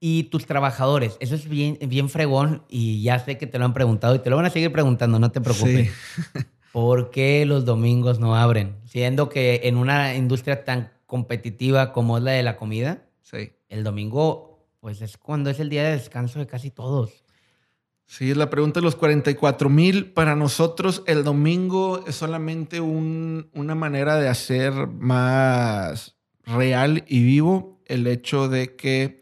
Y 0.00 0.24
tus 0.24 0.46
trabajadores, 0.46 1.16
eso 1.20 1.36
es 1.36 1.48
bien, 1.48 1.78
bien 1.86 2.08
fregón 2.08 2.64
y 2.68 3.04
ya 3.04 3.20
sé 3.20 3.38
que 3.38 3.46
te 3.46 3.60
lo 3.60 3.66
han 3.66 3.72
preguntado 3.72 4.16
y 4.16 4.18
te 4.18 4.30
lo 4.30 4.36
van 4.36 4.46
a 4.46 4.50
seguir 4.50 4.72
preguntando, 4.72 5.20
no 5.20 5.30
te 5.30 5.40
preocupes. 5.40 5.92
¿Por 6.72 7.12
qué 7.12 7.46
los 7.46 7.64
domingos 7.64 8.18
no 8.18 8.34
abren? 8.34 8.78
Siendo 8.86 9.28
que 9.28 9.60
en 9.62 9.76
una 9.76 10.16
industria 10.16 10.64
tan 10.64 10.90
competitiva 11.06 11.92
como 11.92 12.18
es 12.18 12.24
la 12.24 12.32
de 12.32 12.42
la 12.42 12.56
comida, 12.56 13.04
sí. 13.22 13.52
el 13.68 13.84
domingo 13.84 14.66
pues 14.80 15.02
es 15.02 15.16
cuando 15.18 15.50
es 15.50 15.60
el 15.60 15.70
día 15.70 15.84
de 15.84 15.92
descanso 15.92 16.40
de 16.40 16.48
casi 16.48 16.72
todos. 16.72 17.22
Sí, 18.10 18.34
la 18.34 18.50
pregunta 18.50 18.80
de 18.80 18.84
los 18.84 18.96
44 18.96 19.70
mil. 19.70 20.10
Para 20.10 20.34
nosotros 20.34 21.04
el 21.06 21.22
domingo 21.22 22.04
es 22.08 22.16
solamente 22.16 22.80
una 22.80 23.74
manera 23.76 24.16
de 24.16 24.28
hacer 24.28 24.72
más 24.88 26.16
real 26.44 27.04
y 27.06 27.22
vivo 27.22 27.80
el 27.86 28.08
hecho 28.08 28.48
de 28.48 28.74
que 28.74 29.20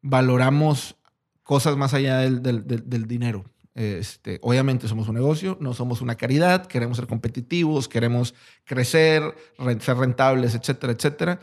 valoramos 0.00 0.96
cosas 1.42 1.76
más 1.76 1.92
allá 1.92 2.20
del, 2.20 3.06
dinero. 3.06 3.44
Este, 3.74 4.38
obviamente 4.40 4.88
somos 4.88 5.06
un 5.08 5.16
negocio, 5.16 5.58
no 5.60 5.74
somos 5.74 6.00
una 6.00 6.14
caridad, 6.14 6.64
queremos 6.64 6.96
ser 6.96 7.08
competitivos, 7.08 7.88
queremos 7.90 8.34
crecer, 8.64 9.34
ser 9.80 9.96
rentables, 9.98 10.54
etcétera, 10.54 10.94
etcétera. 10.94 11.40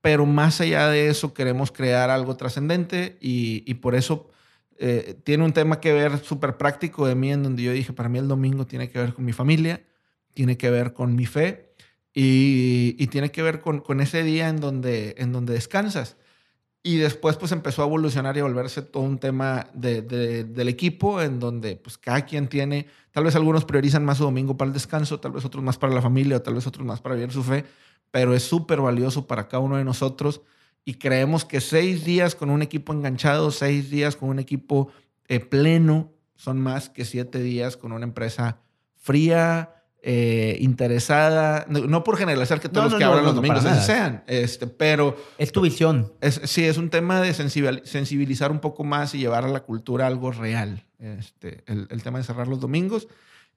Pero 0.00 0.24
más 0.24 0.62
allá 0.62 0.88
de 0.88 1.10
eso 1.10 1.34
queremos 1.34 1.70
crear 1.70 2.08
algo 2.08 2.34
trascendente 2.38 3.18
y, 3.20 3.62
y 3.70 3.74
por 3.74 3.94
eso 3.94 4.30
eh, 4.82 5.20
tiene 5.24 5.44
un 5.44 5.52
tema 5.52 5.78
que 5.78 5.92
ver 5.92 6.20
súper 6.20 6.56
práctico 6.56 7.06
de 7.06 7.14
mí, 7.14 7.30
en 7.30 7.42
donde 7.42 7.62
yo 7.62 7.70
dije, 7.70 7.92
para 7.92 8.08
mí 8.08 8.18
el 8.18 8.28
domingo 8.28 8.66
tiene 8.66 8.88
que 8.88 8.98
ver 8.98 9.12
con 9.12 9.26
mi 9.26 9.34
familia, 9.34 9.84
tiene 10.32 10.56
que 10.56 10.70
ver 10.70 10.94
con 10.94 11.14
mi 11.14 11.26
fe 11.26 11.74
y, 12.14 13.06
tiene 13.08 13.30
que 13.30 13.42
ver 13.42 13.60
con, 13.60 13.80
con, 13.80 14.00
ese 14.00 14.22
día 14.22 14.48
en 14.48 14.58
donde, 14.58 15.16
en 15.18 15.32
donde 15.32 15.52
descansas. 15.52 16.16
Y 16.82 16.96
después 16.96 17.36
pues 17.36 17.52
empezó 17.52 17.82
a 17.82 17.84
evolucionar 17.84 18.38
y 18.38 18.40
a 18.40 18.44
volverse 18.44 18.80
todo 18.80 19.02
un 19.02 19.18
tema 19.18 19.66
de, 19.74 20.00
del 20.00 20.68
equipo 20.68 21.20
en 21.20 21.40
donde 21.40 21.76
pues 21.76 21.98
cada 21.98 22.24
quien 22.24 22.48
tiene, 22.48 22.86
tal 23.10 23.24
vez 23.24 23.36
algunos 23.36 23.66
priorizan 23.66 24.02
más 24.02 24.16
su 24.16 24.24
domingo 24.24 24.56
para 24.56 24.68
el 24.68 24.72
descanso, 24.72 25.20
tal 25.20 25.32
vez 25.32 25.44
otros 25.44 25.62
más 25.62 25.76
para 25.76 25.92
la 25.92 26.00
familia, 26.00 26.38
o 26.38 26.40
tal 26.40 26.54
vez 26.54 26.66
otros 26.66 26.86
más 26.86 27.02
para 27.02 27.16
vivir 27.16 27.32
su 27.32 27.42
fe, 27.42 27.66
pero 28.10 28.34
es 28.34 28.44
súper 28.44 28.80
valioso 28.80 29.26
para 29.26 29.46
cada 29.46 29.62
uno 29.62 29.76
de 29.76 29.84
nosotros 29.84 30.40
y 30.84 30.94
creemos 30.94 31.44
que 31.44 31.60
seis 31.60 32.04
días 32.04 32.34
con 32.34 32.50
un 32.50 32.62
equipo 32.62 32.92
enganchado, 32.92 33.50
seis 33.50 33.90
días 33.90 34.16
con 34.16 34.28
un 34.28 34.38
equipo 34.38 34.90
eh, 35.28 35.40
pleno, 35.40 36.12
son 36.36 36.60
más 36.60 36.88
que 36.88 37.04
siete 37.04 37.40
días 37.40 37.76
con 37.76 37.92
una 37.92 38.04
empresa 38.04 38.60
fría, 38.96 39.74
eh, 40.02 40.56
interesada. 40.60 41.66
No, 41.68 42.02
por 42.02 42.16
generalizar 42.16 42.60
que 42.60 42.68
todos 42.70 42.90
los 42.90 42.98
que 42.98 43.04
abran 43.04 43.24
los 43.24 43.34
domingos 43.34 43.62
sean, 43.84 44.24
este, 44.26 44.66
pero... 44.66 45.16
Es 45.36 45.52
tu 45.52 45.60
visión. 45.60 46.12
Es, 46.20 46.40
sí, 46.44 46.64
es 46.64 46.78
un 46.78 46.88
tema 46.88 47.20
de 47.20 47.34
sensibilizar 47.34 48.50
un 48.50 48.60
poco 48.60 48.82
más 48.82 49.14
y 49.14 49.18
llevar 49.18 49.44
a 49.44 49.48
la 49.48 49.60
cultura 49.60 50.06
algo 50.06 50.32
real. 50.32 50.86
Este, 50.98 51.62
el, 51.66 51.86
el 51.90 52.02
tema 52.02 52.18
de 52.18 52.24
cerrar 52.24 52.48
los 52.48 52.60
domingos. 52.60 53.08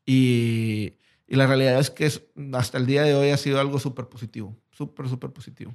Y, 0.05 0.95
y 1.27 1.36
la 1.38 1.47
realidad 1.47 1.79
es 1.79 1.89
que 1.89 2.12
hasta 2.53 2.77
el 2.77 2.86
día 2.86 3.03
de 3.03 3.15
hoy 3.15 3.29
ha 3.29 3.38
sido 3.38 3.62
algo 3.62 3.79
súper 3.79 4.07
positivo, 4.07 4.55
súper, 4.71 5.07
súper 5.07 5.31
positivo. 5.31 5.73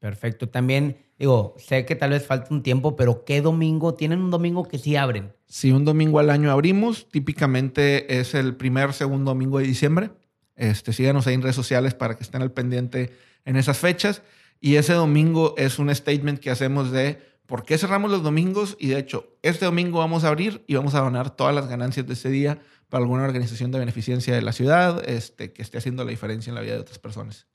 Perfecto. 0.00 0.48
También, 0.48 0.96
digo, 1.18 1.54
sé 1.58 1.84
que 1.84 1.94
tal 1.94 2.10
vez 2.10 2.26
falta 2.26 2.52
un 2.52 2.62
tiempo, 2.62 2.96
pero 2.96 3.24
¿qué 3.24 3.42
domingo? 3.42 3.94
¿Tienen 3.94 4.20
un 4.20 4.30
domingo 4.30 4.66
que 4.66 4.78
sí 4.78 4.96
abren? 4.96 5.32
Sí, 5.46 5.70
un 5.70 5.84
domingo 5.84 6.18
al 6.18 6.30
año 6.30 6.50
abrimos. 6.50 7.08
Típicamente 7.10 8.18
es 8.18 8.34
el 8.34 8.56
primer, 8.56 8.94
segundo 8.94 9.30
domingo 9.30 9.58
de 9.58 9.66
diciembre. 9.66 10.10
Este, 10.56 10.92
síganos 10.94 11.26
ahí 11.26 11.34
en 11.34 11.42
redes 11.42 11.56
sociales 11.56 11.94
para 11.94 12.16
que 12.16 12.22
estén 12.22 12.40
al 12.40 12.50
pendiente 12.50 13.12
en 13.44 13.56
esas 13.56 13.78
fechas. 13.78 14.22
Y 14.58 14.76
ese 14.76 14.94
domingo 14.94 15.54
es 15.58 15.78
un 15.78 15.94
statement 15.94 16.40
que 16.40 16.50
hacemos 16.50 16.90
de 16.90 17.18
¿por 17.46 17.64
qué 17.64 17.76
cerramos 17.76 18.10
los 18.10 18.22
domingos? 18.22 18.76
Y 18.80 18.88
de 18.88 18.98
hecho, 18.98 19.36
este 19.42 19.66
domingo 19.66 19.98
vamos 19.98 20.24
a 20.24 20.28
abrir 20.28 20.64
y 20.66 20.76
vamos 20.76 20.94
a 20.94 21.00
donar 21.00 21.36
todas 21.36 21.54
las 21.54 21.68
ganancias 21.68 22.06
de 22.06 22.14
ese 22.14 22.30
día 22.30 22.58
para 22.88 23.02
alguna 23.02 23.24
organización 23.24 23.70
de 23.70 23.78
beneficencia 23.78 24.34
de 24.34 24.40
la 24.40 24.52
ciudad 24.52 25.06
este, 25.08 25.52
que 25.52 25.60
esté 25.60 25.76
haciendo 25.76 26.04
la 26.04 26.10
diferencia 26.10 26.50
en 26.50 26.54
la 26.54 26.62
vida 26.62 26.74
de 26.74 26.80
otras 26.80 26.98
personas. 26.98 27.49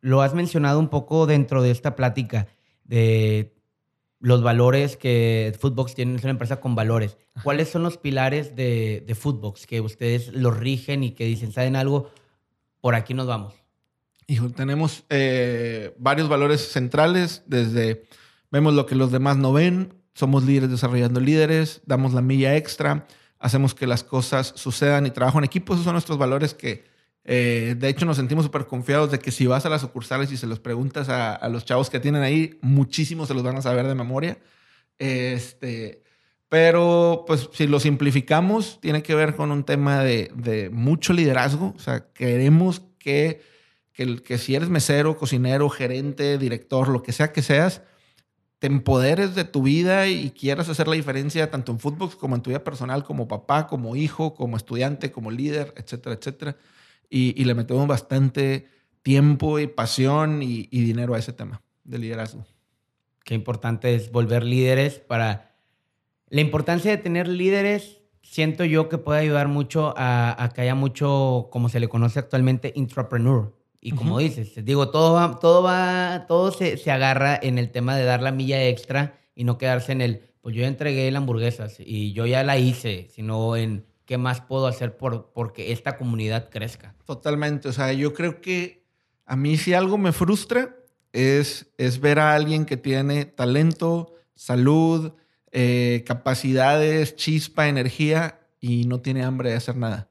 Lo 0.00 0.22
has 0.22 0.34
mencionado 0.34 0.78
un 0.78 0.88
poco 0.88 1.26
dentro 1.26 1.62
de 1.62 1.70
esta 1.70 1.96
plática 1.96 2.48
de 2.84 3.54
los 4.20 4.42
valores 4.42 4.96
que 4.96 5.56
Footbox 5.58 5.94
tiene, 5.94 6.16
es 6.16 6.22
una 6.22 6.32
empresa 6.32 6.60
con 6.60 6.74
valores. 6.74 7.16
¿Cuáles 7.42 7.70
son 7.70 7.82
los 7.82 7.96
pilares 7.96 8.54
de, 8.54 9.02
de 9.06 9.14
Footbox 9.14 9.66
que 9.66 9.80
ustedes 9.80 10.32
los 10.32 10.56
rigen 10.56 11.02
y 11.02 11.12
que 11.12 11.24
dicen, 11.24 11.52
¿saben 11.52 11.74
algo? 11.74 12.10
Por 12.80 12.94
aquí 12.94 13.14
nos 13.14 13.26
vamos. 13.26 13.54
Hijo, 14.26 14.48
tenemos 14.50 15.04
eh, 15.08 15.94
varios 15.98 16.28
valores 16.28 16.70
centrales, 16.70 17.42
desde 17.46 18.04
vemos 18.50 18.74
lo 18.74 18.86
que 18.86 18.94
los 18.94 19.10
demás 19.10 19.36
no 19.38 19.52
ven, 19.52 19.94
somos 20.14 20.44
líderes 20.44 20.70
desarrollando 20.70 21.18
líderes, 21.18 21.80
damos 21.86 22.12
la 22.12 22.22
milla 22.22 22.56
extra, 22.56 23.06
hacemos 23.38 23.74
que 23.74 23.86
las 23.86 24.04
cosas 24.04 24.52
sucedan 24.54 25.06
y 25.06 25.10
trabajo 25.10 25.38
en 25.38 25.44
equipo. 25.44 25.72
Esos 25.72 25.84
son 25.84 25.94
nuestros 25.94 26.18
valores 26.18 26.54
que, 26.54 26.84
eh, 27.32 27.76
de 27.78 27.88
hecho, 27.88 28.06
nos 28.06 28.16
sentimos 28.16 28.44
súper 28.44 28.66
confiados 28.66 29.12
de 29.12 29.20
que 29.20 29.30
si 29.30 29.46
vas 29.46 29.64
a 29.64 29.68
las 29.68 29.82
sucursales 29.82 30.32
y 30.32 30.36
se 30.36 30.48
los 30.48 30.58
preguntas 30.58 31.08
a, 31.08 31.48
los 31.48 31.64
chavos 31.64 31.88
que 31.88 32.00
tienen 32.00 32.22
ahí, 32.22 32.58
muchísimos 32.60 33.28
se 33.28 33.34
los 33.34 33.44
van 33.44 33.56
a 33.56 33.62
saber 33.62 33.86
de 33.86 33.94
memoria. 33.94 34.38
Este, 34.98 36.02
pero, 36.48 37.22
pues, 37.28 37.48
si 37.52 37.68
lo 37.68 37.78
simplificamos, 37.78 38.80
tiene 38.80 39.04
que 39.04 39.14
ver 39.14 39.36
con 39.36 39.52
un 39.52 39.62
tema 39.62 40.02
de, 40.02 40.70
mucho 40.72 41.12
liderazgo. 41.12 41.72
O 41.76 41.78
sea, 41.78 42.12
queremos 42.12 42.82
que, 42.98 43.40
que, 43.92 44.20
que 44.24 44.36
si 44.36 44.56
eres 44.56 44.68
mesero, 44.68 45.16
cocinero, 45.16 45.70
gerente, 45.70 46.36
director, 46.36 46.88
lo 46.88 47.04
que 47.04 47.12
sea 47.12 47.32
que 47.32 47.42
seas, 47.42 47.82
te 48.58 48.66
empoderes 48.66 49.36
de 49.36 49.44
tu 49.44 49.62
vida 49.62 50.08
y 50.08 50.32
quieras 50.32 50.68
hacer 50.68 50.88
la 50.88 50.96
diferencia 50.96 51.48
tanto 51.48 51.70
en 51.70 51.78
fútbol 51.78 52.10
como 52.18 52.34
en 52.34 52.42
tu 52.42 52.50
vida 52.50 52.64
personal, 52.64 53.04
como 53.04 53.28
papá, 53.28 53.68
como 53.68 53.94
hijo, 53.94 54.34
como 54.34 54.56
estudiante, 54.56 55.12
como 55.12 55.30
líder, 55.30 55.72
etcétera, 55.76 56.16
etcétera. 56.16 56.56
Y, 57.10 57.44
le 57.44 57.54
metemos 57.54 57.86
bastante 57.88 58.68
tiempo 59.02 59.58
y 59.58 59.66
pasión 59.66 60.42
y, 60.42 60.66
dinero 60.66 61.14
a 61.14 61.18
ese 61.18 61.32
tema 61.32 61.60
de 61.84 61.98
liderazgo. 61.98 62.46
Qué 63.24 63.34
importante 63.34 63.94
es 63.94 64.10
volver 64.12 64.44
líderes 64.44 64.98
para... 64.98 65.56
La 66.28 66.40
importancia 66.40 66.92
de 66.92 66.98
tener 66.98 67.26
líderes, 67.26 67.98
siento 68.22 68.64
yo 68.64 68.88
que 68.88 68.98
puede 68.98 69.20
ayudar 69.20 69.48
mucho 69.48 69.92
a, 69.96 70.40
a 70.42 70.50
que 70.50 70.60
haya 70.60 70.76
mucho, 70.76 71.48
como 71.50 71.68
se 71.68 71.80
le 71.80 71.88
conoce 71.88 72.20
actualmente, 72.20 72.72
intrapreneur. 72.76 73.60
Y 73.80 73.92
como 73.92 74.18
dices, 74.18 74.62
digo, 74.64 74.90
todo 74.90 75.14
va, 75.14 75.38
todo 75.40 75.62
va, 75.62 76.26
todo 76.28 76.52
se, 76.52 76.76
se, 76.76 76.90
agarra 76.90 77.38
en 77.42 77.58
el 77.58 77.70
tema 77.70 77.96
de 77.96 78.04
dar 78.04 78.20
la 78.20 78.30
milla 78.30 78.68
extra 78.68 79.18
y 79.34 79.44
no 79.44 79.56
quedarse 79.56 79.92
en 79.92 80.02
el, 80.02 80.20
pues 80.42 80.54
yo 80.54 80.60
ya 80.60 80.68
entregué 80.68 81.10
la 81.10 81.18
hamburguesa 81.18 81.66
y 81.78 82.12
yo 82.12 82.26
ya 82.26 82.44
la 82.44 82.58
hice, 82.58 83.08
sino 83.10 83.56
en 83.56 83.86
qué 84.10 84.18
más 84.18 84.40
puedo 84.40 84.66
hacer 84.66 84.96
por 84.96 85.30
porque 85.32 85.70
esta 85.70 85.96
comunidad 85.96 86.50
crezca. 86.50 86.96
Totalmente, 87.04 87.68
o 87.68 87.72
sea, 87.72 87.92
yo 87.92 88.12
creo 88.12 88.40
que 88.40 88.82
a 89.24 89.36
mí 89.36 89.56
si 89.56 89.72
algo 89.72 89.98
me 89.98 90.10
frustra 90.10 90.74
es, 91.12 91.70
es 91.78 92.00
ver 92.00 92.18
a 92.18 92.34
alguien 92.34 92.64
que 92.64 92.76
tiene 92.76 93.24
talento, 93.24 94.12
salud, 94.34 95.12
eh, 95.52 96.02
capacidades, 96.08 97.14
chispa, 97.14 97.68
energía 97.68 98.40
y 98.58 98.86
no 98.86 99.00
tiene 99.00 99.22
hambre 99.22 99.50
de 99.50 99.56
hacer 99.56 99.76
nada. 99.76 100.08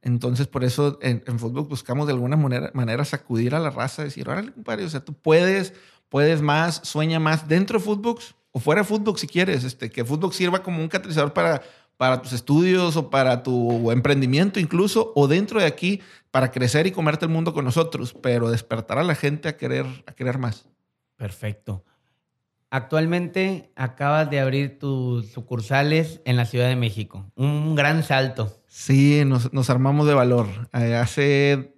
Entonces, 0.00 0.46
por 0.46 0.64
eso 0.64 0.98
en, 1.02 1.38
fútbol 1.38 1.66
buscamos 1.68 2.06
de 2.06 2.14
alguna 2.14 2.38
manera, 2.38 3.04
sacudir 3.04 3.54
a 3.54 3.60
la 3.60 3.68
raza, 3.68 4.02
decir, 4.02 4.30
órale, 4.30 4.50
compadre, 4.50 4.86
o 4.86 4.88
sea, 4.88 5.04
tú 5.04 5.12
puedes, 5.12 5.74
puedes 6.08 6.40
más, 6.40 6.80
sueña 6.84 7.20
más 7.20 7.48
dentro 7.48 7.78
de 7.78 7.84
fútbol 7.84 8.16
o 8.52 8.60
fuera 8.60 8.80
de 8.80 8.88
fútbol 8.88 9.18
si 9.18 9.26
quieres, 9.26 9.62
este, 9.62 9.90
que 9.90 10.06
fútbol 10.06 10.32
sirva 10.32 10.62
como 10.62 10.80
un 10.80 10.88
catalizador 10.88 11.34
para, 11.34 11.60
para 11.96 12.22
tus 12.22 12.32
estudios 12.32 12.96
o 12.96 13.10
para 13.10 13.42
tu 13.42 13.90
emprendimiento 13.90 14.60
incluso, 14.60 15.12
o 15.14 15.28
dentro 15.28 15.60
de 15.60 15.66
aquí 15.66 16.00
para 16.30 16.50
crecer 16.50 16.86
y 16.86 16.92
comerte 16.92 17.24
el 17.24 17.30
mundo 17.30 17.54
con 17.54 17.64
nosotros, 17.64 18.14
pero 18.22 18.50
despertar 18.50 18.98
a 18.98 19.04
la 19.04 19.14
gente 19.14 19.48
a 19.48 19.56
querer, 19.56 19.86
a 20.06 20.12
querer 20.12 20.38
más. 20.38 20.68
Perfecto. 21.16 21.84
Actualmente 22.68 23.70
acabas 23.76 24.28
de 24.28 24.40
abrir 24.40 24.78
tus 24.78 25.30
sucursales 25.32 26.20
en 26.24 26.36
la 26.36 26.44
Ciudad 26.44 26.68
de 26.68 26.76
México. 26.76 27.30
Un 27.36 27.74
gran 27.74 28.02
salto. 28.02 28.60
Sí, 28.66 29.22
nos, 29.24 29.70
armamos 29.70 30.06
de 30.06 30.14
valor. 30.14 30.46
Eh, 30.74 30.96
hace 30.96 31.74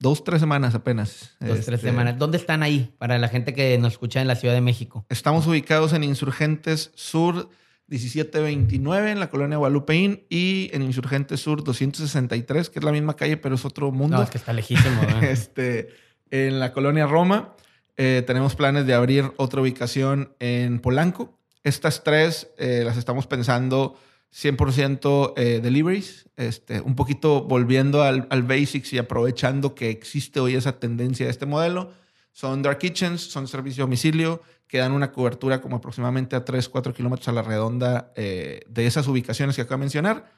dos, 0.00 0.24
tres 0.24 0.40
semanas 0.40 0.74
apenas. 0.74 1.36
Dos, 1.38 1.60
tres 1.66 1.68
este, 1.68 1.90
semanas. 1.90 2.18
¿Dónde 2.18 2.38
están 2.38 2.62
ahí 2.62 2.92
para 2.98 3.18
la 3.18 3.28
gente 3.28 3.54
que 3.54 3.78
nos 3.78 3.92
escucha 3.92 4.20
en 4.20 4.26
la 4.26 4.34
Ciudad 4.34 4.54
de 4.54 4.62
México? 4.62 5.04
Estamos 5.10 5.46
ubicados 5.46 5.92
en 5.92 6.02
Insurgentes 6.02 6.90
Sur 6.94 7.50
1729 7.90 9.10
en 9.10 9.18
la 9.18 9.28
colonia 9.28 9.58
Guadalupeín 9.58 10.24
y 10.28 10.70
en 10.72 10.82
Insurgentes 10.82 11.40
Sur 11.40 11.64
263, 11.64 12.70
que 12.70 12.78
es 12.78 12.84
la 12.84 12.92
misma 12.92 13.16
calle, 13.16 13.36
pero 13.36 13.56
es 13.56 13.64
otro 13.64 13.90
mundo. 13.90 14.16
No, 14.16 14.22
es 14.22 14.30
que 14.30 14.38
está 14.38 14.52
lejísimo. 14.52 15.02
este, 15.22 15.88
en 16.30 16.60
la 16.60 16.72
colonia 16.72 17.06
Roma. 17.06 17.56
Eh, 17.96 18.22
tenemos 18.26 18.54
planes 18.54 18.86
de 18.86 18.94
abrir 18.94 19.32
otra 19.36 19.60
ubicación 19.60 20.34
en 20.38 20.78
Polanco. 20.78 21.36
Estas 21.64 22.04
tres 22.04 22.48
eh, 22.58 22.82
las 22.84 22.96
estamos 22.96 23.26
pensando 23.26 23.98
100% 24.32 25.34
eh, 25.36 25.60
deliveries, 25.60 26.30
este, 26.36 26.80
un 26.80 26.94
poquito 26.94 27.42
volviendo 27.42 28.02
al, 28.02 28.28
al, 28.30 28.44
basics 28.44 28.92
y 28.92 28.98
aprovechando 28.98 29.74
que 29.74 29.90
existe 29.90 30.38
hoy 30.38 30.54
esa 30.54 30.78
tendencia 30.78 31.26
de 31.26 31.32
este 31.32 31.44
modelo. 31.44 31.92
Son 32.32 32.62
dark 32.62 32.78
kitchens, 32.78 33.20
son 33.20 33.48
servicio 33.48 33.82
a 33.82 33.86
domicilio, 33.86 34.40
que 34.70 34.78
dan 34.78 34.92
una 34.92 35.10
cobertura 35.10 35.60
como 35.60 35.76
aproximadamente 35.76 36.36
a 36.36 36.44
3, 36.44 36.68
4 36.68 36.94
kilómetros 36.94 37.26
a 37.28 37.32
la 37.32 37.42
redonda 37.42 38.12
eh, 38.14 38.60
de 38.68 38.86
esas 38.86 39.08
ubicaciones 39.08 39.56
que 39.56 39.62
acabo 39.62 39.78
de 39.78 39.84
mencionar. 39.84 40.30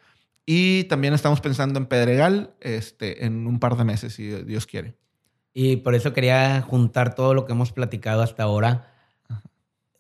Y 0.46 0.84
también 0.84 1.12
estamos 1.12 1.40
pensando 1.40 1.78
en 1.78 1.86
Pedregal 1.86 2.54
este, 2.60 3.26
en 3.26 3.46
un 3.46 3.60
par 3.60 3.76
de 3.76 3.84
meses, 3.84 4.14
si 4.14 4.28
Dios 4.28 4.66
quiere. 4.66 4.94
Y 5.52 5.76
por 5.76 5.94
eso 5.94 6.14
quería 6.14 6.62
juntar 6.62 7.14
todo 7.14 7.34
lo 7.34 7.44
que 7.44 7.52
hemos 7.52 7.72
platicado 7.72 8.22
hasta 8.22 8.44
ahora. 8.44 8.90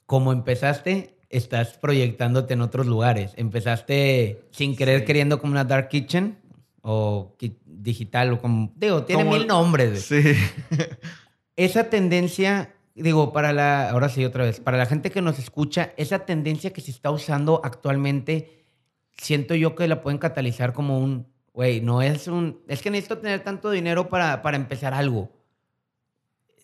Como 0.06 0.32
empezaste, 0.32 1.18
estás 1.28 1.76
proyectándote 1.76 2.54
en 2.54 2.62
otros 2.62 2.86
lugares. 2.86 3.32
Empezaste 3.36 4.44
sin 4.50 4.76
querer 4.76 5.04
queriendo 5.04 5.38
como 5.40 5.52
una 5.52 5.64
dark 5.64 5.88
kitchen 5.88 6.38
o 6.80 7.36
digital 7.66 8.32
o 8.32 8.38
como 8.40 8.72
digo, 8.76 9.04
tiene 9.04 9.24
mil 9.24 9.46
nombres. 9.46 10.06
Sí. 10.06 10.22
esa 11.56 11.90
tendencia, 11.90 12.74
digo, 12.94 13.32
para 13.32 13.52
la 13.52 13.90
ahora 13.90 14.08
sí 14.08 14.24
otra 14.24 14.44
vez, 14.44 14.60
para 14.60 14.78
la 14.78 14.86
gente 14.86 15.10
que 15.10 15.22
nos 15.22 15.38
escucha, 15.38 15.92
esa 15.96 16.20
tendencia 16.20 16.72
que 16.72 16.80
se 16.80 16.90
está 16.90 17.10
usando 17.10 17.60
actualmente 17.64 18.64
siento 19.16 19.54
yo 19.54 19.74
que 19.74 19.88
la 19.88 20.02
pueden 20.02 20.18
catalizar 20.18 20.72
como 20.72 20.98
un, 20.98 21.26
güey, 21.52 21.80
no 21.80 22.02
es 22.02 22.28
un, 22.28 22.60
es 22.68 22.82
que 22.82 22.90
necesito 22.90 23.18
tener 23.18 23.42
tanto 23.44 23.70
dinero 23.70 24.08
para, 24.08 24.42
para 24.42 24.56
empezar 24.56 24.94
algo. 24.94 25.30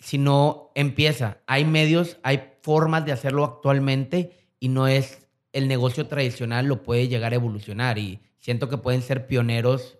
Si 0.01 0.19
no 0.19 0.71
empieza, 0.75 1.39
hay 1.47 1.65
medios, 1.65 2.19
hay 2.23 2.53
formas 2.63 3.05
de 3.05 3.13
hacerlo 3.13 3.45
actualmente 3.45 4.33
y 4.61 4.69
no 4.69 4.89
es 4.89 5.29
el 5.53 5.69
negocio 5.69 6.07
tradicional, 6.07 6.67
lo 6.67 6.83
puede 6.83 7.09
llegar 7.09 7.33
a 7.33 7.37
evolucionar 7.37 7.99
y 7.99 8.21
siento 8.39 8.69
que 8.69 8.79
pueden 8.79 9.03
ser 9.03 9.27
pioneros 9.27 9.99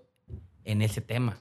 en 0.65 0.83
ese 0.83 1.01
tema. 1.01 1.41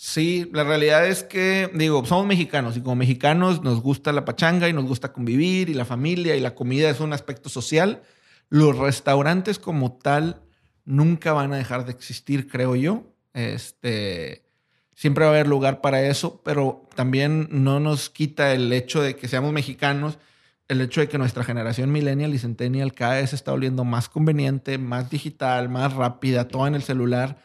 Sí, 0.00 0.48
la 0.52 0.62
realidad 0.62 1.08
es 1.08 1.24
que, 1.24 1.72
digo, 1.74 2.06
somos 2.06 2.24
mexicanos 2.24 2.76
y 2.76 2.80
como 2.82 2.94
mexicanos 2.94 3.64
nos 3.64 3.82
gusta 3.82 4.12
la 4.12 4.24
pachanga 4.24 4.68
y 4.68 4.72
nos 4.72 4.84
gusta 4.84 5.12
convivir 5.12 5.68
y 5.68 5.74
la 5.74 5.84
familia 5.84 6.36
y 6.36 6.40
la 6.40 6.54
comida 6.54 6.88
es 6.88 7.00
un 7.00 7.12
aspecto 7.12 7.48
social. 7.48 8.02
Los 8.48 8.78
restaurantes 8.78 9.58
como 9.58 9.98
tal 9.98 10.40
nunca 10.84 11.32
van 11.32 11.52
a 11.52 11.56
dejar 11.56 11.84
de 11.84 11.90
existir, 11.90 12.46
creo 12.46 12.76
yo. 12.76 13.12
Este, 13.34 14.44
siempre 14.94 15.24
va 15.24 15.32
a 15.32 15.34
haber 15.34 15.48
lugar 15.48 15.80
para 15.80 16.00
eso, 16.06 16.42
pero 16.44 16.88
también 16.94 17.48
no 17.50 17.80
nos 17.80 18.08
quita 18.08 18.52
el 18.52 18.72
hecho 18.72 19.02
de 19.02 19.16
que 19.16 19.26
seamos 19.26 19.52
mexicanos 19.52 20.20
el 20.68 20.80
hecho 20.80 21.00
de 21.00 21.08
que 21.08 21.18
nuestra 21.18 21.42
generación 21.42 21.90
millennial 21.90 22.32
y 22.34 22.38
centennial 22.38 22.92
cada 22.92 23.14
vez 23.14 23.32
está 23.32 23.50
volviendo 23.50 23.84
más 23.84 24.08
conveniente, 24.08 24.78
más 24.78 25.10
digital, 25.10 25.68
más 25.68 25.94
rápida, 25.94 26.46
todo 26.46 26.66
en 26.66 26.74
el 26.74 26.82
celular. 26.82 27.38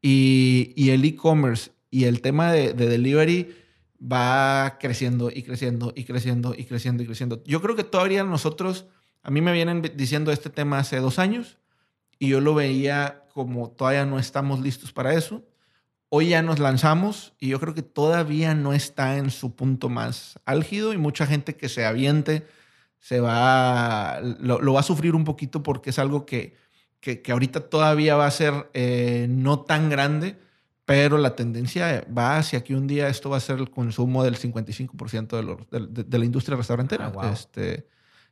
Y, 0.00 0.90
el 0.90 1.04
e-commerce 1.04 1.72
y 1.90 2.04
el 2.04 2.20
tema 2.20 2.52
de, 2.52 2.72
delivery 2.72 3.54
va 4.00 4.78
creciendo 4.78 5.30
y 5.34 5.42
creciendo 5.42 5.92
y 5.94 6.04
creciendo 6.04 6.54
y 6.56 6.64
creciendo 6.64 7.02
y 7.02 7.06
creciendo. 7.06 7.42
Yo 7.44 7.60
creo 7.60 7.76
que 7.76 7.84
todavía 7.84 8.24
nosotros, 8.24 8.86
a 9.22 9.30
mí 9.30 9.40
me 9.40 9.52
vienen 9.52 9.82
diciendo 9.96 10.30
este 10.30 10.50
tema 10.50 10.78
hace 10.78 10.98
dos 10.98 11.18
años 11.18 11.58
y 12.18 12.28
yo 12.28 12.40
lo 12.40 12.54
veía 12.54 13.24
como 13.32 13.70
todavía 13.70 14.06
no 14.06 14.18
estamos 14.18 14.60
listos 14.60 14.92
para 14.92 15.14
eso. 15.14 15.44
Hoy 16.10 16.28
ya 16.30 16.42
nos 16.42 16.58
lanzamos 16.58 17.34
y 17.38 17.48
yo 17.48 17.60
creo 17.60 17.74
que 17.74 17.82
todavía 17.82 18.54
no 18.54 18.72
está 18.72 19.18
en 19.18 19.30
su 19.30 19.54
punto 19.54 19.88
más 19.88 20.38
álgido 20.46 20.92
y 20.92 20.96
mucha 20.96 21.26
gente 21.26 21.56
que 21.56 21.68
se 21.68 21.84
aviente 21.84 22.46
se 22.98 23.20
va, 23.20 24.20
lo, 24.20 24.72
va 24.72 24.80
a 24.80 24.84
sufrir 24.84 25.14
un 25.14 25.24
poquito 25.24 25.62
porque 25.62 25.90
es 25.90 25.98
algo 25.98 26.26
que, 26.26 26.56
que, 27.00 27.22
ahorita 27.30 27.68
todavía 27.68 28.16
va 28.16 28.26
a 28.26 28.30
ser 28.30 28.68
eh, 28.74 29.26
no 29.30 29.60
tan 29.60 29.88
grande, 29.88 30.36
pero 30.88 31.18
la 31.18 31.36
tendencia 31.36 32.02
va 32.16 32.38
hacia 32.38 32.64
que 32.64 32.74
un 32.74 32.86
día 32.86 33.08
esto 33.08 33.28
va 33.28 33.36
a 33.36 33.40
ser 33.40 33.58
el 33.58 33.68
consumo 33.68 34.24
del 34.24 34.38
55% 34.38 35.66
de, 35.70 35.86
de, 35.86 36.02
de, 36.02 36.18
la 36.18 36.24
industria 36.24 36.56
restaurantera. 36.56 37.12
Ah, 37.14 37.30
este, 37.30 37.86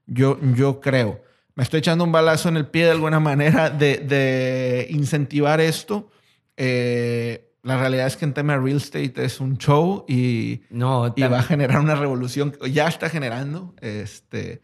Yo, 0.07 0.39
yo 0.55 0.81
creo. 0.81 1.21
Me 1.55 1.65
estoy 1.65 1.81
echando 1.81 2.03
un 2.03 2.13
balazo 2.13 2.49
en 2.49 2.57
el 2.57 2.67
pie 2.67 2.87
de 2.87 2.93
alguna 2.93 3.21
manera 3.21 3.69
de, 3.69 3.99
de 3.99 4.87
incentivar 4.89 5.61
esto. 5.61 6.11
Eh, 6.57 7.53
la 7.63 7.77
realidad 7.77 8.07
es 8.07 8.17
que 8.17 8.25
en 8.25 8.33
tema 8.33 8.55
de 8.55 8.61
real 8.61 8.79
estate 8.79 9.23
es 9.23 9.39
un 9.39 9.59
show 9.59 10.07
y, 10.09 10.63
no, 10.71 11.13
y 11.15 11.21
va 11.25 11.41
a 11.41 11.43
generar 11.43 11.81
una 11.81 11.95
revolución. 11.95 12.57
Ya 12.73 12.89
está 12.89 13.11
generando. 13.11 13.75
Este, 13.83 14.63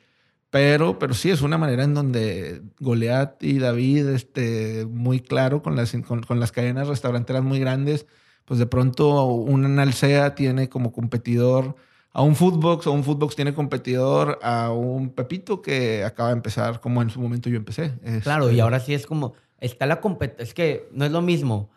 pero, 0.53 0.99
pero 0.99 1.15
sí, 1.15 1.31
es 1.31 1.41
una 1.41 1.57
manera 1.57 1.83
en 1.83 1.95
donde 1.95 2.61
Goliat 2.79 3.43
y 3.43 3.59
David, 3.59 4.09
este, 4.09 4.85
muy 4.85 5.19
claro, 5.19 5.63
con 5.63 5.77
las, 5.77 5.97
con, 6.07 6.23
con 6.23 6.41
las 6.41 6.53
cadenas 6.53 6.89
restauranteras 6.89 7.43
muy 7.43 7.59
grandes, 7.59 8.05
pues 8.45 8.61
de 8.61 8.67
pronto 8.67 9.25
un 9.25 9.79
Alsea 9.79 10.35
tiene 10.35 10.69
como 10.69 10.93
competidor 10.93 11.75
a 12.13 12.21
un 12.21 12.37
Foodbox 12.37 12.87
o 12.87 12.93
un 12.93 13.03
Foodbox 13.03 13.35
tiene 13.35 13.55
competidor 13.55 14.41
a 14.43 14.73
un 14.73 15.15
Pepito 15.15 15.63
que 15.63 16.05
acaba 16.05 16.29
de 16.29 16.35
empezar 16.35 16.81
como 16.81 17.01
en 17.01 17.09
su 17.09 17.19
momento 17.19 17.49
yo 17.49 17.57
empecé. 17.57 17.95
Claro, 18.23 18.49
y 18.49 18.51
este 18.51 18.61
ahora 18.61 18.79
sí 18.79 18.93
es 18.93 19.07
como, 19.07 19.33
está 19.59 19.87
la 19.87 20.03
competencia, 20.03 20.43
es 20.43 20.53
que 20.53 20.87
no 20.93 21.07
es 21.07 21.13
lo 21.13 21.23
mismo 21.23 21.71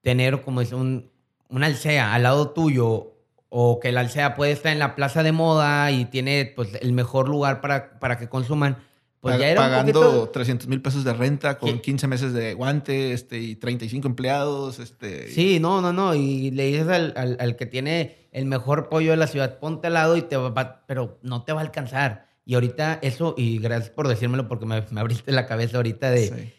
tener 0.00 0.40
como 0.40 0.62
es 0.62 0.72
un, 0.72 1.10
un 1.50 1.64
Alsea 1.64 2.14
al 2.14 2.22
lado 2.22 2.48
tuyo 2.52 3.15
o 3.58 3.80
que 3.80 3.88
el 3.88 3.96
Alsea 3.96 4.34
puede 4.34 4.52
estar 4.52 4.70
en 4.70 4.78
la 4.78 4.94
plaza 4.94 5.22
de 5.22 5.32
moda 5.32 5.90
y 5.90 6.04
tiene 6.04 6.52
pues, 6.54 6.68
el 6.82 6.92
mejor 6.92 7.26
lugar 7.26 7.62
para, 7.62 7.98
para 7.98 8.18
que 8.18 8.28
consuman. 8.28 8.76
Pues 9.20 9.38
ya 9.38 9.48
era 9.48 9.62
Pagando 9.62 10.28
300 10.28 10.68
mil 10.68 10.82
pesos 10.82 11.04
de 11.04 11.14
renta 11.14 11.56
con 11.56 11.80
15 11.80 12.06
meses 12.06 12.34
de 12.34 12.52
guante 12.52 13.14
este, 13.14 13.38
y 13.38 13.56
35 13.56 14.08
empleados. 14.08 14.78
Este, 14.78 15.28
sí, 15.28 15.58
no, 15.58 15.80
no, 15.80 15.94
no. 15.94 16.14
Y 16.14 16.50
le 16.50 16.66
dices 16.66 16.86
al, 16.88 17.14
al, 17.16 17.56
que 17.56 17.64
tiene 17.64 18.28
el 18.30 18.44
mejor 18.44 18.90
pollo 18.90 19.12
de 19.12 19.16
la 19.16 19.26
ciudad, 19.26 19.58
ponte 19.58 19.86
al 19.86 19.94
lado 19.94 20.18
y 20.18 20.22
te 20.22 20.36
va, 20.36 20.84
pero 20.86 21.18
no 21.22 21.42
te 21.44 21.54
va 21.54 21.62
a 21.62 21.64
alcanzar. 21.64 22.28
Y 22.44 22.56
ahorita 22.56 22.98
eso, 23.00 23.34
y 23.38 23.58
gracias 23.58 23.88
por 23.88 24.06
decírmelo 24.06 24.48
porque 24.48 24.66
me, 24.66 24.84
me 24.90 25.00
abriste 25.00 25.32
la 25.32 25.46
cabeza 25.46 25.78
ahorita 25.78 26.10
de... 26.10 26.52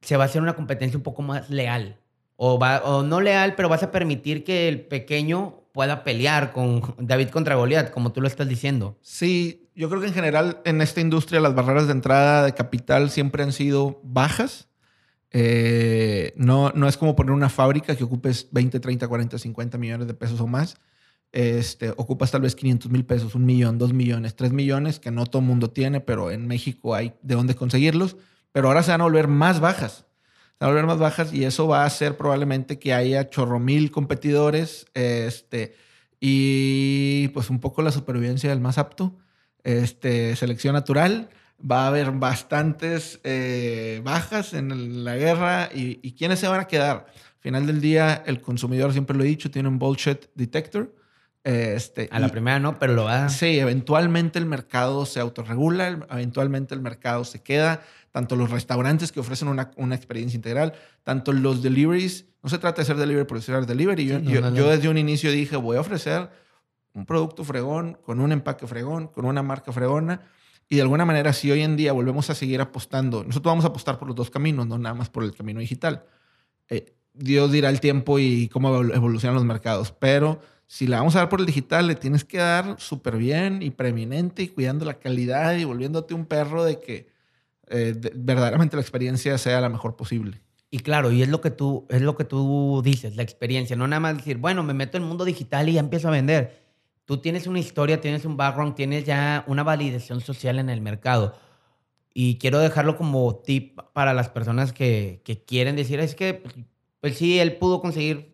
Se 0.00 0.16
va 0.16 0.24
a 0.24 0.26
hacer 0.26 0.42
una 0.42 0.56
competencia 0.56 0.96
un 0.96 1.04
poco 1.04 1.22
más 1.22 1.48
leal. 1.48 2.00
O, 2.34 2.58
va, 2.58 2.82
o 2.82 3.04
no 3.04 3.20
leal, 3.20 3.54
pero 3.54 3.68
vas 3.68 3.84
a 3.84 3.92
permitir 3.92 4.42
que 4.42 4.66
el 4.66 4.80
pequeño 4.80 5.61
pueda 5.72 6.04
pelear 6.04 6.52
con 6.52 6.94
David 6.98 7.30
contra 7.30 7.56
Goliat, 7.56 7.90
como 7.90 8.12
tú 8.12 8.20
lo 8.20 8.28
estás 8.28 8.48
diciendo. 8.48 8.98
Sí, 9.00 9.70
yo 9.74 9.88
creo 9.88 10.00
que 10.00 10.08
en 10.08 10.14
general 10.14 10.60
en 10.64 10.80
esta 10.82 11.00
industria 11.00 11.40
las 11.40 11.54
barreras 11.54 11.86
de 11.86 11.92
entrada 11.92 12.44
de 12.44 12.54
capital 12.54 13.10
siempre 13.10 13.42
han 13.42 13.52
sido 13.52 14.00
bajas. 14.04 14.68
Eh, 15.30 16.34
no, 16.36 16.70
no 16.74 16.88
es 16.88 16.98
como 16.98 17.16
poner 17.16 17.32
una 17.32 17.48
fábrica 17.48 17.96
que 17.96 18.04
ocupes 18.04 18.48
20, 18.52 18.80
30, 18.80 19.08
40, 19.08 19.38
50 19.38 19.78
millones 19.78 20.06
de 20.06 20.14
pesos 20.14 20.40
o 20.40 20.46
más. 20.46 20.76
Este, 21.32 21.90
ocupas 21.96 22.30
tal 22.30 22.42
vez 22.42 22.54
500 22.54 22.90
mil 22.90 23.06
pesos, 23.06 23.34
un 23.34 23.46
millón, 23.46 23.78
dos 23.78 23.94
millones, 23.94 24.36
tres 24.36 24.52
millones, 24.52 25.00
que 25.00 25.10
no 25.10 25.24
todo 25.24 25.40
el 25.40 25.48
mundo 25.48 25.70
tiene, 25.70 26.00
pero 26.00 26.30
en 26.30 26.46
México 26.46 26.94
hay 26.94 27.14
de 27.22 27.34
dónde 27.34 27.54
conseguirlos. 27.54 28.16
Pero 28.52 28.68
ahora 28.68 28.82
se 28.82 28.90
van 28.90 29.00
a 29.00 29.04
volver 29.04 29.28
más 29.28 29.60
bajas 29.60 30.04
a 30.62 30.68
volver 30.68 30.86
más 30.86 30.98
bajas 30.98 31.32
y 31.32 31.44
eso 31.44 31.66
va 31.66 31.82
a 31.82 31.86
hacer 31.86 32.16
probablemente 32.16 32.78
que 32.78 32.94
haya 32.94 33.28
chorro 33.30 33.58
mil 33.58 33.90
competidores 33.90 34.86
este, 34.94 35.74
y 36.20 37.28
pues 37.28 37.50
un 37.50 37.60
poco 37.60 37.82
la 37.82 37.90
supervivencia 37.90 38.50
del 38.50 38.60
más 38.60 38.78
apto, 38.78 39.18
este, 39.64 40.36
selección 40.36 40.74
natural. 40.74 41.30
Va 41.64 41.84
a 41.84 41.88
haber 41.88 42.10
bastantes 42.10 43.20
eh, 43.22 44.00
bajas 44.04 44.52
en 44.52 45.04
la 45.04 45.16
guerra 45.16 45.68
y, 45.72 46.00
y 46.02 46.12
¿quiénes 46.12 46.40
se 46.40 46.48
van 46.48 46.58
a 46.58 46.66
quedar? 46.66 47.06
Al 47.06 47.40
final 47.40 47.66
del 47.66 47.80
día, 47.80 48.22
el 48.26 48.40
consumidor, 48.40 48.92
siempre 48.92 49.16
lo 49.16 49.22
he 49.22 49.28
dicho, 49.28 49.50
tiene 49.50 49.68
un 49.68 49.78
bullshit 49.78 50.26
detector. 50.34 50.92
Este, 51.44 52.08
a 52.12 52.20
la 52.20 52.28
primera 52.28 52.60
no, 52.60 52.78
pero 52.78 52.92
lo 52.94 53.04
va 53.04 53.24
a... 53.24 53.28
Sí, 53.28 53.58
eventualmente 53.58 54.38
el 54.38 54.46
mercado 54.46 55.06
se 55.06 55.18
autorregula, 55.18 56.06
eventualmente 56.10 56.72
el 56.74 56.80
mercado 56.80 57.24
se 57.24 57.42
queda 57.42 57.82
tanto 58.12 58.36
los 58.36 58.50
restaurantes 58.50 59.10
que 59.10 59.20
ofrecen 59.20 59.48
una, 59.48 59.70
una, 59.76 59.94
experiencia 59.94 60.36
integral, 60.36 60.74
tanto 61.02 61.32
los 61.32 61.62
deliveries. 61.62 62.26
No 62.42 62.50
se 62.50 62.58
trata 62.58 62.82
de 62.82 62.86
ser 62.86 62.96
delivery 62.96 63.26
por 63.26 63.40
ser 63.40 63.66
delivery. 63.66 64.06
Yo, 64.06 64.18
yo, 64.20 64.68
desde 64.68 64.88
un 64.88 64.98
inicio 64.98 65.32
dije, 65.32 65.56
voy 65.56 65.78
a 65.78 65.80
ofrecer 65.80 66.30
un 66.92 67.06
producto 67.06 67.42
fregón, 67.42 67.98
con 68.04 68.20
un 68.20 68.30
empaque 68.30 68.66
fregón, 68.66 69.08
con 69.08 69.24
una 69.24 69.42
marca 69.42 69.72
fregona. 69.72 70.20
Y 70.68 70.76
de 70.76 70.82
alguna 70.82 71.04
manera, 71.06 71.32
si 71.32 71.50
hoy 71.50 71.62
en 71.62 71.76
día 71.76 71.92
volvemos 71.92 72.28
a 72.30 72.34
seguir 72.34 72.60
apostando, 72.60 73.24
nosotros 73.24 73.50
vamos 73.50 73.64
a 73.64 73.68
apostar 73.68 73.98
por 73.98 74.08
los 74.08 74.16
dos 74.16 74.30
caminos, 74.30 74.66
no 74.66 74.78
nada 74.78 74.94
más 74.94 75.08
por 75.08 75.24
el 75.24 75.34
camino 75.34 75.60
digital. 75.60 76.04
Eh, 76.68 76.94
Dios 77.14 77.50
dirá 77.50 77.70
el 77.70 77.80
tiempo 77.80 78.18
y 78.18 78.48
cómo 78.48 78.74
evolucionan 78.80 79.34
los 79.34 79.44
mercados, 79.44 79.92
pero 79.92 80.40
si 80.66 80.86
la 80.86 80.98
vamos 80.98 81.14
a 81.16 81.20
dar 81.20 81.28
por 81.28 81.40
el 81.40 81.46
digital, 81.46 81.86
le 81.86 81.94
tienes 81.94 82.24
que 82.24 82.38
dar 82.38 82.76
súper 82.78 83.16
bien 83.16 83.62
y 83.62 83.70
preeminente 83.70 84.42
y 84.42 84.48
cuidando 84.48 84.86
la 84.86 84.94
calidad 84.94 85.54
y 85.56 85.64
volviéndote 85.64 86.14
un 86.14 86.24
perro 86.24 86.64
de 86.64 86.80
que 86.80 87.11
eh, 87.72 87.94
verdaderamente 88.14 88.76
la 88.76 88.82
experiencia 88.82 89.36
sea 89.38 89.60
la 89.60 89.68
mejor 89.68 89.96
posible. 89.96 90.40
Y 90.70 90.78
claro, 90.78 91.10
y 91.10 91.22
es 91.22 91.28
lo 91.28 91.40
que 91.40 91.50
tú 91.50 91.86
es 91.90 92.00
lo 92.00 92.16
que 92.16 92.24
tú 92.24 92.80
dices, 92.84 93.16
la 93.16 93.22
experiencia, 93.22 93.76
no 93.76 93.86
nada 93.86 94.00
más 94.00 94.16
decir, 94.16 94.38
bueno, 94.38 94.62
me 94.62 94.72
meto 94.72 94.96
en 94.96 95.02
el 95.02 95.08
mundo 95.08 95.24
digital 95.24 95.68
y 95.68 95.74
ya 95.74 95.80
empiezo 95.80 96.08
a 96.08 96.12
vender. 96.12 96.62
Tú 97.04 97.18
tienes 97.18 97.46
una 97.46 97.58
historia, 97.58 98.00
tienes 98.00 98.24
un 98.24 98.36
background, 98.36 98.74
tienes 98.74 99.04
ya 99.04 99.44
una 99.46 99.62
validación 99.64 100.20
social 100.20 100.58
en 100.58 100.70
el 100.70 100.80
mercado. 100.80 101.36
Y 102.14 102.38
quiero 102.38 102.58
dejarlo 102.58 102.96
como 102.96 103.36
tip 103.36 103.78
para 103.92 104.14
las 104.14 104.28
personas 104.28 104.72
que, 104.72 105.20
que 105.24 105.44
quieren 105.44 105.76
decir, 105.76 105.98
es 106.00 106.14
que, 106.14 106.34
pues, 106.34 106.54
pues, 107.00 107.16
sí, 107.16 107.38
él 107.38 107.56
pudo 107.56 107.80
conseguir 107.80 108.32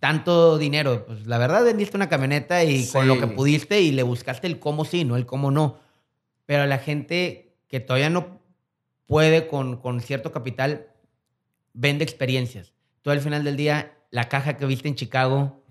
tanto 0.00 0.58
dinero. 0.58 1.06
Pues 1.06 1.26
la 1.26 1.38
verdad, 1.38 1.64
vendiste 1.64 1.96
una 1.96 2.08
camioneta 2.08 2.64
y 2.64 2.86
con 2.88 3.08
lo 3.08 3.18
que 3.18 3.26
pudiste 3.26 3.80
y 3.80 3.92
le 3.92 4.02
buscaste 4.02 4.46
el 4.46 4.58
cómo 4.58 4.84
sí, 4.84 5.04
no 5.04 5.16
el 5.16 5.26
cómo 5.26 5.50
no. 5.50 5.78
Pero 6.44 6.66
la 6.66 6.78
gente 6.78 7.56
que 7.68 7.80
todavía 7.80 8.10
no 8.10 8.40
puede 9.06 9.46
con, 9.46 9.76
con 9.80 10.00
cierto 10.00 10.32
capital, 10.32 10.88
vende 11.72 12.04
experiencias. 12.04 12.72
Tú 13.02 13.10
al 13.10 13.20
final 13.20 13.44
del 13.44 13.56
día, 13.56 13.96
la 14.10 14.28
caja 14.28 14.56
que 14.56 14.66
viste 14.66 14.88
en 14.88 14.96
Chicago, 14.96 15.62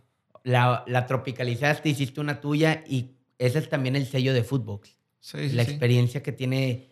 la, 0.44 0.84
la 0.88 1.06
tropicalizaste, 1.06 1.90
hiciste 1.90 2.22
una 2.22 2.40
tuya 2.40 2.84
y 2.88 3.16
ese 3.38 3.60
es 3.60 3.70
también 3.70 3.96
el 3.96 4.06
sello 4.06 4.34
de 4.34 4.44
Footbox. 4.44 4.98
Sí, 5.20 5.50
la 5.50 5.64
experiencia 5.64 6.22
que 6.22 6.32
tiene 6.32 6.90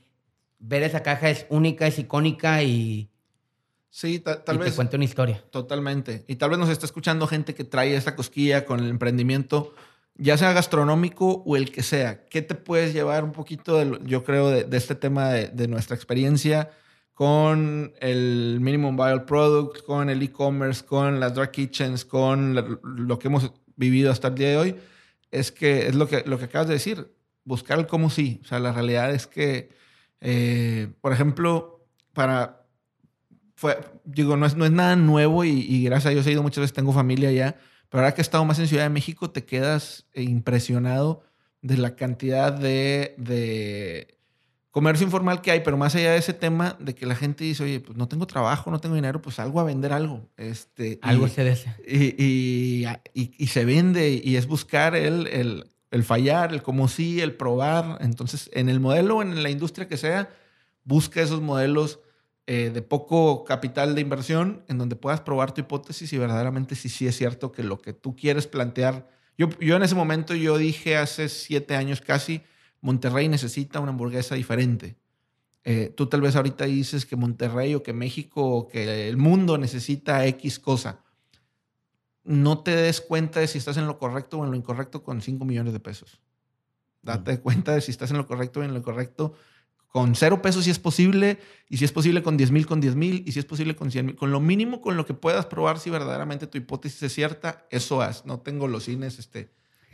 ver 0.60 0.84
esa 0.84 1.04
caja 1.04 1.30
es 1.30 1.46
única, 1.50 1.86
es 1.88 2.00
icónica 2.00 2.64
y, 2.64 3.12
sí, 3.90 4.20
tal 4.20 4.58
vez. 4.58 4.72
Te 4.72 4.76
cuenta 4.76 4.98
una 4.98 5.06
historia. 5.06 5.44
Totalmente. 5.52 6.24
Y 6.28 6.38
tal 6.38 6.50
vez 6.50 6.60
nos 6.60 6.70
está 6.70 6.86
escuchando 6.86 7.28
gente 7.28 7.54
que 7.54 7.64
trae 7.64 7.96
esta 7.96 8.16
cosquilla 8.16 8.66
con 8.66 8.80
el 8.80 8.90
emprendimiento 8.90 9.76
ya 10.16 10.38
sea 10.38 10.54
gastronómico 10.54 11.44
o 11.46 11.56
el 11.58 11.72
que 11.72 11.84
sea, 11.84 12.26
¿qué 12.26 12.42
te 12.42 12.56
puedes 12.56 12.94
llevar 12.94 13.24
un 13.24 13.32
poquito, 13.32 14.00
yo 14.04 14.24
creo, 14.24 14.50
de, 14.50 14.78
este 14.78 14.96
tema 14.96 15.30
de, 15.30 15.68
nuestra 15.68 15.96
experiencia 15.96 16.72
con 17.14 17.94
el 18.00 18.60
Minimum 18.62 18.96
Viable 18.96 19.22
Product, 19.22 19.84
con 19.86 20.10
el 20.10 20.22
e-commerce, 20.22 20.86
con 20.86 21.20
las 21.20 21.36
dark 21.36 21.52
kitchens, 21.52 22.06
con 22.06 22.80
lo, 22.84 23.20
que 23.20 23.28
hemos 23.28 23.52
vivido 23.76 24.12
hasta 24.12 24.30
el 24.30 24.36
día 24.36 24.50
de 24.50 24.58
hoy? 24.58 24.76
Es 25.32 25.52
que 25.52 25.88
es 25.88 25.96
lo 25.96 26.08
que, 26.08 26.24
lo 26.26 26.38
que 26.38 26.46
acabas 26.46 26.68
de 26.68 26.76
decir, 26.76 27.12
buscar 27.44 27.80
el 27.80 27.88
cómo 27.88 28.10
sí. 28.10 28.40
O 28.44 28.48
sea, 28.48 28.60
la 28.60 28.72
realidad 28.72 29.12
es 29.12 29.28
que, 29.28 29.70
eh, 30.22 30.90
por 31.02 31.14
ejemplo, 31.14 31.88
para... 32.14 32.60
Fue, 33.56 33.80
digo, 34.04 34.36
no 34.36 34.46
es, 34.46 34.56
no 34.56 34.66
es 34.66 34.72
nada 34.72 34.96
nuevo 34.96 35.44
y, 35.46 35.84
gracias 35.86 36.08
a 36.08 36.10
Dios 36.10 36.28
he 36.28 36.32
ido 36.32 36.44
muchas 36.44 36.62
veces, 36.62 36.74
tengo 36.74 36.92
familia 36.92 37.30
allá 37.30 37.56
pero 37.94 38.06
ahora 38.06 38.16
que 38.16 38.22
he 38.22 38.24
estado 38.24 38.44
más 38.44 38.58
en 38.58 38.68
Ciudad 38.68 38.86
de 38.86 38.90
México, 38.90 39.30
te 39.30 39.46
quedas 39.46 40.08
impresionado 40.16 41.22
de 41.62 41.78
la 41.78 41.96
cantidad 41.96 42.52
de, 42.52 44.18
comercio 44.72 45.06
informal 45.06 45.42
que 45.42 45.52
hay, 45.52 45.60
pero 45.60 45.78
más 45.78 45.94
allá 45.94 46.14
de 46.14 46.18
ese 46.18 46.34
tema 46.34 46.76
de 46.80 46.96
que 46.96 47.06
la 47.06 47.14
gente 47.14 47.44
dice, 47.44 47.64
oye, 47.64 47.82
pues 47.82 47.96
no 47.96 48.08
tengo 48.08 48.26
trabajo, 48.26 48.72
no 48.72 48.80
tengo 48.80 48.96
dinero, 48.96 49.22
pues 49.22 49.38
algo 49.38 49.60
a 49.60 49.64
vender 49.64 49.94
algo. 49.94 50.28
Este, 50.38 50.98
algo 51.04 51.28
se 51.28 51.44
desea. 51.44 51.78
Y, 51.88 52.88
y, 53.14 53.46
se 53.46 53.64
vende 53.64 54.20
y 54.24 54.38
es 54.38 54.48
buscar 54.48 54.96
el, 54.96 55.28
el, 55.28 55.68
el, 55.92 56.04
fallar, 56.04 56.52
el 56.52 56.64
cómo 56.64 56.88
sí, 56.88 57.22
el 57.22 57.36
probar. 57.36 58.00
Entonces, 58.02 58.50
en 58.54 58.70
el 58.70 58.80
modelo, 58.80 59.22
en 59.22 59.44
la 59.44 59.52
industria 59.52 59.88
que 59.88 59.98
sea, 59.98 60.32
busca 60.84 61.22
esos 61.22 61.42
modelos 61.42 62.00
eh, 62.46 62.72
de 62.74 62.82
poco 62.82 63.46
capital 63.46 63.96
de 63.96 64.02
inversión 64.02 64.66
en 64.68 64.78
donde 64.78 64.98
puedas 64.98 65.22
probar 65.22 65.54
tu 65.54 65.62
hipótesis 65.62 66.12
y 66.12 66.18
verdaderamente 66.18 66.76
si 66.76 66.90
sí 66.90 67.08
es 67.08 67.16
cierto 67.16 67.54
que 67.54 67.64
lo 67.64 67.82
que 67.82 67.94
tú 67.94 68.16
quieres 68.16 68.48
plantear. 68.48 69.10
Yo, 69.38 69.48
yo 69.60 69.78
en 69.78 69.84
ese 69.84 69.96
momento 69.96 70.36
yo 70.36 70.58
dije 70.58 70.98
hace 70.98 71.30
siete 71.30 71.76
años 71.76 72.02
casi, 72.02 72.42
Monterrey 72.82 73.30
necesita 73.30 73.80
una 73.80 73.92
hamburguesa 73.92 74.36
diferente. 74.36 74.98
Eh, 75.64 75.94
tú 75.96 76.08
tal 76.08 76.20
vez 76.20 76.36
ahorita 76.36 76.66
dices 76.66 77.06
que 77.06 77.16
Monterrey 77.16 77.74
o 77.76 77.84
que 77.84 77.94
México 77.94 78.46
o 78.46 78.68
que 78.68 79.08
el 79.08 79.16
mundo 79.16 79.58
necesita 79.58 80.26
X 80.28 80.60
cosa. 80.60 81.00
No 82.26 82.60
te 82.60 82.76
des 82.76 83.00
cuenta 83.00 83.40
de 83.40 83.48
si 83.48 83.58
estás 83.58 83.78
en 83.78 83.88
lo 83.88 83.98
correcto 83.98 84.40
o 84.40 84.44
en 84.44 84.52
lo 84.52 84.58
incorrecto 84.58 85.02
con 85.02 85.22
5 85.22 85.46
millones 85.46 85.72
de 85.72 85.80
pesos. 85.80 86.20
Date 87.02 87.40
cuenta 87.40 87.74
de 87.74 87.82
si 87.82 87.92
estás 87.92 88.12
en 88.12 88.18
lo 88.18 88.28
correcto 88.28 88.60
o 88.60 88.64
en 88.64 88.74
lo 88.74 88.80
incorrecto 88.80 89.34
con 89.94 90.16
cero 90.16 90.42
pesos 90.42 90.66
si 90.66 90.72
es 90.72 90.80
posible, 90.80 91.38
y 91.70 91.78
si 91.78 91.86
es 91.86 91.92
posible 91.92 92.24
con 92.24 92.36
10 92.36 92.50
mil, 92.50 92.66
con 92.66 92.82
10 92.82 92.96
mil, 92.96 93.24
y 93.28 93.32
si 93.32 93.38
es 93.38 93.46
posible 93.46 93.76
con 93.76 93.92
100 93.92 94.06
mil. 94.08 94.16
Con 94.16 94.32
lo 94.32 94.40
mínimo 94.40 94.82
con 94.82 94.98
lo 94.98 95.06
que 95.06 95.14
puedas 95.14 95.46
probar 95.46 95.78
si 95.78 95.92
verdaderamente 95.92 96.48
tu 96.48 96.58
hipótesis 96.58 97.04
es 97.04 97.14
cierta, 97.14 97.68
eso 97.70 98.02
haz. 98.02 98.26
No 98.26 98.40
tengo 98.40 98.68
los 98.68 98.86
cines 98.86 99.20
este, 99.20 99.52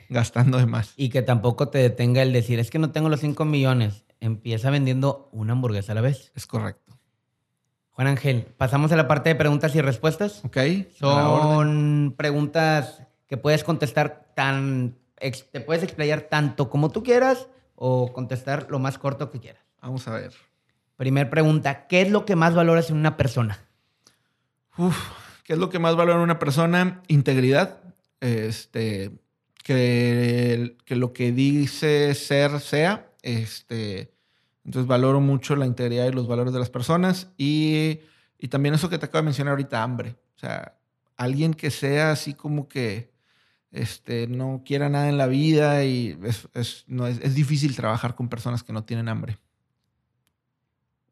gastando 0.07 0.57
de 0.57 0.67
más. 0.67 0.93
Y 0.95 1.09
que 1.09 1.21
tampoco 1.21 1.67
te 1.67 1.79
detenga 1.79 2.21
el 2.21 2.31
decir, 2.31 2.59
es 2.59 2.69
que 2.69 2.79
no 2.79 2.91
tengo 2.91 3.09
los 3.09 3.19
5 3.19 3.43
millones. 3.43 4.05
Empieza 4.21 4.69
vendiendo 4.69 5.27
una 5.33 5.51
hamburguesa 5.51 5.91
a 5.91 5.95
la 5.95 6.01
vez. 6.01 6.31
Es 6.33 6.47
correcto. 6.47 6.97
Juan 7.89 8.07
Ángel, 8.07 8.47
pasamos 8.55 8.93
a 8.93 8.95
la 8.95 9.09
parte 9.09 9.27
de 9.27 9.35
preguntas 9.35 9.75
y 9.75 9.81
respuestas. 9.81 10.45
Ok. 10.45 10.59
Son 10.97 12.15
preguntas 12.15 13.03
que 13.27 13.35
puedes 13.35 13.65
contestar 13.65 14.31
tan, 14.33 14.95
te 15.51 15.59
puedes 15.59 15.83
explayar 15.83 16.21
tanto 16.21 16.69
como 16.69 16.89
tú 16.89 17.03
quieras 17.03 17.49
o 17.75 18.13
contestar 18.13 18.67
lo 18.69 18.79
más 18.79 18.97
corto 18.97 19.29
que 19.29 19.41
quieras. 19.41 19.68
Vamos 19.81 20.07
a 20.07 20.11
ver. 20.11 20.33
Primer 20.95 21.29
pregunta, 21.29 21.87
¿qué 21.87 22.01
es 22.01 22.11
lo 22.11 22.25
que 22.25 22.35
más 22.35 22.55
valoras 22.55 22.89
en 22.89 22.97
una 22.97 23.17
persona? 23.17 23.59
Uf, 24.77 24.97
¿qué 25.43 25.53
es 25.53 25.59
lo 25.59 25.69
que 25.69 25.79
más 25.79 25.95
valora 25.95 26.17
en 26.17 26.23
una 26.23 26.39
persona? 26.39 27.01
Integridad. 27.07 27.81
Este, 28.19 29.11
que, 29.63 30.77
que 30.85 30.95
lo 30.95 31.13
que 31.13 31.31
dice 31.31 32.13
ser 32.15 32.59
sea. 32.59 33.11
Este, 33.21 34.13
entonces 34.65 34.87
valoro 34.87 35.21
mucho 35.21 35.55
la 35.55 35.65
integridad 35.65 36.07
y 36.07 36.11
los 36.11 36.27
valores 36.27 36.53
de 36.53 36.59
las 36.59 36.69
personas. 36.69 37.31
Y, 37.37 37.99
y 38.37 38.49
también 38.49 38.75
eso 38.75 38.89
que 38.89 38.97
te 38.97 39.05
acabo 39.05 39.21
de 39.21 39.25
mencionar 39.25 39.51
ahorita, 39.51 39.81
hambre. 39.81 40.15
O 40.35 40.39
sea, 40.39 40.77
alguien 41.17 41.53
que 41.53 41.71
sea 41.71 42.11
así 42.11 42.33
como 42.33 42.67
que 42.67 43.11
este, 43.71 44.27
no 44.27 44.63
quiera 44.65 44.89
nada 44.89 45.09
en 45.09 45.17
la 45.17 45.27
vida 45.27 45.83
y 45.83 46.17
es, 46.53 46.85
no, 46.87 47.07
es, 47.07 47.35
difícil 47.35 47.75
trabajar 47.75 48.15
con 48.15 48.29
personas 48.29 48.63
que 48.63 48.73
no 48.73 48.83
tienen 48.83 49.09
hambre. 49.09 49.37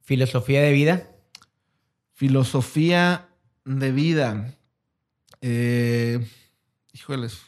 ¿Filosofía 0.07 0.61
de 0.61 0.71
vida? 0.71 1.11
Filosofía 2.13 3.27
de 3.65 3.91
vida. 3.91 4.57
Eh, 5.41 6.25
híjoles. 6.93 7.41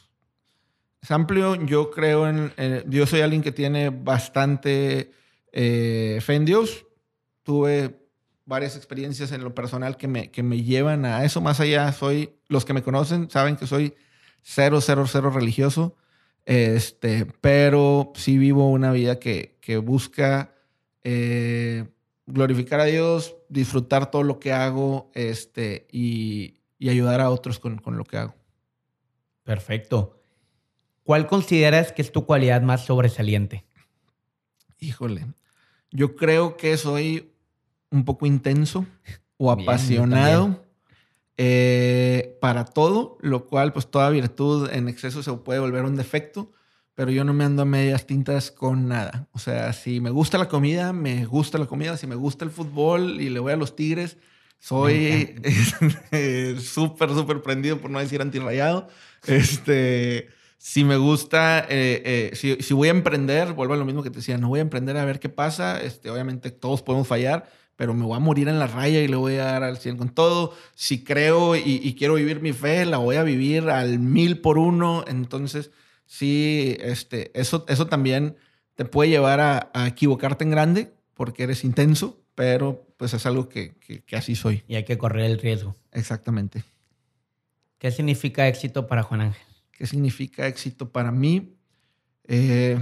Es 1.00 1.10
amplio. 1.10 1.54
Yo 1.54 1.90
creo 1.90 2.28
en, 2.28 2.52
Yo 2.90 3.06
soy 3.06 3.22
alguien 3.22 3.40
que 3.40 3.50
tiene 3.50 3.88
bastante 3.88 5.10
eh, 5.52 6.18
fe 6.20 6.34
en 6.34 6.44
Dios. 6.44 6.84
Tuve 7.44 7.98
varias 8.44 8.76
experiencias 8.76 9.32
en 9.32 9.42
lo 9.42 9.54
personal 9.54 9.96
que 9.96 10.06
me, 10.06 10.30
que 10.30 10.42
me 10.42 10.62
llevan 10.62 11.06
a 11.06 11.24
eso. 11.24 11.40
Más 11.40 11.60
allá, 11.60 11.90
soy. 11.92 12.34
Los 12.48 12.66
que 12.66 12.74
me 12.74 12.82
conocen 12.82 13.30
saben 13.30 13.56
que 13.56 13.66
soy 13.66 13.94
cero, 14.42 14.82
cero, 14.82 15.06
cero 15.06 15.30
religioso. 15.30 15.96
Este, 16.44 17.24
pero 17.40 18.12
sí 18.16 18.36
vivo 18.36 18.68
una 18.68 18.92
vida 18.92 19.18
que, 19.18 19.56
busca 19.82 20.52
eh, 21.04 21.86
glorificar 22.32 22.80
a 22.80 22.84
Dios, 22.84 23.36
disfrutar 23.48 24.10
todo 24.10 24.22
lo 24.22 24.38
que 24.38 24.52
hago 24.52 25.10
este, 25.14 25.86
y, 25.90 26.56
ayudar 26.80 27.20
a 27.20 27.30
otros 27.30 27.58
con, 27.58 27.78
con, 27.78 27.96
lo 27.96 28.04
que 28.04 28.16
hago. 28.16 28.34
Perfecto. 29.42 30.18
¿Cuál 31.02 31.26
consideras 31.26 31.92
que 31.92 32.02
es 32.02 32.12
tu 32.12 32.24
cualidad 32.24 32.62
más 32.62 32.84
sobresaliente? 32.84 33.64
Híjole, 34.78 35.26
yo 35.90 36.16
creo 36.16 36.56
que 36.56 36.76
soy 36.76 37.32
un 37.90 38.04
poco 38.04 38.26
intenso 38.26 38.86
o 39.36 39.50
apasionado. 39.50 40.64
Eh, 41.42 42.36
para 42.42 42.66
todo, 42.66 43.16
lo 43.22 43.46
cual 43.46 43.72
pues 43.72 43.90
toda 43.90 44.10
virtud 44.10 44.68
en 44.70 44.90
exceso 44.90 45.22
se 45.22 45.32
puede 45.32 45.58
volver 45.58 45.86
un 45.86 45.96
defecto, 45.96 46.52
pero 47.00 47.12
yo 47.12 47.24
no 47.24 47.32
me 47.32 47.44
ando 47.44 47.62
a 47.62 47.64
medias 47.64 48.06
tintas 48.06 48.50
con 48.50 48.86
nada. 48.86 49.26
O 49.32 49.38
sea, 49.38 49.72
si 49.72 50.00
me 50.00 50.10
gusta 50.10 50.36
la 50.36 50.48
comida, 50.48 50.92
me 50.92 51.24
gusta 51.24 51.56
la 51.56 51.64
comida, 51.64 51.96
si 51.96 52.06
me 52.06 52.14
gusta 52.14 52.44
el 52.44 52.50
fútbol 52.50 53.22
y 53.22 53.30
le 53.30 53.40
voy 53.40 53.54
a 53.54 53.56
los 53.56 53.74
Tigres, 53.74 54.18
soy 54.58 55.34
súper, 56.60 57.08
súper 57.08 57.40
prendido, 57.40 57.78
por 57.78 57.90
no 57.90 58.00
decir 58.00 58.20
antirrayado. 58.20 58.88
Este, 59.26 60.28
si 60.58 60.84
me 60.84 60.98
gusta, 60.98 61.60
eh, 61.70 62.02
eh, 62.04 62.30
si, 62.34 62.56
si, 62.56 62.74
voy 62.74 62.88
a 62.88 62.90
emprender, 62.90 63.54
vuelvo 63.54 63.72
a 63.72 63.78
lo 63.78 63.86
mismo 63.86 64.02
que 64.02 64.10
te 64.10 64.16
decía, 64.16 64.36
no 64.36 64.48
voy 64.48 64.58
a 64.58 64.62
emprender 64.62 64.98
a 64.98 65.06
ver 65.06 65.20
qué 65.20 65.30
pasa. 65.30 65.80
Este, 65.80 66.10
obviamente 66.10 66.50
todos 66.50 66.82
podemos 66.82 67.08
fallar, 67.08 67.50
pero 67.76 67.94
me 67.94 68.04
voy 68.04 68.16
a 68.16 68.20
morir 68.20 68.48
en 68.48 68.58
la 68.58 68.66
raya 68.66 69.00
y 69.00 69.08
le 69.08 69.16
voy 69.16 69.36
a 69.36 69.44
dar 69.44 69.62
al 69.62 69.78
100 69.78 69.96
con 69.96 70.10
todo. 70.10 70.54
Si 70.74 71.02
creo 71.02 71.56
y, 71.56 71.94
quiero 71.98 72.16
vivir 72.16 72.42
mi 72.42 72.52
fe, 72.52 72.84
la 72.84 72.98
voy 72.98 73.16
a 73.16 73.22
vivir 73.22 73.70
al 73.70 73.98
mil 73.98 74.42
por 74.42 74.58
uno. 74.58 75.02
Entonces, 75.08 75.70
sí, 76.10 76.76
este, 76.80 77.30
eso, 77.38 77.64
eso 77.68 77.86
también 77.86 78.36
te 78.74 78.84
puede 78.84 79.10
llevar 79.10 79.40
a, 79.40 79.86
equivocarte 79.86 80.42
en 80.42 80.50
grande 80.50 80.92
porque 81.14 81.44
eres 81.44 81.62
intenso, 81.62 82.20
pero 82.34 82.84
pues 82.96 83.14
es 83.14 83.24
algo 83.26 83.48
que, 83.48 83.76
así 84.12 84.34
soy. 84.34 84.64
Y 84.66 84.74
hay 84.74 84.84
que 84.84 84.98
correr 84.98 85.30
el 85.30 85.38
riesgo. 85.38 85.76
Exactamente. 85.92 86.64
¿Qué 87.78 87.92
significa 87.92 88.48
éxito 88.48 88.88
para 88.88 89.04
Juan 89.04 89.20
Ángel? 89.20 89.42
¿Qué 89.70 89.86
significa 89.86 90.48
éxito 90.48 90.90
para 90.90 91.12
mí? 91.12 91.54
Eh, 92.26 92.76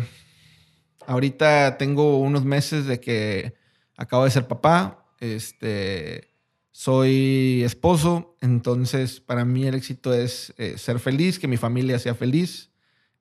ahorita 1.07 1.77
tengo 1.77 2.19
unos 2.19 2.45
meses 2.45 2.87
de 2.87 2.99
que 2.99 3.55
acabo 3.97 4.25
de 4.25 4.31
ser 4.31 4.49
papá, 4.49 5.07
este, 5.21 6.31
soy 6.71 7.63
esposo, 7.63 8.37
entonces 8.41 9.21
para 9.21 9.45
mí 9.45 9.67
el 9.67 9.75
éxito 9.75 10.15
es 10.15 10.55
eh, 10.57 10.79
ser 10.79 10.99
feliz, 10.99 11.39
que 11.39 11.47
mi 11.47 11.59
familia 11.59 11.99
sea 11.99 12.15
feliz. 12.15 12.71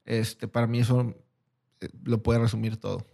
Este, 0.07 0.47
para 0.47 0.65
mí 0.65 0.79
eso 0.79 1.13
eh, 1.81 1.89
lo 2.03 2.23
puede 2.23 2.39
resumir 2.39 2.77
todo. 2.77 3.05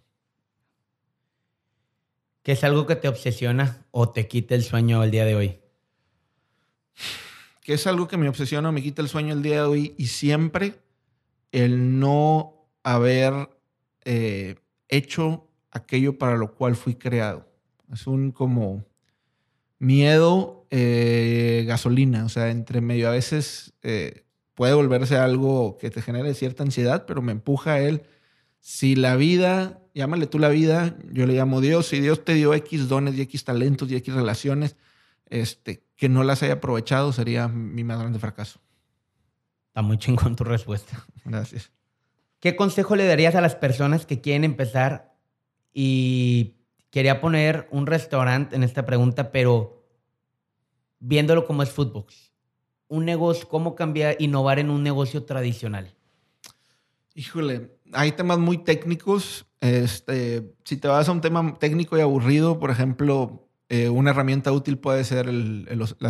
¿Qué 2.43 2.53
es 2.53 2.63
algo 2.63 2.87
que 2.87 2.95
te 2.95 3.09
obsesiona 3.09 3.85
o 3.91 4.09
te 4.09 4.27
quita 4.27 4.55
el 4.55 4.63
sueño 4.63 5.03
el 5.03 5.11
día 5.11 5.25
de 5.25 5.35
hoy? 5.35 5.59
¿Qué 7.61 7.73
es 7.73 7.87
algo 7.87 8.07
que 8.07 8.17
me 8.17 8.29
obsesiona 8.29 8.69
o 8.69 8.71
me 8.71 8.81
quita 8.81 9.01
el 9.01 9.09
sueño 9.09 9.33
el 9.33 9.41
día 9.43 9.55
de 9.55 9.67
hoy 9.67 9.95
y 9.97 10.07
siempre 10.07 10.79
el 11.51 11.99
no 11.99 12.67
haber 12.83 13.49
eh, 14.05 14.55
hecho 14.89 15.47
aquello 15.71 16.17
para 16.17 16.37
lo 16.37 16.53
cual 16.55 16.75
fui 16.75 16.95
creado. 16.95 17.47
Es 17.91 18.07
un 18.07 18.31
como 18.31 18.83
miedo, 19.79 20.65
eh, 20.69 21.63
gasolina, 21.67 22.25
o 22.25 22.29
sea, 22.29 22.49
entre 22.49 22.81
medio 22.81 23.07
a 23.07 23.11
veces 23.11 23.73
eh, 23.81 24.25
puede 24.53 24.73
volverse 24.73 25.17
algo 25.17 25.77
que 25.77 25.89
te 25.89 26.01
genere 26.01 26.33
cierta 26.33 26.63
ansiedad, 26.63 27.05
pero 27.05 27.21
me 27.21 27.31
empuja 27.31 27.73
a 27.73 27.79
él. 27.79 28.03
Si 28.59 28.95
la 28.95 29.15
vida, 29.15 29.81
llámale 29.93 30.27
tú 30.27 30.39
la 30.39 30.49
vida, 30.49 30.97
yo 31.11 31.25
le 31.25 31.33
llamo 31.33 31.61
Dios, 31.61 31.87
si 31.87 31.99
Dios 31.99 32.23
te 32.23 32.33
dio 32.33 32.53
X 32.53 32.87
dones 32.87 33.15
y 33.15 33.21
X 33.21 33.43
talentos 33.43 33.91
y 33.91 33.95
X 33.95 34.13
relaciones, 34.13 34.75
este, 35.29 35.83
que 35.95 36.09
no 36.09 36.23
las 36.23 36.43
haya 36.43 36.53
aprovechado 36.53 37.11
sería 37.13 37.47
mi 37.47 37.83
más 37.83 37.99
grande 37.99 38.19
fracaso. 38.19 38.59
Está 39.67 39.81
muy 39.81 39.97
chingón 39.97 40.35
tu 40.35 40.43
respuesta. 40.43 41.05
Gracias. 41.25 41.71
¿Qué 42.39 42.55
consejo 42.55 42.95
le 42.95 43.05
darías 43.05 43.35
a 43.35 43.41
las 43.41 43.55
personas 43.55 44.05
que 44.05 44.21
quieren 44.21 44.43
empezar 44.43 45.15
y 45.73 46.57
Quería 46.93 47.19
poner 47.19 47.67
un 47.71 47.87
restaurante 47.87 48.55
en 48.55 48.61
esta 48.61 48.85
pregunta, 48.85 49.31
pero 49.31 49.83
viéndolo 50.99 51.43
como 51.43 51.63
es 51.63 51.71
fútbol. 51.71 52.05
Un 52.87 53.05
negocio, 53.05 53.47
¿cómo 53.47 53.75
cambiar, 53.75 54.15
innovar 54.19 54.59
en 54.59 54.69
un 54.69 54.83
negocio 54.83 55.23
tradicional? 55.23 55.93
Híjole, 57.15 57.71
hay 57.91 58.11
temas 58.11 58.39
muy 58.39 58.57
técnicos. 58.57 59.45
Este, 59.61 60.53
si 60.63 60.77
te 60.77 60.87
vas 60.87 61.07
a 61.07 61.11
un 61.11 61.21
tema 61.21 61.55
técnico 61.59 61.97
y 61.97 62.01
aburrido, 62.01 62.59
por 62.59 62.71
ejemplo, 62.71 63.47
eh, 63.69 63.89
una 63.89 64.11
herramienta 64.11 64.51
útil 64.51 64.77
puede 64.77 65.03
ser 65.03 65.31
la, 65.31 66.09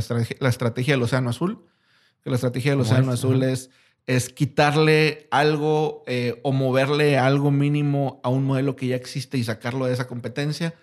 estrategia, 0.50 0.94
del 0.94 1.04
Océano 1.04 1.30
Azul. 1.30 1.66
Que 2.24 2.30
la 2.30 2.38
estrategia 2.38 2.72
del 2.72 2.82
Océano 2.82 3.12
Azul 3.12 3.44
es 3.44 3.70
es 4.06 4.30
quitarle 4.30 5.28
algo 5.32 6.04
eh, 6.08 6.40
o 6.44 6.52
moverle 6.52 7.18
algo 7.18 7.52
mínimo 7.52 8.20
a 8.24 8.30
un 8.30 8.44
modelo 8.46 8.76
que 8.76 8.88
ya 8.88 8.96
existe 8.96 9.38
y 9.38 9.44
sacarlo 9.44 9.86
de 9.86 9.94
esa 9.94 10.08
competencia. 10.08 10.74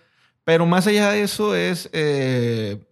Pero 0.44 0.64
más 0.66 0.86
allá 0.86 1.10
de 1.10 1.22
eso 1.22 1.54
es 1.54 1.90
eh, 1.92 2.82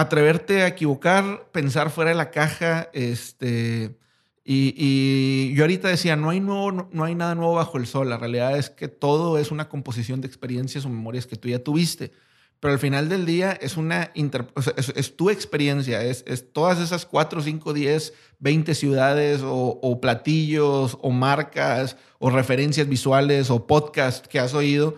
atreverte 0.00 0.62
a 0.62 0.68
equivocar, 0.68 1.48
pensar 1.52 1.90
fuera 1.90 2.10
de 2.10 2.16
la 2.16 2.30
caja. 2.30 2.88
Este, 2.92 3.96
y, 4.44 5.52
yo 5.54 5.64
ahorita 5.64 5.88
decía, 5.88 6.16
no 6.16 6.30
hay, 6.30 6.40
no, 6.40 6.88
no 6.90 7.04
hay 7.04 7.14
nada 7.14 7.34
nuevo 7.34 7.54
bajo 7.54 7.78
el 7.78 7.86
sol. 7.86 8.08
La 8.08 8.18
realidad 8.18 8.56
es 8.56 8.70
que 8.70 8.88
todo 8.88 9.38
es 9.38 9.50
una 9.50 9.68
composición 9.68 10.20
de 10.20 10.26
experiencias 10.28 10.84
o 10.84 10.88
memorias 10.88 11.26
que 11.26 11.36
tú 11.36 11.48
ya 11.48 11.62
tuviste 11.62 12.12
pero 12.60 12.74
al 12.74 12.78
final 12.78 13.08
del 13.08 13.24
día 13.24 13.52
es 13.52 13.78
una 13.78 14.12
es, 14.14 15.16
tu 15.16 15.30
experiencia, 15.30 16.04
es, 16.04 16.22
es, 16.26 16.52
todas 16.52 16.78
esas 16.78 17.06
4, 17.06 17.40
5, 17.40 17.72
10, 17.72 18.12
20 18.38 18.74
ciudades 18.74 19.40
o, 19.42 19.98
platillos 20.00 20.98
o 21.00 21.10
marcas 21.10 21.96
o 22.18 22.28
referencias 22.28 22.86
visuales 22.86 23.48
o 23.48 23.66
podcast 23.66 24.26
que 24.26 24.38
has 24.38 24.52
oído, 24.52 24.96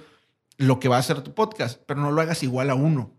lo 0.58 0.80
que 0.80 0.88
va 0.88 0.98
a 0.98 1.02
ser 1.02 1.22
tu 1.22 1.34
podcast, 1.34 1.80
pero 1.86 2.00
no 2.00 2.10
lo 2.10 2.20
hagas 2.20 2.42
igual 2.42 2.68
a 2.68 2.74
uno. 2.74 3.12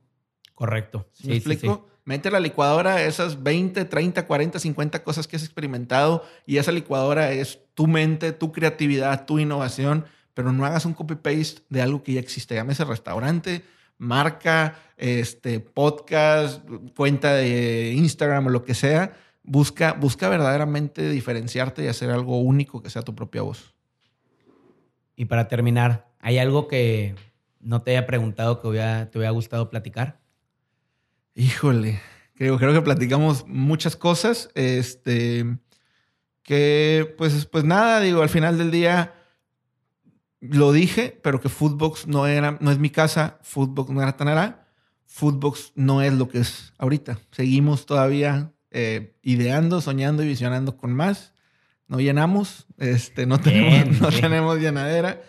Correcto. 0.53 1.07
¿Me 1.23 1.35
explico? 1.35 1.87
Mete 2.05 2.29
la 2.29 2.39
licuadora 2.39 3.01
esas 3.03 3.43
20, 3.43 3.85
30, 3.85 4.27
40, 4.27 4.59
50 4.59 5.03
cosas 5.03 5.27
que 5.27 5.37
has 5.37 5.43
experimentado 5.43 6.23
y 6.45 6.57
esa 6.57 6.73
licuadora 6.73 7.31
es 7.31 7.59
tu 7.73 7.87
mente, 7.87 8.33
tu 8.33 8.51
creatividad, 8.51 9.25
tu 9.25 9.39
innovación, 9.39 10.05
pero 10.33 10.51
no 10.51 10.65
hagas 10.65 10.85
un 10.85 10.93
copy-paste 10.93 11.61
de 11.69 11.81
algo 11.81 12.03
que 12.03 12.13
ya 12.13 12.19
existe. 12.19 12.55
Llámese 12.55 12.83
restaurante, 12.83 13.63
marca, 13.97 14.75
este, 14.97 15.61
podcast, 15.61 16.61
cuenta 16.95 17.33
de 17.33 17.93
Instagram 17.95 18.47
o 18.47 18.49
lo 18.49 18.65
que 18.65 18.73
sea, 18.73 19.13
busca, 19.43 19.93
busca 19.93 20.27
verdaderamente 20.27 21.09
diferenciarte 21.09 21.85
y 21.85 21.87
hacer 21.87 22.11
algo 22.11 22.39
único 22.39 22.83
que 22.83 22.89
sea 22.89 23.01
tu 23.01 23.15
propia 23.15 23.43
voz. 23.43 23.73
Y 25.15 25.25
para 25.25 25.47
terminar, 25.47 26.11
¿hay 26.19 26.37
algo 26.37 26.67
que 26.67 27.15
no 27.61 27.81
te 27.81 27.91
haya 27.91 28.05
preguntado 28.05 28.61
que 28.61 29.07
te 29.09 29.17
hubiera 29.17 29.31
gustado 29.31 29.69
platicar? 29.69 30.22
Híjole, 31.35 31.99
creo, 32.35 32.57
creo 32.57 32.73
que 32.73 32.81
platicamos 32.81 33.47
muchas 33.47 33.95
cosas. 33.95 34.49
Este, 34.53 35.57
que 36.43 37.15
pues, 37.17 37.45
pues 37.45 37.63
nada, 37.63 37.99
digo, 38.01 38.21
al 38.21 38.29
final 38.29 38.57
del 38.57 38.69
día 38.69 39.15
lo 40.39 40.71
dije, 40.73 41.19
pero 41.23 41.39
que 41.39 41.49
Footbox 41.49 42.05
no 42.05 42.27
era, 42.27 42.57
no 42.59 42.69
es 42.69 42.77
mi 42.77 42.89
casa, 42.89 43.39
Footbox 43.43 43.89
no 43.89 44.01
era 44.01 44.17
tan 44.17 44.27
era. 44.27 44.67
Footbox 45.05 45.71
no 45.75 46.01
es 46.01 46.13
lo 46.13 46.27
que 46.27 46.39
es 46.39 46.73
ahorita. 46.77 47.19
Seguimos 47.31 47.85
todavía 47.85 48.51
eh, 48.71 49.15
ideando, 49.21 49.79
soñando 49.79 50.23
y 50.23 50.27
visionando 50.27 50.75
con 50.75 50.93
más. 50.93 51.33
No 51.87 51.99
llenamos, 51.99 52.65
este, 52.77 53.25
no, 53.25 53.39
tenemos, 53.39 54.01
no 54.01 54.09
tenemos 54.09 54.59
llenadera 54.59 55.21